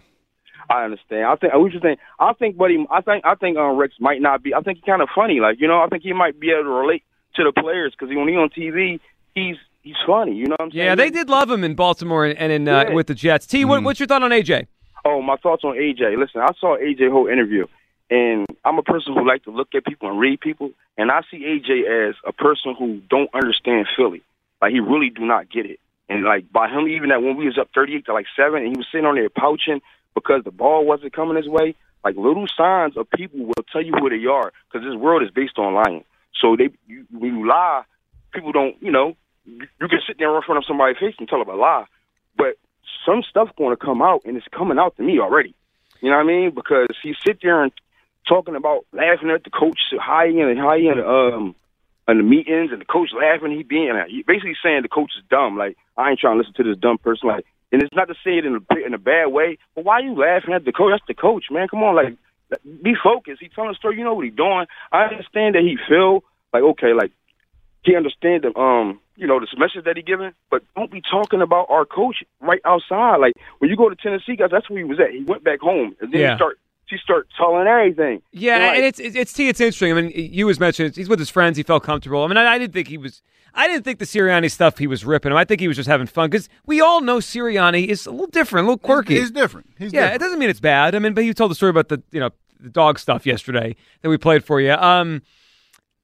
I 0.73 0.85
understand. 0.85 1.25
I 1.27 1.37
think. 1.37 1.53
I 1.53 1.57
was 1.57 1.73
just 1.73 1.83
saying. 1.85 1.97
I 2.19 2.33
think, 2.35 2.57
Buddy. 2.57 2.85
I 2.91 3.01
think. 3.01 3.25
I 3.25 3.35
think 3.35 3.57
um, 3.59 3.77
Rex 3.77 3.95
might 4.01 4.21
not 4.23 4.43
be. 4.43 4.55
I 4.55 4.61
think 4.61 4.79
he's 4.79 4.85
kind 4.85 5.03
of 5.03 5.09
funny. 5.15 5.41
Like 5.41 5.61
you 5.61 5.69
know. 5.69 5.81
I 5.83 5.89
think 5.89 6.03
he 6.03 6.13
might 6.13 6.39
be 6.41 6.51
able 6.51 6.65
to 6.65 6.69
relate 6.71 7.03
to 7.37 7.45
the 7.45 7.53
players 7.53 7.93
because 7.99 8.15
when 8.15 8.29
he's 8.29 8.37
on 8.37 8.51
TV, 8.51 9.01
he's 9.35 9.57
he's 9.83 9.97
funny. 10.07 10.35
You 10.35 10.47
know 10.47 10.57
what 10.59 10.63
I'm 10.67 10.71
saying? 10.73 10.85
yeah, 10.85 10.95
they 10.95 11.11
did 11.11 11.29
love 11.29 11.51
him 11.51 11.65
in 11.65 11.75
Baltimore 11.75 12.25
and, 12.27 12.39
and 12.39 12.53
in 12.53 12.69
uh, 12.69 12.85
Yeah. 12.89 12.95
with 12.95 13.07
the 13.09 13.15
Jets. 13.15 13.47
T, 13.47 13.61
Mm-hmm. 13.61 13.69
what, 13.69 13.83
what's 13.83 14.01
your 14.01 14.07
thought 14.07 14.23
on 14.23 14.31
AJ? 14.31 14.67
Oh, 15.05 15.21
my 15.21 15.37
thoughts 15.37 15.65
on 15.65 15.75
AJ. 15.77 16.17
Listen, 16.19 16.41
I 16.43 16.51
saw 16.61 16.77
AJ 16.79 17.11
whole 17.11 17.27
interview, 17.27 17.67
and 18.11 18.47
I'm 18.65 18.79
a 18.79 18.83
person 18.85 19.15
who 19.15 19.27
like 19.27 19.43
to 19.45 19.51
look 19.51 19.75
at 19.75 19.85
people 19.85 20.09
and 20.09 20.19
read 20.21 20.41
people, 20.41 20.71
and 20.97 21.11
I 21.11 21.23
see 21.31 21.39
AJ 21.39 22.09
as 22.11 22.15
a 22.27 22.33
person 22.33 22.75
who 22.79 23.01
don't 23.11 23.29
understand 23.35 23.89
Philly. 23.97 24.23
Like 24.61 24.73
he 24.73 24.81
really 24.81 25.11
do 25.11 25.27
not 25.27 25.51
get 25.51 25.67
it. 25.67 25.81
And 26.09 26.25
like 26.25 26.53
by 26.53 26.69
him, 26.69 26.87
even 26.89 27.09
that 27.09 27.23
when 27.23 27.37
we 27.37 27.47
was 27.47 27.59
up 27.59 27.69
38 27.75 28.05
to 28.07 28.13
like 28.13 28.27
seven, 28.37 28.63
and 28.63 28.69
he 28.69 28.77
was 28.77 28.87
sitting 28.93 29.07
on 29.07 29.15
there 29.17 29.29
pouching 29.31 29.81
because 30.15 30.43
the 30.45 30.51
ball 30.51 30.85
wasn't 30.85 31.13
coming 31.13 31.37
his 31.37 31.49
way. 31.49 31.75
Like 32.05 32.17
little 32.17 32.47
signs 32.57 32.97
of 32.97 33.09
people 33.11 33.47
will 33.47 33.65
tell 33.73 33.83
you 33.83 33.93
who 33.93 34.11
they 34.11 34.27
are 34.27 34.53
because 34.71 34.87
this 34.87 34.99
world 34.99 35.23
is 35.23 35.31
based 35.31 35.59
on 35.59 35.75
lying. 35.75 36.05
So 36.41 36.57
they, 36.57 36.71
you, 36.87 37.07
when 37.13 37.39
you 37.39 37.49
lie, 37.49 37.83
people 38.33 38.53
don't. 38.53 38.77
You 38.83 38.91
know, 38.91 39.17
you, 39.45 39.67
can 39.79 40.01
sit 40.07 40.19
there 40.19 40.35
in 40.35 40.43
front 40.43 40.59
of 40.59 40.65
somebody's 40.67 40.99
face 40.99 41.15
and 41.19 41.29
tell 41.29 41.39
them 41.39 41.49
a 41.49 41.57
lie, 41.57 41.85
but 42.37 42.57
some 43.07 43.23
stuff 43.29 43.51
going 43.57 43.77
to 43.77 43.83
come 43.83 44.03
out, 44.03 44.23
and 44.25 44.37
it's 44.37 44.47
coming 44.49 44.79
out 44.79 44.97
to 44.97 45.03
me 45.03 45.19
already. 45.21 45.55
You 46.01 46.11
know 46.11 46.17
what 46.17 46.25
I 46.25 46.27
mean? 46.27 46.53
Because 46.55 46.89
he 47.03 47.15
sit 47.25 47.39
there 47.43 47.63
and 47.63 47.73
talking 48.29 48.57
about 48.57 48.87
laughing 48.93 49.31
at 49.31 49.45
the 49.45 49.51
coach 49.51 49.79
high 50.01 50.29
end 50.29 50.41
and 50.41 50.59
high 50.59 50.79
end 50.79 51.01
um 51.01 51.55
in 52.09 52.19
the 52.19 52.25
meetings, 52.25 52.73
and 52.73 52.81
the 52.81 52.85
coach 52.85 53.11
laughing. 53.15 53.57
He 53.57 53.63
being 53.63 53.93
basically 54.27 54.57
saying 54.63 54.83
the 54.83 54.89
coach 54.89 55.13
is 55.17 55.25
dumb. 55.31 55.57
Like 55.57 55.77
I 55.97 56.11
ain't 56.11 56.19
trying 56.19 56.35
to 56.35 56.39
listen 56.39 56.55
to 56.55 56.65
this 56.65 56.79
dumb 56.79 56.99
person. 56.99 57.29
Like, 57.29 57.47
and 57.73 57.83
it's 57.83 57.95
not 57.95 58.09
to 58.09 58.15
say 58.23 58.39
it 58.39 58.45
in 58.45 58.55
a 58.57 58.87
in 58.87 58.95
a 58.95 58.99
bad 58.99 59.27
way, 59.29 59.59
but 59.75 59.85
why 59.85 59.95
are 59.95 60.03
you 60.03 60.15
laughing 60.15 60.55
at 60.55 60.65
the 60.65 60.73
coach? 60.73 60.93
That's 60.93 61.07
the 61.09 61.15
coach, 61.15 61.47
man. 61.51 61.69
Come 61.69 61.83
on, 61.83 61.97
like 61.97 62.17
be 62.83 62.95
focused. 63.03 63.41
He 63.41 63.49
telling 63.49 63.71
a 63.71 63.75
story. 63.75 63.97
You 63.99 64.05
know 64.05 64.15
what 64.15 64.25
he's 64.27 64.35
doing. 64.35 64.67
I 64.93 65.05
understand 65.05 65.55
that 65.55 65.63
he 65.63 65.77
feel 65.89 66.23
like 66.53 66.63
okay, 66.63 66.93
like 66.93 67.13
he 67.83 67.97
understand 67.97 68.45
the 68.45 68.57
um 68.59 69.01
you 69.17 69.27
know 69.27 69.41
this 69.41 69.55
message 69.57 69.85
that 69.85 69.97
he 69.97 70.03
giving, 70.03 70.33
but 70.51 70.63
don't 70.77 70.91
be 70.91 71.01
talking 71.01 71.43
about 71.43 71.67
our 71.71 71.85
coach 71.85 72.23
right 72.41 72.61
outside. 72.65 73.17
Like 73.17 73.35
when 73.59 73.71
you 73.71 73.77
go 73.77 73.89
to 73.89 73.97
Tennessee, 73.97 74.37
guys, 74.37 74.51
that's 74.53 74.69
where 74.69 74.79
he 74.79 74.85
was 74.85 75.01
at. 75.01 75.11
He 75.11 75.25
went 75.25 75.45
back 75.45 75.61
home 75.61 75.97
and 76.01 76.13
then 76.13 76.21
Yeah. 76.21 76.31
he 76.33 76.37
start 76.37 76.59
he 76.89 76.99
start 76.99 77.27
telling 77.37 77.67
everything. 77.67 78.21
Yeah, 78.33 78.57
And, 78.57 78.63
like, 78.65 78.77
and 78.77 78.85
it's 78.85 78.99
it's 79.01 79.17
it's, 79.17 79.33
T, 79.33 79.49
it's 79.49 79.61
interesting. 79.61 79.93
I 79.97 80.01
mean, 80.03 80.13
you 80.15 80.47
was 80.47 80.61
mentioned 80.61 80.95
he's 80.97 81.09
with 81.09 81.19
his 81.19 81.31
friends. 81.31 81.57
He 81.57 81.63
felt 81.63 81.83
comfortable. 81.83 82.23
I 82.25 82.27
mean, 82.27 82.37
I, 82.37 82.55
I 82.55 82.59
didn't 82.59 82.73
think 82.75 82.89
he 82.89 82.99
was. 82.99 83.23
I 83.55 83.69
didn't 83.69 83.85
think 83.85 83.99
the 83.99 84.07
Sirianni 84.07 84.51
stuff 84.51 84.79
he 84.79 84.87
was 84.87 85.05
ripping 85.05 85.31
him. 85.31 85.37
I 85.37 85.45
think 85.45 85.61
he 85.61 85.69
was 85.69 85.77
just 85.77 85.89
having 85.89 86.07
fun 86.07 86.31
because 86.31 86.49
we 86.67 86.81
all 86.81 87.03
know 87.03 87.19
Sirianni 87.19 87.87
is 87.87 88.07
a 88.07 88.11
little 88.11 88.27
different, 88.27 88.65
a 88.65 88.71
little 88.71 88.79
quirky. 88.79 89.19
He's 89.19 89.31
different. 89.31 89.69
He's 89.79 89.93
yeah, 89.93 90.01
different. 90.03 90.15
it 90.17 90.25
doesn't 90.25 90.39
mean 90.39 90.49
it's 90.51 90.61
bad. 90.61 90.95
I 90.95 90.99
mean, 90.99 91.13
but 91.15 91.25
you 91.25 91.35
told 91.35 91.51
the 91.51 91.55
story 91.55 91.71
about 91.71 91.89
the 91.89 92.03
you 92.13 92.21
know 92.21 92.31
the 92.61 92.71
dog 92.71 92.99
stuff 92.99 93.27
yesterday 93.27 93.77
that 94.03 94.09
we 94.09 94.17
played 94.17 94.43
for 94.45 94.61
you. 94.61 94.73
Um, 94.73 95.23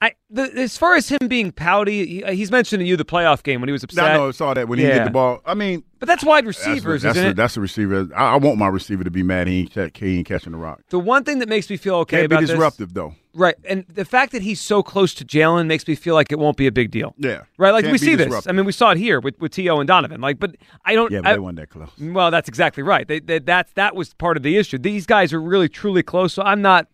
I 0.00 0.12
the, 0.30 0.42
as 0.60 0.76
far 0.78 0.94
as 0.94 1.08
him 1.08 1.26
being 1.26 1.50
pouty, 1.50 2.06
he, 2.22 2.34
he's 2.36 2.50
mentioned 2.50 2.80
to 2.80 2.86
you 2.86 2.96
the 2.96 3.04
playoff 3.04 3.42
game 3.42 3.60
when 3.60 3.68
he 3.68 3.72
was 3.72 3.82
upset. 3.82 4.04
I 4.12 4.16
know. 4.16 4.28
I 4.28 4.30
saw 4.32 4.54
that 4.54 4.68
when 4.68 4.78
he 4.78 4.84
didn't 4.84 4.96
Yeah. 4.96 5.04
get 5.04 5.06
the 5.06 5.12
ball. 5.12 5.40
I 5.46 5.54
mean, 5.54 5.82
But 5.98 6.06
that's 6.06 6.24
wide 6.24 6.46
receivers, 6.46 7.02
that's, 7.02 7.16
isn't 7.16 7.26
a, 7.26 7.30
it? 7.30 7.36
that's 7.36 7.56
a 7.56 7.60
receiver. 7.60 8.08
I, 8.14 8.34
I 8.34 8.36
want 8.36 8.58
my 8.58 8.68
receiver 8.68 9.02
to 9.04 9.10
be 9.10 9.22
mad. 9.22 9.46
He 9.48 9.68
ain't, 9.76 9.96
he 9.96 10.18
ain't 10.18 10.26
catching 10.26 10.52
the 10.52 10.58
rock. 10.58 10.80
The 10.90 10.98
one 10.98 11.24
thing 11.24 11.40
that 11.40 11.48
makes 11.48 11.68
me 11.68 11.76
feel 11.76 11.96
okay 11.96 12.18
Can't 12.18 12.30
be 12.30 12.34
about 12.36 12.40
this- 12.42 12.50
disruptive 12.50 12.94
though. 12.94 13.14
right? 13.34 13.56
And 13.64 13.84
the 13.88 14.04
fact 14.04 14.32
that 14.32 14.42
he's 14.42 14.60
so 14.60 14.82
close 14.82 15.12
to 15.14 15.24
Jalen 15.24 15.66
makes 15.66 15.86
me 15.88 15.94
feel 15.94 16.14
like 16.14 16.30
it 16.30 16.38
won't 16.38 16.56
be 16.56 16.66
a 16.66 16.72
big 16.72 16.90
deal. 16.90 17.14
Yeah. 17.18 17.42
Right, 17.56 17.70
like 17.72 17.84
Can't 17.84 17.92
we 17.92 17.98
be 17.98 18.04
see 18.06 18.14
this. 18.14 18.46
I 18.46 18.52
mean, 18.52 18.64
we 18.64 18.72
saw 18.72 18.90
it 18.92 18.98
here 18.98 19.20
with 19.20 19.38
with 19.40 19.52
T.O. 19.52 19.78
and 19.80 19.88
Donovan. 19.88 20.20
Like, 20.20 20.38
but 20.38 20.56
I 20.84 20.94
don't. 20.94 21.10
Yeah, 21.10 21.20
but 21.22 21.28
I, 21.30 21.32
they 21.34 21.38
weren't 21.40 21.56
that 21.56 21.70
close. 21.70 21.90
Well, 22.00 22.30
that's 22.30 22.48
exactly 22.48 22.82
right. 22.82 23.06
They, 23.08 23.20
they, 23.20 23.38
that's 23.40 23.72
that 23.72 23.96
was 23.96 24.14
part 24.14 24.36
of 24.36 24.42
the 24.42 24.56
issue. 24.56 24.78
These 24.78 25.06
guys 25.06 25.32
are 25.32 25.40
really 25.40 25.68
truly 25.68 26.02
close, 26.02 26.32
so 26.32 26.42
I'm 26.42 26.62
not. 26.62 26.86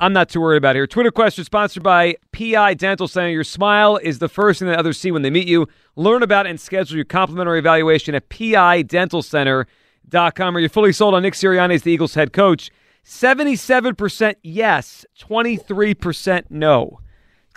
I'm 0.00 0.12
not 0.12 0.28
too 0.28 0.40
worried 0.40 0.58
about 0.58 0.76
here. 0.76 0.86
Twitter 0.86 1.10
question 1.10 1.42
sponsored 1.44 1.82
by 1.82 2.14
PI 2.30 2.74
Dental 2.74 3.08
Center. 3.08 3.30
Your 3.30 3.42
smile 3.42 3.96
is 3.96 4.20
the 4.20 4.28
first 4.28 4.60
thing 4.60 4.68
that 4.68 4.78
others 4.78 4.96
see 4.98 5.10
when 5.10 5.22
they 5.22 5.30
meet 5.30 5.48
you. 5.48 5.66
Learn 5.96 6.22
about 6.22 6.46
and 6.46 6.60
schedule 6.60 6.94
your 6.94 7.04
complimentary 7.04 7.58
evaluation 7.58 8.14
at 8.14 8.28
PIDentalCenter.com. 8.28 10.56
Are 10.56 10.60
you 10.60 10.68
fully 10.68 10.92
sold 10.92 11.14
on 11.14 11.22
Nick 11.22 11.34
Sirianni 11.34 11.74
as 11.74 11.82
the 11.82 11.90
Eagles 11.90 12.14
head 12.14 12.32
coach? 12.32 12.70
77% 13.04 14.36
yes, 14.42 15.04
23% 15.20 16.44
no. 16.50 17.00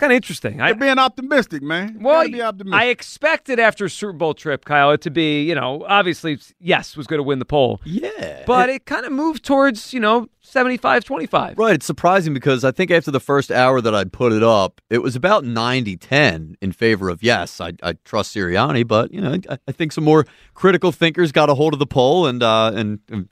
Kind 0.02 0.12
of 0.12 0.16
interesting. 0.16 0.58
You're 0.58 0.74
being 0.74 0.98
optimistic, 0.98 1.62
man. 1.62 1.94
You 1.94 2.04
Well, 2.04 2.28
be 2.28 2.42
optimistic. 2.42 2.80
I 2.80 2.86
expected 2.86 3.60
after 3.60 3.84
a 3.84 3.90
Super 3.90 4.12
Bowl 4.12 4.34
trip, 4.34 4.64
Kyle, 4.64 4.90
it 4.90 5.00
to 5.02 5.10
be, 5.10 5.44
you 5.44 5.54
know, 5.54 5.84
obviously, 5.86 6.40
yes, 6.58 6.96
was 6.96 7.06
going 7.06 7.18
to 7.18 7.22
win 7.22 7.38
the 7.38 7.44
poll. 7.44 7.80
Yeah. 7.84 8.42
But 8.44 8.68
it 8.68 8.84
kind 8.84 9.06
of 9.06 9.12
moved 9.12 9.44
towards, 9.44 9.94
you 9.94 10.00
know, 10.00 10.28
75 10.40 11.04
25. 11.04 11.56
Right. 11.56 11.74
It's 11.74 11.86
surprising 11.86 12.34
because 12.34 12.64
I 12.64 12.72
think 12.72 12.90
after 12.90 13.12
the 13.12 13.20
first 13.20 13.52
hour 13.52 13.80
that 13.80 13.94
I 13.94 14.02
put 14.02 14.32
it 14.32 14.42
up, 14.42 14.80
it 14.90 14.98
was 14.98 15.14
about 15.14 15.44
90 15.44 15.96
10 15.96 16.56
in 16.60 16.72
favor 16.72 17.08
of 17.08 17.22
yes. 17.22 17.60
I, 17.60 17.74
I 17.82 17.92
trust 18.04 18.34
Sirianni, 18.34 18.84
but, 18.84 19.14
you 19.14 19.20
know, 19.20 19.36
I, 19.48 19.58
I 19.68 19.72
think 19.72 19.92
some 19.92 20.04
more 20.04 20.26
critical 20.54 20.90
thinkers 20.90 21.30
got 21.30 21.48
a 21.48 21.54
hold 21.54 21.74
of 21.74 21.78
the 21.78 21.86
poll 21.86 22.26
and, 22.26 22.42
uh, 22.42 22.72
and, 22.74 22.98
and 23.08 23.28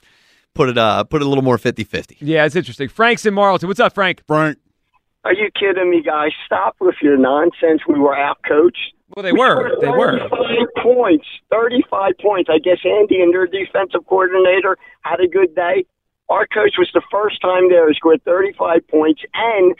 put 0.53 0.69
it 0.69 0.77
uh, 0.77 1.03
put 1.03 1.21
it 1.21 1.25
a 1.25 1.27
little 1.27 1.43
more 1.43 1.57
50 1.57 1.83
50. 1.83 2.17
Yeah, 2.21 2.45
it's 2.45 2.55
interesting. 2.55 2.87
Frank's 2.87 3.25
in 3.25 3.33
Marlton. 3.33 3.67
What's 3.67 3.79
up, 3.79 3.93
Frank? 3.93 4.23
Frank. 4.27 4.57
Are 5.23 5.33
you 5.33 5.49
kidding 5.51 5.89
me, 5.91 6.01
guys? 6.01 6.31
Stop 6.45 6.75
with 6.79 6.95
your 7.01 7.17
nonsense. 7.17 7.81
We 7.87 7.99
were 7.99 8.17
out 8.17 8.39
coached. 8.47 8.93
Well, 9.15 9.23
they 9.23 9.33
were. 9.33 9.77
They 9.79 9.89
were. 9.89 10.17
35 10.17 10.83
points. 10.83 11.27
35 11.51 12.13
points. 12.19 12.49
I 12.51 12.57
guess 12.57 12.79
Andy 12.83 13.21
and 13.21 13.33
their 13.33 13.45
defensive 13.45 14.05
coordinator 14.07 14.77
had 15.01 15.19
a 15.19 15.27
good 15.27 15.53
day. 15.53 15.85
Our 16.29 16.47
coach 16.47 16.75
was 16.77 16.89
the 16.93 17.01
first 17.11 17.41
time 17.41 17.69
there 17.69 17.93
scored 17.93 18.23
35 18.23 18.87
points, 18.87 19.21
and 19.33 19.75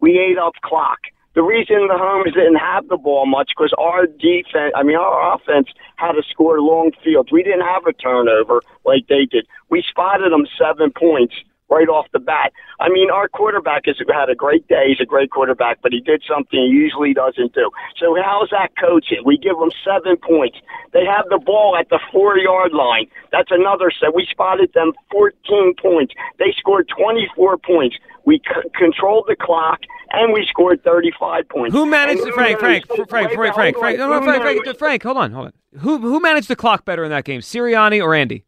we 0.00 0.18
ate 0.18 0.38
up 0.38 0.52
clock. 0.62 0.98
The 1.34 1.42
reason 1.42 1.88
the 1.88 1.96
Homers 1.96 2.34
didn't 2.34 2.56
have 2.56 2.88
the 2.88 2.96
ball 2.96 3.26
much 3.26 3.52
because 3.56 3.72
our 3.78 4.06
defense, 4.06 4.72
I 4.74 4.82
mean, 4.82 4.96
our 4.96 5.34
offense 5.34 5.68
had 5.96 6.12
to 6.12 6.22
score 6.28 6.60
long 6.60 6.90
fields. 7.02 7.32
We 7.32 7.42
didn't 7.42 7.66
have 7.66 7.86
a 7.86 7.92
turnover 7.92 8.60
like 8.84 9.06
they 9.08 9.24
did. 9.24 9.46
We 9.70 9.82
spotted 9.88 10.32
them 10.32 10.46
seven 10.58 10.90
points 10.90 11.34
right 11.70 11.88
off 11.88 12.06
the 12.12 12.18
bat. 12.18 12.52
I 12.80 12.88
mean, 12.88 13.10
our 13.10 13.28
quarterback 13.28 13.82
has 13.86 13.96
had 14.12 14.30
a 14.30 14.34
great 14.34 14.66
day. 14.68 14.84
He's 14.88 15.00
a 15.00 15.06
great 15.06 15.30
quarterback, 15.30 15.78
but 15.82 15.92
he 15.92 16.00
did 16.00 16.22
something 16.28 16.58
he 16.58 16.66
usually 16.68 17.12
doesn't 17.14 17.54
do. 17.54 17.70
So 17.98 18.16
how's 18.24 18.50
that 18.50 18.70
coaching? 18.80 19.22
We 19.24 19.36
give 19.36 19.58
them 19.58 19.70
seven 19.84 20.16
points. 20.16 20.58
They 20.92 21.04
have 21.04 21.26
the 21.28 21.38
ball 21.38 21.76
at 21.78 21.88
the 21.90 22.00
four 22.12 22.38
yard 22.38 22.72
line. 22.72 23.06
That's 23.32 23.50
another 23.50 23.90
set. 23.90 24.14
We 24.14 24.26
spotted 24.30 24.72
them 24.74 24.92
14 25.10 25.74
points. 25.80 26.14
They 26.38 26.54
scored 26.56 26.88
24 26.96 27.58
points. 27.58 27.96
We 28.24 28.38
c- 28.46 28.68
controlled 28.74 29.24
the 29.28 29.36
clock 29.36 29.80
and 30.10 30.32
we 30.32 30.46
scored 30.48 30.82
35 30.84 31.48
points. 31.48 31.74
Who 31.74 31.86
managed 31.86 32.22
And 32.22 32.32
Frank? 32.34 32.58
Frank, 32.58 32.86
Frank, 32.86 33.08
Frank, 33.10 33.32
Frank, 33.32 33.54
Frank, 33.54 33.76
Frank. 33.76 33.98
No, 33.98 34.08
no, 34.08 34.20
who 34.20 34.24
Frank, 34.24 34.42
Frank, 34.42 34.78
Frank. 34.78 35.02
Hold 35.02 35.16
on, 35.18 35.32
hold 35.32 35.46
on. 35.46 35.52
Who 35.80 35.98
who 35.98 36.20
managed 36.20 36.48
the 36.48 36.56
clock 36.56 36.84
better 36.84 37.04
in 37.04 37.10
that 37.10 37.24
game? 37.24 37.40
Sirianni 37.40 38.02
or 38.02 38.14
Andy? 38.14 38.44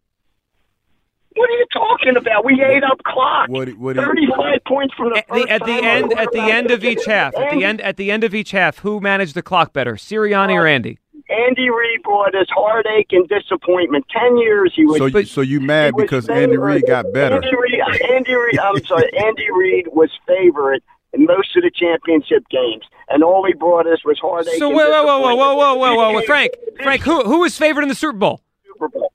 What 1.41 1.49
are 1.49 1.55
you 1.55 1.67
talking 1.73 2.17
about? 2.19 2.45
We 2.45 2.63
ate 2.63 2.85
up 2.85 3.03
clock. 3.03 3.49
What, 3.49 3.71
what, 3.79 3.97
35 3.97 4.63
points 4.67 4.95
from 4.95 5.09
the 5.09 5.19
At 5.21 5.27
the, 5.29 5.49
at 5.49 5.65
the 5.65 5.73
end 5.73 6.13
at 6.13 6.33
the 6.33 6.43
end 6.43 6.71
of 6.71 6.85
each 6.85 7.07
half. 7.07 7.35
At 7.35 7.53
the 7.55 7.65
end 7.65 7.81
at 7.81 7.97
the 7.97 8.11
end 8.11 8.25
of 8.25 8.35
each 8.35 8.51
half, 8.51 8.81
who 8.81 9.01
managed 9.01 9.35
the 9.35 9.41
clock 9.41 9.73
better? 9.73 9.95
Sirianni 9.95 10.53
or 10.53 10.67
uh, 10.67 10.71
Andy? 10.71 10.99
Andy 11.31 11.71
Reid 11.71 12.03
brought 12.03 12.35
us 12.35 12.47
heartache 12.51 13.07
and 13.13 13.27
disappointment. 13.27 14.05
Ten 14.11 14.37
years 14.37 14.75
he 14.77 14.85
was. 14.85 14.99
So, 14.99 15.07
you, 15.07 15.25
so 15.25 15.41
you 15.41 15.61
mad 15.61 15.95
he 15.95 16.03
was 16.03 16.03
because 16.03 16.29
Andy 16.29 16.57
favorite. 16.57 16.75
Reid 16.75 16.87
got 16.87 17.11
better? 17.15 17.37
Andy 17.37 17.57
Reid, 17.57 17.81
uh, 17.81 18.15
Andy 18.15 18.35
Reid. 18.35 18.59
I'm 18.59 18.85
sorry. 18.85 19.11
Andy 19.25 19.51
Reid 19.51 19.87
was 19.93 20.11
favorite 20.27 20.83
in 21.15 21.25
most 21.25 21.57
of 21.57 21.63
the 21.63 21.71
championship 21.75 22.47
games, 22.51 22.85
and 23.09 23.25
all 23.25 23.47
he 23.47 23.55
brought 23.55 23.87
us 23.87 24.05
was 24.05 24.19
heartache. 24.21 24.59
So 24.59 24.69
whoa, 24.69 24.91
whoa, 24.91 25.05
whoa, 25.07 25.21
whoa, 25.21 25.35
whoa, 25.37 25.75
whoa, 25.75 25.95
whoa, 25.95 26.13
whoa, 26.13 26.23
Frank, 26.23 26.53
Frank, 26.83 27.01
who 27.01 27.23
who 27.23 27.41
was 27.41 27.57
favored 27.57 27.83
in 27.83 27.89
the 27.89 27.95
Super 27.95 28.19
Bowl? 28.19 28.43
Super 28.67 28.91
Bowl. 28.91 29.10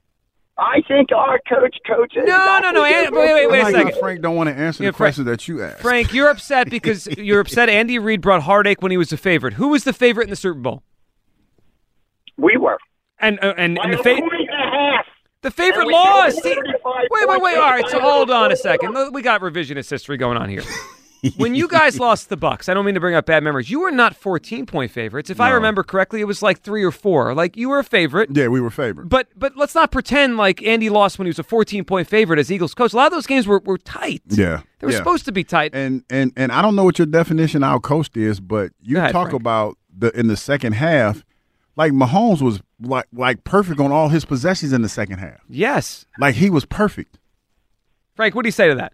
I 0.57 0.81
think 0.87 1.11
our 1.11 1.39
coach 1.49 1.75
coaches. 1.85 2.23
No, 2.25 2.59
no, 2.61 2.71
no. 2.71 2.83
Andy, 2.85 3.11
wait, 3.17 3.33
wait, 3.33 3.51
wait 3.51 3.59
a 3.59 3.61
I 3.61 3.63
like 3.63 3.75
how 3.75 3.83
second. 3.85 3.99
Frank 3.99 4.21
don't 4.21 4.35
want 4.37 4.49
to 4.49 4.55
answer 4.55 4.83
Yeah, 4.83 4.91
the 4.91 4.97
Frank- 4.97 5.15
question 5.15 5.25
that 5.25 5.47
you 5.49 5.61
asked. 5.63 5.81
Frank, 5.81 6.13
you're 6.13 6.29
upset 6.29 6.69
because 6.69 7.07
you're 7.17 7.41
upset. 7.41 7.67
Andy 7.69 7.99
Reid 7.99 8.21
brought 8.21 8.43
heartache 8.43 8.81
when 8.81 8.91
he 8.91 8.97
was 8.97 9.09
the 9.09 9.17
favorite. 9.17 9.55
Who 9.55 9.67
was 9.69 9.83
the 9.83 9.91
favorite 9.93 10.25
in 10.25 10.29
the 10.29 10.35
Super 10.37 10.59
Bowl? 10.59 10.83
We 12.37 12.57
were. 12.57 12.77
And 13.19 13.37
uh, 13.43 13.53
and, 13.57 13.77
and 13.81 13.93
the 13.93 13.97
favorite. 13.97 14.29
point 14.29 14.49
and 14.49 14.63
a 14.63 14.77
half. 14.95 15.05
The 15.41 15.51
favorite 15.51 15.87
lost. 15.87 16.37
scored 16.37 16.55
See- 16.55 16.61
35 16.61 16.93
Wait, 17.11 17.27
wait, 17.27 17.41
wait. 17.41 17.57
All 17.57 17.69
right, 17.69 17.87
so 17.89 17.99
hold 17.99 18.31
on 18.31 18.51
a 18.51 18.55
second. 18.55 19.13
We 19.13 19.21
got 19.21 19.41
revisionist 19.41 19.89
history 19.89 20.17
going 20.17 20.37
on 20.37 20.49
here. 20.49 20.63
When 21.37 21.55
you 21.55 21.67
guys 21.67 21.99
lost 21.99 22.29
the 22.29 22.37
Bucks, 22.37 22.69
I 22.69 22.73
don't 22.73 22.85
mean 22.85 22.93
to 22.95 22.99
bring 22.99 23.15
up 23.15 23.25
bad 23.25 23.43
memories. 23.43 23.69
You 23.69 23.79
were 23.81 23.91
not 23.91 24.15
14 24.15 24.65
point 24.65 24.91
favorites. 24.91 25.29
If 25.29 25.39
I 25.41 25.49
remember 25.49 25.83
correctly, 25.83 26.21
it 26.21 26.25
was 26.25 26.41
like 26.41 26.61
three 26.61 26.83
or 26.83 26.91
four. 26.91 27.33
Like 27.33 27.57
you 27.57 27.69
were 27.69 27.79
a 27.79 27.83
favorite. 27.83 28.29
Yeah, 28.35 28.47
we 28.49 28.61
were 28.61 28.69
favored. 28.69 29.09
But 29.09 29.27
but 29.35 29.55
let's 29.57 29.73
not 29.75 29.91
pretend 29.91 30.37
like 30.37 30.61
Andy 30.63 30.89
lost 30.89 31.17
when 31.17 31.25
he 31.25 31.29
was 31.29 31.39
a 31.39 31.43
14 31.43 31.83
point 31.85 32.07
favorite 32.07 32.39
as 32.39 32.51
Eagles 32.51 32.73
coach. 32.73 32.93
A 32.93 32.95
lot 32.95 33.07
of 33.07 33.11
those 33.13 33.27
games 33.27 33.47
were, 33.47 33.59
were 33.65 33.77
tight. 33.77 34.21
Yeah, 34.29 34.61
They 34.79 34.87
were 34.87 34.91
yeah. 34.91 34.97
supposed 34.99 35.25
to 35.25 35.31
be 35.31 35.43
tight. 35.43 35.71
And 35.73 36.03
and 36.09 36.31
and 36.35 36.51
I 36.51 36.61
don't 36.61 36.75
know 36.75 36.83
what 36.83 36.99
your 36.99 37.07
definition 37.07 37.63
of 37.63 37.81
coach 37.81 38.09
is, 38.15 38.39
but 38.39 38.71
you 38.81 38.97
ahead, 38.97 39.11
talk 39.11 39.29
Frank. 39.29 39.41
about 39.41 39.77
the 39.97 40.17
in 40.17 40.27
the 40.27 40.37
second 40.37 40.73
half, 40.73 41.23
like 41.75 41.91
Mahomes 41.91 42.41
was 42.41 42.61
like 42.81 43.07
like 43.13 43.43
perfect 43.43 43.79
on 43.79 43.91
all 43.91 44.09
his 44.09 44.25
possessions 44.25 44.73
in 44.73 44.81
the 44.81 44.89
second 44.89 45.19
half. 45.19 45.39
Yes. 45.49 46.05
Like 46.19 46.35
he 46.35 46.49
was 46.49 46.65
perfect. 46.65 47.17
Frank, 48.15 48.35
what 48.35 48.43
do 48.43 48.47
you 48.47 48.51
say 48.53 48.67
to 48.67 48.75
that? 48.75 48.93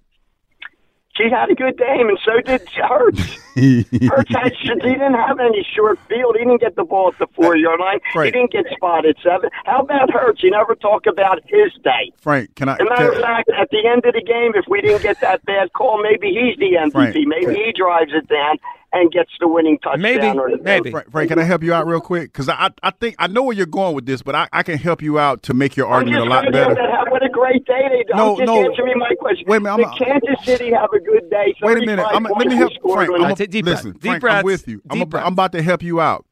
She 1.15 1.29
had 1.29 1.49
a 1.49 1.55
good 1.55 1.77
game, 1.77 2.09
and 2.09 2.17
so 2.23 2.39
did 2.41 2.67
Hurts. 2.69 3.37
Hurts 3.55 4.29
had, 4.29 4.53
he 4.61 4.75
didn't 4.75 5.13
have 5.13 5.39
any 5.39 5.65
short 5.75 5.99
field. 6.07 6.35
He 6.37 6.45
didn't 6.45 6.61
get 6.61 6.75
the 6.75 6.83
ball 6.83 7.09
at 7.09 7.19
the 7.19 7.27
four 7.35 7.55
yard 7.55 7.79
line. 7.79 7.99
He 8.13 8.31
didn't 8.31 8.51
get 8.51 8.65
spotted 8.75 9.17
seven. 9.23 9.49
How 9.65 9.81
about 9.81 10.09
Hurts? 10.11 10.43
You 10.43 10.51
never 10.51 10.75
talk 10.75 11.05
about 11.05 11.39
his 11.45 11.71
day. 11.83 12.11
Frank, 12.21 12.55
can 12.55 12.69
I? 12.69 12.73
As 12.73 12.79
a 12.81 12.85
matter 12.85 13.11
of 13.11 13.21
fact, 13.21 13.49
at 13.49 13.69
the 13.71 13.85
end 13.85 14.05
of 14.05 14.13
the 14.13 14.23
game, 14.23 14.53
if 14.55 14.65
we 14.67 14.81
didn't 14.81 15.01
get 15.01 15.19
that 15.21 15.45
bad 15.45 15.73
call, 15.73 16.01
maybe 16.01 16.27
he's 16.29 16.57
the 16.57 16.77
MVP. 16.77 16.91
Frank, 16.91 17.15
maybe 17.27 17.45
Frank. 17.45 17.57
he 17.57 17.73
drives 17.75 18.11
it 18.13 18.27
down 18.27 18.57
and 18.93 19.11
gets 19.11 19.31
the 19.39 19.47
winning 19.47 19.77
touchdown. 19.79 20.01
Maybe, 20.01 20.27
or 20.27 20.51
the 20.51 20.57
maybe. 20.61 20.91
Frank, 20.91 21.11
Frank, 21.11 21.29
can 21.29 21.39
I 21.39 21.43
help 21.43 21.63
you 21.63 21.73
out 21.73 21.87
real 21.87 22.01
quick? 22.01 22.31
Because 22.31 22.49
I, 22.49 22.69
I 22.83 22.91
think 22.91 23.15
I 23.19 23.27
know 23.27 23.43
where 23.43 23.55
you're 23.55 23.65
going 23.65 23.95
with 23.95 24.05
this, 24.05 24.21
but 24.21 24.35
I, 24.35 24.47
I 24.51 24.63
can 24.63 24.77
help 24.77 25.01
you 25.01 25.17
out 25.17 25.43
to 25.43 25.53
make 25.53 25.77
your 25.77 25.87
argument 25.87 26.25
a 26.25 26.29
lot 26.29 26.51
better. 26.51 26.75
what 27.09 27.23
a 27.23 27.29
great 27.29 27.65
day 27.65 27.87
they 27.89 28.03
do. 28.03 28.13
No, 28.15 28.37
just 28.37 28.47
no. 28.47 28.63
answer 28.63 28.83
me 28.83 28.93
my 28.95 29.13
question. 29.15 29.45
Wait 29.47 29.57
a 29.57 29.59
minute, 29.61 29.73
I'm 29.73 29.97
Did 29.97 30.05
Kansas 30.05 30.45
City 30.45 30.71
have 30.71 30.91
a 30.93 30.99
good 30.99 31.29
day? 31.29 31.55
Wait 31.61 31.77
a 31.77 31.85
minute. 31.85 32.05
I'm, 32.09 32.23
let 32.23 32.47
me 32.47 32.55
help 32.55 32.73
Frank. 32.81 33.11
I'm, 33.15 33.35
take 33.41 33.51
deep 33.51 33.65
breath. 33.65 33.77
listen, 33.77 33.91
Deep 33.93 34.01
Frank, 34.01 34.21
breaths. 34.21 34.39
I'm 34.39 34.45
with 34.45 34.67
you. 34.67 34.81
I'm, 34.89 34.97
Deep 34.97 35.07
a, 35.07 35.09
breaths. 35.09 35.27
I'm 35.27 35.33
about 35.33 35.51
to 35.53 35.61
help 35.61 35.83
you 35.83 36.01
out. 36.01 36.25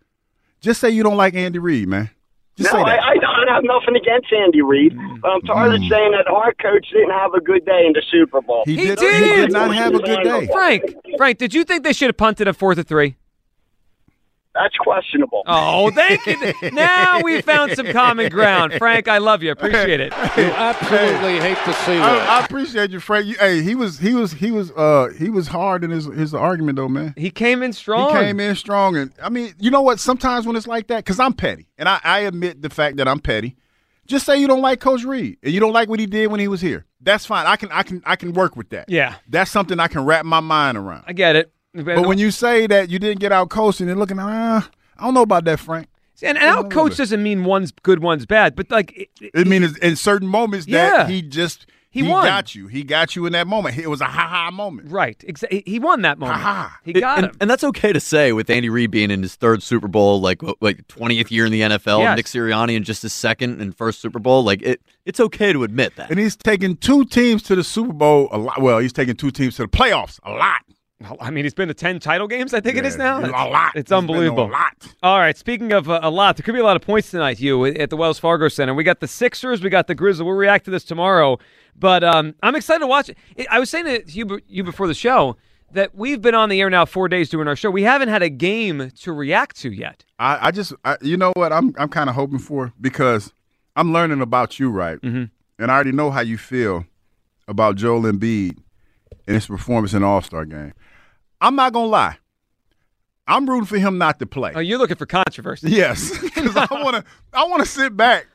Just 0.61 0.81
say 0.81 0.89
you 0.89 1.03
don't 1.03 1.17
like 1.17 1.35
Andy 1.35 1.59
Reid, 1.59 1.87
man. 1.87 2.09
Just 2.57 2.73
no, 2.73 2.79
say 2.79 2.85
that. 2.85 2.99
I, 3.01 3.11
I 3.11 3.15
don't 3.15 3.47
have 3.47 3.63
nothing 3.63 3.95
against 3.95 4.33
Andy 4.33 4.61
Reid, 4.61 4.93
but 5.21 5.29
I'm 5.29 5.41
tired 5.41 5.75
of 5.75 5.79
saying 5.89 6.11
that 6.11 6.27
our 6.27 6.53
coach 6.55 6.87
didn't 6.91 7.11
have 7.11 7.33
a 7.33 7.39
good 7.39 7.65
day 7.65 7.85
in 7.85 7.93
the 7.93 8.03
Super 8.11 8.41
Bowl. 8.41 8.63
He, 8.65 8.75
He 8.75 8.85
did, 8.87 8.99
did. 8.99 9.23
He 9.23 9.35
did 9.35 9.51
not 9.53 9.73
have 9.73 9.95
a 9.95 9.99
good 9.99 10.23
day. 10.23 10.47
Frank, 10.47 10.83
Frank, 11.15 11.37
did 11.37 11.53
you 11.53 11.63
think 11.63 11.85
they 11.85 11.93
should 11.93 12.09
have 12.09 12.17
punted 12.17 12.49
at 12.49 12.57
fourth 12.57 12.77
or 12.77 12.83
three? 12.83 13.15
That's 14.61 14.75
questionable. 14.75 15.43
Oh, 15.47 15.89
thank 15.91 16.25
you. 16.25 16.53
now 16.73 17.21
we 17.21 17.41
found 17.41 17.71
some 17.77 17.87
common 17.93 18.29
ground. 18.29 18.73
Frank, 18.73 19.07
I 19.07 19.19
love 19.19 19.41
you. 19.41 19.51
Appreciate 19.51 20.01
it. 20.01 20.11
You 20.11 20.43
absolutely 20.43 21.39
hate 21.39 21.57
to 21.63 21.73
see 21.85 21.95
that. 21.95 22.29
I, 22.29 22.41
I 22.41 22.45
appreciate 22.45 22.91
you, 22.91 22.99
Frank. 22.99 23.25
You, 23.25 23.35
hey, 23.39 23.61
he 23.61 23.73
was 23.75 23.99
he 23.99 24.13
was 24.13 24.33
he 24.33 24.51
was 24.51 24.71
uh 24.71 25.09
he 25.17 25.29
was 25.29 25.47
hard 25.47 25.85
in 25.85 25.91
his 25.91 26.05
his 26.05 26.33
argument 26.33 26.75
though, 26.75 26.89
man. 26.89 27.13
He 27.15 27.29
came 27.31 27.63
in 27.63 27.71
strong. 27.71 28.13
He 28.13 28.21
came 28.21 28.39
in 28.41 28.55
strong, 28.55 28.97
and 28.97 29.13
I 29.23 29.29
mean, 29.29 29.53
you 29.59 29.71
know 29.71 29.81
what? 29.81 29.99
Sometimes 29.99 30.45
when 30.45 30.57
it's 30.57 30.67
like 30.67 30.87
that, 30.87 31.05
because 31.05 31.21
I'm 31.21 31.33
petty, 31.33 31.69
and 31.77 31.87
I, 31.87 32.01
I 32.03 32.19
admit 32.19 32.61
the 32.61 32.69
fact 32.69 32.97
that 32.97 33.07
I'm 33.07 33.19
petty. 33.19 33.55
Just 34.07 34.25
say 34.25 34.39
you 34.39 34.47
don't 34.47 34.61
like 34.61 34.81
Coach 34.81 35.05
Reid, 35.05 35.37
and 35.41 35.53
you 35.53 35.61
don't 35.61 35.71
like 35.71 35.87
what 35.87 35.99
he 36.01 36.05
did 36.05 36.27
when 36.27 36.39
he 36.41 36.49
was 36.49 36.59
here. 36.59 36.85
That's 36.99 37.25
fine. 37.25 37.45
I 37.47 37.55
can 37.55 37.71
I 37.71 37.83
can 37.83 38.01
I 38.05 38.17
can 38.17 38.33
work 38.33 38.57
with 38.57 38.71
that. 38.71 38.89
Yeah. 38.89 39.15
that's 39.29 39.51
something 39.51 39.79
I 39.79 39.87
can 39.87 40.03
wrap 40.03 40.25
my 40.25 40.41
mind 40.41 40.77
around. 40.77 41.05
I 41.07 41.13
get 41.13 41.37
it. 41.37 41.53
But 41.73 42.07
when 42.07 42.17
you 42.17 42.31
say 42.31 42.65
that 42.67 42.89
you 42.89 42.97
didn't 42.99 43.19
get 43.19 43.31
out 43.31 43.49
coached 43.49 43.79
and 43.79 43.87
you're 43.87 43.97
looking, 43.97 44.17
ah, 44.19 44.69
I 44.97 45.03
don't 45.03 45.13
know 45.13 45.21
about 45.21 45.45
that, 45.45 45.59
Frank. 45.59 45.87
and, 46.23 46.37
and 46.37 46.45
out 46.47 46.69
coach 46.71 46.97
doesn't 46.97 47.21
mean 47.23 47.43
one's 47.45 47.71
good, 47.83 48.01
one's 48.01 48.25
bad, 48.25 48.55
but 48.55 48.69
like 48.71 48.91
it, 49.21 49.31
It 49.33 49.47
means 49.47 49.77
in 49.77 49.95
certain 49.95 50.27
moments 50.27 50.67
Yeah. 50.67 50.89
that 50.97 51.09
he 51.09 51.21
just 51.21 51.67
He 51.91 52.01
he, 52.03 52.07
won. 52.09 52.25
got 52.25 52.53
you. 52.55 52.67
He 52.67 52.83
got 52.83 53.15
you 53.15 53.25
in 53.25 53.31
that 53.33 53.47
moment. 53.47 53.77
It 53.77 53.87
was 53.87 54.01
a 54.01 54.05
ha 54.05 54.27
ha 54.27 54.51
moment. 54.51 54.91
right, 54.91 55.17
exa- 55.19 55.63
he 55.65 55.79
won 55.79 56.01
that 56.01 56.19
moment. 56.19 56.39
Ha 56.41 56.53
ha. 56.69 56.79
He 56.83 56.91
It- 56.91 56.99
got 56.99 57.17
and, 57.19 57.27
him. 57.27 57.37
and 57.39 57.49
that's 57.49 57.63
okay 57.63 57.93
to 57.93 57.99
say 57.99 58.31
with 58.33 58.49
Andy 58.49 58.69
Reid 58.69 58.91
being 58.91 59.09
in 59.11 59.21
his 59.21 59.35
third 59.35 59.63
Super 59.63 59.87
Bowl, 59.87 60.19
like 60.19 60.41
like 60.59 60.87
twentieth 60.87 61.31
year 61.31 61.45
in 61.45 61.51
the 61.51 61.61
NFL, 61.61 61.99
Yes. 62.01 62.17
Nick 62.17 62.25
Sirianni 62.25 62.75
in 62.75 62.83
just 62.83 63.03
his 63.03 63.13
second 63.13 63.61
and 63.61 63.75
first 63.77 64.01
Super 64.01 64.19
Bowl. 64.19 64.43
Like 64.43 64.61
it, 64.61 64.81
it's 65.05 65.19
okay 65.19 65.53
to 65.53 65.63
admit 65.63 65.95
that. 65.95 66.09
And 66.09 66.19
he's 66.19 66.35
taking 66.35 66.75
two 66.77 67.05
teams 67.05 67.41
to 67.43 67.55
the 67.55 67.63
Super 67.63 67.93
Bowl 67.93 68.27
a 68.31 68.37
lot. 68.37 68.61
Well, 68.61 68.79
he's 68.79 68.93
taking 68.93 69.15
two 69.15 69.31
teams 69.31 69.55
to 69.55 69.61
the 69.63 69.67
playoffs 69.69 70.19
a 70.23 70.31
lot. 70.31 70.61
I 71.21 71.29
mean, 71.31 71.45
he's 71.45 71.53
been 71.53 71.69
to 71.69 71.73
ten 71.73 71.99
title 71.99 72.27
games. 72.27 72.53
I 72.53 72.59
think 72.59 72.77
it 72.77 72.85
is 72.85 72.97
now. 72.97 73.19
a 73.21 73.27
lot. 73.49 73.71
It's 73.75 73.91
unbelievable. 73.91 74.47
a 74.47 74.51
lot. 74.51 74.95
All 75.01 75.17
right. 75.19 75.37
Speaking 75.37 75.71
of 75.71 75.89
uh, 75.89 76.01
a 76.03 76.09
lot, 76.09 76.35
there 76.35 76.43
could 76.43 76.53
be 76.53 76.59
a 76.59 76.63
lot 76.63 76.75
of 76.75 76.81
points 76.81 77.09
tonight. 77.11 77.39
You 77.39 77.65
at 77.65 77.89
the 77.89 77.95
Wells 77.95 78.19
Fargo 78.19 78.49
Center. 78.49 78.73
We 78.73 78.83
got 78.83 78.99
the 78.99 79.07
Sixers. 79.07 79.61
We 79.63 79.69
got 79.69 79.87
the 79.87 79.95
Grizzlies. 79.95 80.25
We'll 80.25 80.35
react 80.35 80.65
to 80.65 80.71
this 80.71 80.83
tomorrow. 80.83 81.37
But 81.77 82.03
um, 82.03 82.35
I'm 82.43 82.55
excited 82.55 82.79
to 82.79 82.87
watch 82.87 83.07
it. 83.09 83.17
It- 83.37 83.47
I 83.49 83.59
was 83.59 83.69
saying 83.69 83.85
to 83.85 84.03
you, 84.11 84.41
you 84.47 84.63
before 84.65 84.87
the 84.87 84.93
show 84.93 85.37
that 85.71 85.95
we've 85.95 86.21
been 86.21 86.35
on 86.35 86.49
the 86.49 86.59
air 86.59 86.69
now 86.69 86.83
four 86.83 87.07
days 87.07 87.29
doing 87.29 87.47
our 87.47 87.55
show. 87.55 87.69
We 87.71 87.83
haven't 87.83 88.09
had 88.09 88.21
a 88.23 88.29
game 88.29 88.91
to 89.01 89.13
react 89.13 89.55
to 89.61 89.71
yet. 89.71 90.03
I, 90.17 90.47
I 90.47 90.51
just, 90.51 90.73
I, 90.83 90.97
you 91.01 91.15
know 91.15 91.31
what, 91.35 91.53
I'm, 91.53 91.73
I'm 91.77 91.89
kind 91.89 92.09
of 92.09 92.15
hoping 92.15 92.39
for 92.39 92.73
because 92.81 93.31
I'm 93.75 93.93
learning 93.93 94.19
about 94.21 94.59
you, 94.59 94.69
right? 94.71 94.99
Mm-hmm. 94.99 95.25
And 95.61 95.71
I 95.71 95.75
already 95.75 95.91
know 95.91 96.09
how 96.11 96.21
you 96.21 96.37
feel 96.37 96.85
about 97.47 97.75
Joel 97.75 98.01
Embiid 98.01 98.57
and 99.27 99.35
his 99.35 99.45
performance 99.47 99.93
in 99.93 100.01
the 100.01 100.07
All 100.07 100.21
Star 100.23 100.43
game. 100.43 100.73
I'm 101.41 101.55
not 101.55 101.73
gonna 101.73 101.87
lie. 101.87 102.17
I'm 103.27 103.47
rooting 103.47 103.65
for 103.65 103.77
him 103.77 103.97
not 103.99 104.17
to 104.19 104.25
play. 104.25 104.53
Oh, 104.55 104.59
you're 104.59 104.79
looking 104.79 104.95
for 104.97 105.05
controversy. 105.05 105.69
Yes, 105.69 106.17
because 106.21 106.57
I 106.57 106.67
want 106.71 106.97
to. 106.97 107.03
I 107.31 107.43
want 107.45 107.63
to 107.63 107.69
sit 107.69 107.95
back, 107.95 108.27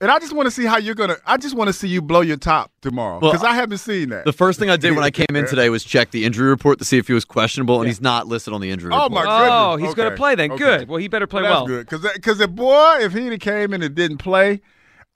and 0.00 0.10
I 0.10 0.18
just 0.18 0.32
want 0.32 0.46
to 0.46 0.50
see 0.50 0.64
how 0.64 0.76
you're 0.76 0.96
gonna. 0.96 1.16
I 1.24 1.36
just 1.36 1.56
want 1.56 1.68
to 1.68 1.72
see 1.72 1.86
you 1.86 2.02
blow 2.02 2.20
your 2.20 2.36
top 2.36 2.72
tomorrow 2.82 3.20
Well, 3.20 3.30
because 3.30 3.46
I 3.46 3.54
haven't 3.54 3.78
seen 3.78 4.08
that. 4.08 4.24
The 4.24 4.32
first 4.32 4.58
thing 4.58 4.70
I 4.70 4.76
did 4.76 4.94
when 4.94 5.04
I 5.04 5.12
came 5.12 5.34
in 5.34 5.46
today 5.48 5.70
was 5.70 5.84
check 5.84 6.10
the 6.10 6.24
injury 6.24 6.48
report 6.48 6.80
to 6.80 6.84
see 6.84 6.98
if 6.98 7.06
he 7.06 7.12
was 7.12 7.24
questionable, 7.24 7.80
and 7.80 7.86
he's 7.86 8.00
not 8.00 8.26
listed 8.26 8.52
on 8.52 8.60
the 8.60 8.70
injury 8.70 8.92
Oh 8.92 9.04
report. 9.04 9.12
my 9.12 9.20
oh, 9.20 9.38
goodness! 9.38 9.50
Oh, 9.52 9.76
he's 9.86 9.94
going 9.94 10.10
to 10.10 10.16
play 10.16 10.34
then. 10.34 10.50
Okay. 10.52 10.64
Good. 10.64 10.88
Well, 10.88 10.98
he 10.98 11.06
better 11.06 11.28
play 11.28 11.42
well. 11.42 11.66
That's 11.66 11.68
good 11.68 11.86
because 11.88 12.12
because 12.14 12.40
if 12.40 12.50
boy, 12.50 12.98
if 13.00 13.12
he'd 13.12 13.30
have 13.30 13.40
came 13.40 13.72
in 13.72 13.82
and 13.82 13.94
didn't 13.94 14.18
play, 14.18 14.60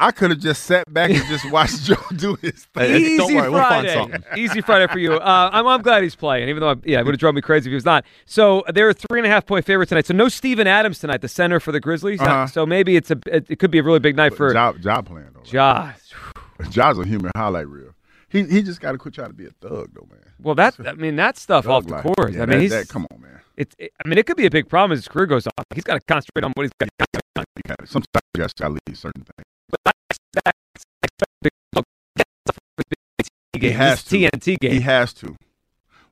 I 0.01 0.13
could 0.13 0.31
have 0.31 0.39
just 0.39 0.63
sat 0.65 0.93
back 0.93 1.11
and 1.11 1.25
just 1.27 1.51
watched 1.51 1.83
Joe 1.85 1.97
do 2.15 2.37
his 2.41 2.67
thing. 2.75 2.95
Easy 3.03 3.37
Friday. 3.39 4.19
Easy 4.37 4.61
Friday 4.61 4.87
for 4.93 4.99
you. 5.01 5.15
Uh, 5.15 5.51
I'm, 5.53 5.67
I'm 5.67 5.83
glad 5.83 6.05
he's 6.05 6.15
playing, 6.15 6.49
even 6.49 6.61
though, 6.61 6.71
I, 6.71 6.75
yeah, 6.85 7.01
it 7.01 7.05
would 7.05 7.15
have 7.15 7.19
drove 7.21 7.35
me 7.35 7.41
crazy 7.41 7.69
if 7.69 7.73
he 7.73 7.75
was 7.75 7.85
not. 7.85 8.05
So 8.25 8.63
they're 8.73 8.91
a 8.91 8.95
three 8.95 9.19
and 9.19 9.27
a 9.27 9.29
half 9.29 9.45
point 9.45 9.65
favorite 9.65 9.89
tonight. 9.89 10.07
So 10.07 10.15
no 10.15 10.29
Steven 10.29 10.69
Adams 10.69 11.01
tonight, 11.01 11.21
the 11.21 11.29
center 11.29 11.59
for 11.59 11.73
the 11.73 11.81
Grizzlies. 11.81 12.21
Uh-huh. 12.21 12.47
So 12.47 12.65
maybe 12.65 12.95
it's 12.95 13.11
a 13.11 13.19
it, 13.27 13.47
it 13.51 13.59
could 13.59 13.73
be 13.73 13.79
a 13.79 13.83
really 13.83 13.99
big 13.99 14.15
night 14.17 14.35
for 14.37 14.53
Job 14.53 14.81
job 14.81 15.07
playing 15.07 15.31
though. 15.35 15.43
Ja. 15.47 15.93
Job's 16.71 16.99
a 17.01 17.05
human 17.05 17.31
highlight 17.37 17.67
reel. 17.69 17.93
He 18.29 18.45
he 18.45 18.63
just 18.63 18.81
got 18.81 18.93
to 18.93 18.99
quit 18.99 19.15
trying 19.15 19.29
to 19.29 19.35
be 19.35 19.47
a 19.47 19.51
thug 19.61 19.91
though, 19.95 20.07
man. 20.11 20.21
Well, 20.41 20.55
that 20.55 20.77
I 20.87 20.93
mean 20.93 21.17
that 21.17 21.37
stuff 21.39 21.65
Thug 21.65 21.73
off 21.73 21.85
the 21.87 21.93
life. 21.95 22.03
court. 22.05 22.33
Yeah, 22.35 22.43
I 22.43 22.47
mean, 22.47 22.49
that- 22.51 22.61
he's 22.61 22.71
that- 22.71 22.89
come 22.89 23.05
on, 23.11 23.21
man. 23.21 23.41
It, 23.57 23.75
it- 23.79 23.93
I 24.05 24.09
mean, 24.09 24.19
it 24.19 24.27
could 24.27 24.37
be 24.37 24.47
a 24.47 24.51
big 24.51 24.69
problem 24.69 24.93
as 24.93 24.99
his 25.01 25.09
career 25.09 25.27
goes 25.27 25.45
on. 25.47 25.65
He's 25.75 25.83
got 25.83 25.95
to 25.95 26.01
concentrate 26.07 26.45
on 26.45 26.53
what 26.55 26.63
he's 26.63 26.71
got. 26.79 26.89
You 27.11 27.63
got 27.67 27.89
Sometimes 27.89 28.23
you 28.37 28.41
got 28.43 28.55
to 28.57 28.69
leave 28.87 28.97
certain 28.97 29.25
things. 29.25 29.45
He 33.59 33.71
has 33.71 34.05
to. 34.05 34.17
TNT 34.17 34.59
game. 34.59 34.73
He 34.73 34.81
has 34.81 35.13
to. 35.15 35.35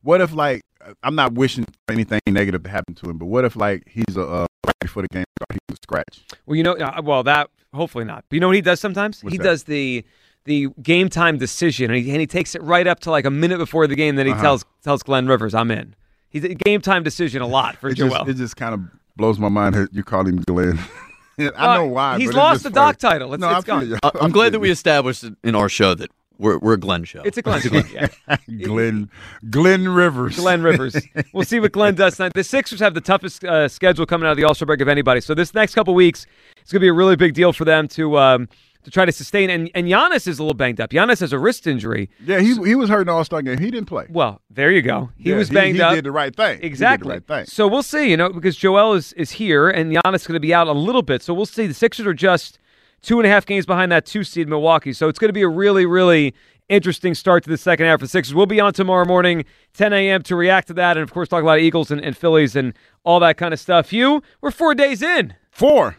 What 0.02 0.20
if 0.20 0.32
like 0.32 0.62
I'm 1.02 1.14
not 1.14 1.32
wishing 1.34 1.64
for 1.64 1.92
anything 1.92 2.20
negative 2.28 2.62
to 2.64 2.70
happen 2.70 2.94
to 2.96 3.10
him, 3.10 3.18
but 3.18 3.26
what 3.26 3.44
if 3.44 3.56
like 3.56 3.84
he's 3.88 4.16
a 4.16 4.22
uh, 4.22 4.46
right 4.66 4.74
before 4.80 5.02
the 5.02 5.08
game 5.08 5.24
starts, 5.38 5.52
he 5.54 5.58
was 5.68 5.78
scratch. 5.82 6.20
Well, 6.46 6.56
you 6.56 6.62
know, 6.62 6.74
uh, 6.74 7.00
well 7.04 7.22
that 7.24 7.50
hopefully 7.72 8.04
not. 8.04 8.24
But 8.28 8.34
you 8.34 8.40
know 8.40 8.48
what 8.48 8.56
he 8.56 8.62
does 8.62 8.80
sometimes? 8.80 9.22
What's 9.22 9.32
he 9.34 9.38
that? 9.38 9.44
does 9.44 9.64
the 9.64 10.04
the 10.44 10.68
game 10.82 11.08
time 11.08 11.38
decision, 11.38 11.90
and 11.90 12.02
he, 12.04 12.10
and 12.10 12.20
he 12.20 12.26
takes 12.26 12.54
it 12.54 12.62
right 12.62 12.86
up 12.86 13.00
to 13.00 13.10
like 13.10 13.24
a 13.24 13.30
minute 13.30 13.58
before 13.58 13.86
the 13.86 13.96
game. 13.96 14.16
Then 14.16 14.26
he 14.26 14.32
Uh-huh. 14.32 14.42
tells 14.42 14.64
tells 14.82 15.02
Glenn 15.02 15.26
Rivers, 15.26 15.54
"I'm 15.54 15.70
in." 15.70 15.94
He's 16.28 16.44
a 16.44 16.54
game 16.54 16.80
time 16.80 17.02
decision 17.02 17.42
a 17.42 17.46
lot 17.46 17.76
for 17.76 17.88
It 17.88 17.94
Joel. 17.94 18.10
just, 18.10 18.28
it 18.28 18.34
just 18.36 18.56
kind 18.56 18.74
of 18.74 18.80
blows 19.16 19.38
my 19.38 19.48
mind 19.48 19.88
you 19.92 20.02
call 20.04 20.26
him 20.26 20.36
Glenn. 20.42 20.78
I 21.56 21.76
know 21.78 21.86
why. 21.86 22.18
he's 22.18 22.28
but 22.30 22.36
lost 22.36 22.62
the 22.62 22.70
doc 22.70 23.00
funny. 23.00 23.12
title. 23.14 23.34
It's- 23.34 23.40
no, 23.40 23.56
it's 23.58 23.68
I 23.68 23.80
feel 23.80 23.80
gone. 23.80 23.88
you. 23.90 23.98
I- 24.02 24.24
I'm 24.24 24.30
glad 24.32 24.52
that 24.52 24.60
we 24.60 24.70
established 24.70 25.24
in 25.44 25.54
our 25.54 25.68
show 25.68 25.94
that 25.94 26.10
we're, 26.38 26.58
we're 26.58 26.74
a 26.74 26.78
Glenn 26.78 27.04
show. 27.04 27.22
It's 27.24 27.38
a 27.38 27.42
Glenn 27.42 27.60
show. 27.62 27.74
Yeah. 27.92 28.08
Glenn 28.62 29.08
Glenn 29.48 29.88
Rivers. 29.88 30.36
Glenn 30.36 30.62
Rivers. 30.62 30.96
We'll 31.32 31.44
see 31.44 31.60
what 31.60 31.72
Glenn 31.72 31.94
does 31.94 32.16
tonight. 32.16 32.32
The 32.34 32.44
Sixers 32.44 32.80
have 32.80 32.94
the 32.94 33.00
toughest 33.00 33.42
uh, 33.44 33.68
schedule 33.68 34.04
coming 34.06 34.26
out 34.26 34.32
of 34.32 34.36
the 34.36 34.44
All 34.44 34.54
Star 34.54 34.66
break 34.66 34.80
of 34.80 34.88
anybody. 34.88 35.20
So 35.20 35.34
this 35.34 35.54
next 35.54 35.74
couple 35.74 35.94
weeks, 35.94 36.26
it's 36.60 36.72
going 36.72 36.80
to 36.80 36.84
be 36.84 36.88
a 36.88 36.92
really 36.92 37.16
big 37.16 37.32
deal 37.34 37.52
for 37.52 37.64
them 37.64 37.88
to 37.88 38.18
um, 38.18 38.48
to 38.86 38.90
try 38.92 39.04
to 39.04 39.10
sustain. 39.12 39.50
And 39.50 39.68
and 39.74 39.86
Giannis 39.88 40.26
is 40.28 40.38
a 40.38 40.42
little 40.42 40.54
banged 40.54 40.80
up. 40.80 40.90
Giannis 40.90 41.18
has 41.20 41.32
a 41.32 41.38
wrist 41.38 41.66
injury. 41.66 42.08
Yeah, 42.24 42.38
he 42.40 42.54
he 42.64 42.74
was 42.76 42.88
hurt 42.88 43.00
in 43.02 43.06
the 43.08 43.12
All 43.12 43.24
Star 43.24 43.42
game. 43.42 43.58
He 43.58 43.70
didn't 43.70 43.86
play. 43.88 44.06
Well, 44.08 44.40
there 44.48 44.70
you 44.70 44.80
go. 44.80 45.10
He 45.18 45.30
Yeah, 45.30 45.36
was 45.36 45.50
banged 45.50 45.76
he 45.76 45.82
up. 45.82 45.94
did 45.96 46.04
the 46.04 46.12
right 46.12 46.34
thing. 46.34 46.52
He 46.52 46.54
did 46.54 46.62
the 46.62 46.66
Exactly. 46.66 47.10
right 47.10 47.26
thing. 47.26 47.44
So 47.46 47.66
we'll 47.66 47.82
see. 47.82 48.08
You 48.10 48.16
know, 48.16 48.30
because 48.30 48.56
Joel 48.56 48.94
is 48.94 49.12
is 49.14 49.32
here 49.32 49.68
and 49.68 49.92
Giannis 49.92 50.14
is 50.16 50.26
going 50.28 50.34
to 50.36 50.40
be 50.40 50.54
out 50.54 50.68
a 50.68 50.72
little 50.72 51.02
bit. 51.02 51.20
So 51.22 51.34
we'll 51.34 51.46
see. 51.46 51.66
The 51.66 51.74
Sixers 51.74 52.06
are 52.06 52.14
just 52.14 52.58
two 53.02 53.18
and 53.18 53.26
a 53.26 53.28
half 53.28 53.44
games 53.44 53.66
behind 53.66 53.90
that 53.92 54.06
two 54.06 54.22
seed 54.24 54.48
Milwaukee. 54.48 54.92
So 54.92 55.08
it's 55.08 55.18
going 55.18 55.28
to 55.28 55.34
be 55.34 55.42
a 55.42 55.48
really 55.48 55.84
really 55.84 56.32
interesting 56.68 57.14
start 57.14 57.44
to 57.44 57.50
the 57.50 57.56
second 57.58 57.86
half 57.86 58.00
for 58.00 58.06
the 58.06 58.10
Sixers. 58.10 58.34
We'll 58.34 58.46
be 58.46 58.58
on 58.60 58.72
tomorrow 58.72 59.04
morning, 59.04 59.44
10 59.74 59.92
a.m. 59.92 60.22
to 60.22 60.34
react 60.34 60.66
to 60.68 60.74
that, 60.74 60.96
and 60.96 61.02
of 61.04 61.12
course 61.12 61.28
talk 61.28 61.42
about 61.42 61.60
Eagles 61.60 61.90
and, 61.92 62.00
and 62.00 62.16
Phillies 62.16 62.56
and 62.56 62.72
all 63.04 63.20
that 63.20 63.36
kind 63.36 63.52
of 63.54 63.60
stuff. 63.60 63.92
You, 63.92 64.20
we're 64.40 64.50
four 64.50 64.74
days 64.74 65.00
in. 65.02 65.34
Four, 65.50 65.96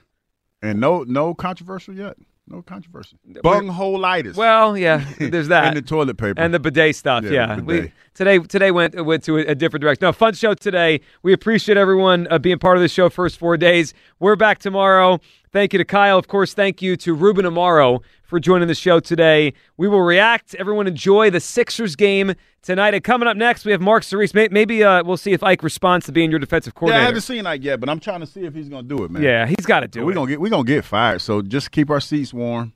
and 0.61 0.79
no 0.81 1.03
no 1.03 1.33
controversial 1.33 1.93
yet. 1.95 2.17
No 2.49 2.61
controversy. 2.61 3.17
Bungholitis. 3.29 4.35
Well, 4.35 4.77
yeah, 4.77 5.05
there's 5.19 5.49
that. 5.49 5.65
and 5.67 5.77
the 5.77 5.81
toilet 5.81 6.17
paper. 6.17 6.39
and 6.39 6.53
the 6.53 6.59
bidet 6.59 6.95
stuff. 6.95 7.25
Yeah, 7.25 7.31
Yeah, 7.31 7.55
the 7.57 7.63
we 7.63 7.93
today 8.13 8.39
today 8.39 8.71
went 8.71 9.05
went 9.05 9.23
to 9.25 9.37
a, 9.37 9.47
a 9.47 9.55
different 9.55 9.81
direction. 9.81 10.05
No, 10.05 10.13
fun 10.13 10.33
show 10.33 10.53
today. 10.53 11.01
We 11.23 11.33
appreciate 11.33 11.77
everyone 11.77 12.25
uh, 12.29 12.39
being 12.39 12.57
part 12.57 12.77
of 12.77 12.81
the 12.81 12.87
show 12.87 13.09
first 13.09 13.37
four 13.37 13.57
days. 13.57 13.93
We're 14.19 14.37
back 14.37 14.59
tomorrow. 14.59 15.19
Thank 15.51 15.73
you 15.73 15.79
to 15.79 15.85
Kyle, 15.85 16.17
of 16.17 16.27
course. 16.27 16.53
Thank 16.53 16.81
you 16.81 16.95
to 16.97 17.13
Ruben 17.13 17.45
Amaro 17.45 18.01
for 18.27 18.39
joining 18.39 18.67
the 18.67 18.75
show 18.75 18.99
today. 18.99 19.53
We 19.77 19.87
will 19.87 20.01
react. 20.01 20.53
Everyone 20.55 20.85
enjoy 20.85 21.29
the 21.31 21.39
Sixers 21.39 21.95
game 21.95 22.33
tonight. 22.61 22.93
And 22.93 23.03
coming 23.03 23.27
up 23.27 23.35
next, 23.37 23.65
we 23.65 23.71
have 23.71 23.81
Mark 23.81 24.03
Cerise. 24.03 24.33
May- 24.35 24.49
Maybe 24.51 24.83
uh, 24.83 25.03
we'll 25.03 25.17
see 25.17 25.31
if 25.33 25.41
Ike 25.41 25.63
responds 25.63 26.05
to 26.05 26.11
being 26.11 26.29
your 26.29 26.39
defensive 26.39 26.75
coordinator. 26.75 26.99
yeah, 26.99 27.03
I 27.03 27.07
haven't 27.07 27.21
seen 27.21 27.43
that 27.45 27.63
yet, 27.63 27.79
but 27.79 27.89
I'm 27.89 27.99
trying 27.99 28.19
to 28.19 28.27
see 28.27 28.41
if 28.45 28.53
he's 28.53 28.69
gonna 28.69 28.83
do 28.87 29.03
it, 29.05 29.09
man. 29.11 29.23
Yeah, 29.23 29.47
he's 29.47 29.65
got 29.65 29.79
to 29.79 29.87
do 29.87 30.05
We're 30.05 30.11
it. 30.11 30.15
gonna 30.15 30.27
get 30.29 30.39
we're 30.41 30.49
gonna 30.49 30.63
get 30.63 30.85
fired. 30.85 31.21
So 31.21 31.41
just 31.41 31.71
keep 31.71 31.89
our 31.89 32.01
seats 32.01 32.33
warm, 32.33 32.73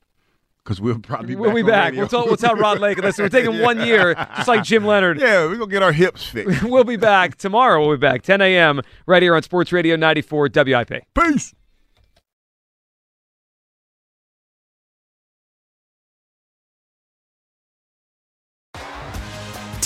because 0.63 0.79
we'll 0.79 0.99
probably 0.99 1.35
We'll 1.35 1.53
be 1.53 1.63
back. 1.63 1.93
We'll 1.93 2.07
tell, 2.07 2.25
we'll 2.25 2.37
tell 2.37 2.55
Rod 2.55 2.79
Lake. 2.79 2.97
Listen, 3.01 3.25
we're 3.25 3.29
taking 3.29 3.59
one 3.61 3.85
year, 3.85 4.13
just 4.37 4.47
like 4.47 4.63
Jim 4.63 4.85
Leonhard. 4.85 5.19
Yeah, 5.21 5.45
we're 5.47 5.57
gonna 5.57 5.69
get 5.71 5.83
our 5.83 5.91
hips 5.91 6.23
fixed. 6.25 6.63
we'll 6.63 6.83
be 6.85 6.95
back 6.97 7.35
tomorrow. 7.37 7.85
We'll 7.85 7.97
be 7.97 8.01
back 8.01 8.21
10 8.21 8.39
a.m. 8.41 8.81
right 9.05 9.21
here 9.21 9.35
on 9.35 9.43
Sports 9.43 9.71
Radio 9.73 9.95
94 9.97 10.49
WIP. 10.55 11.03
Peace. 11.13 11.53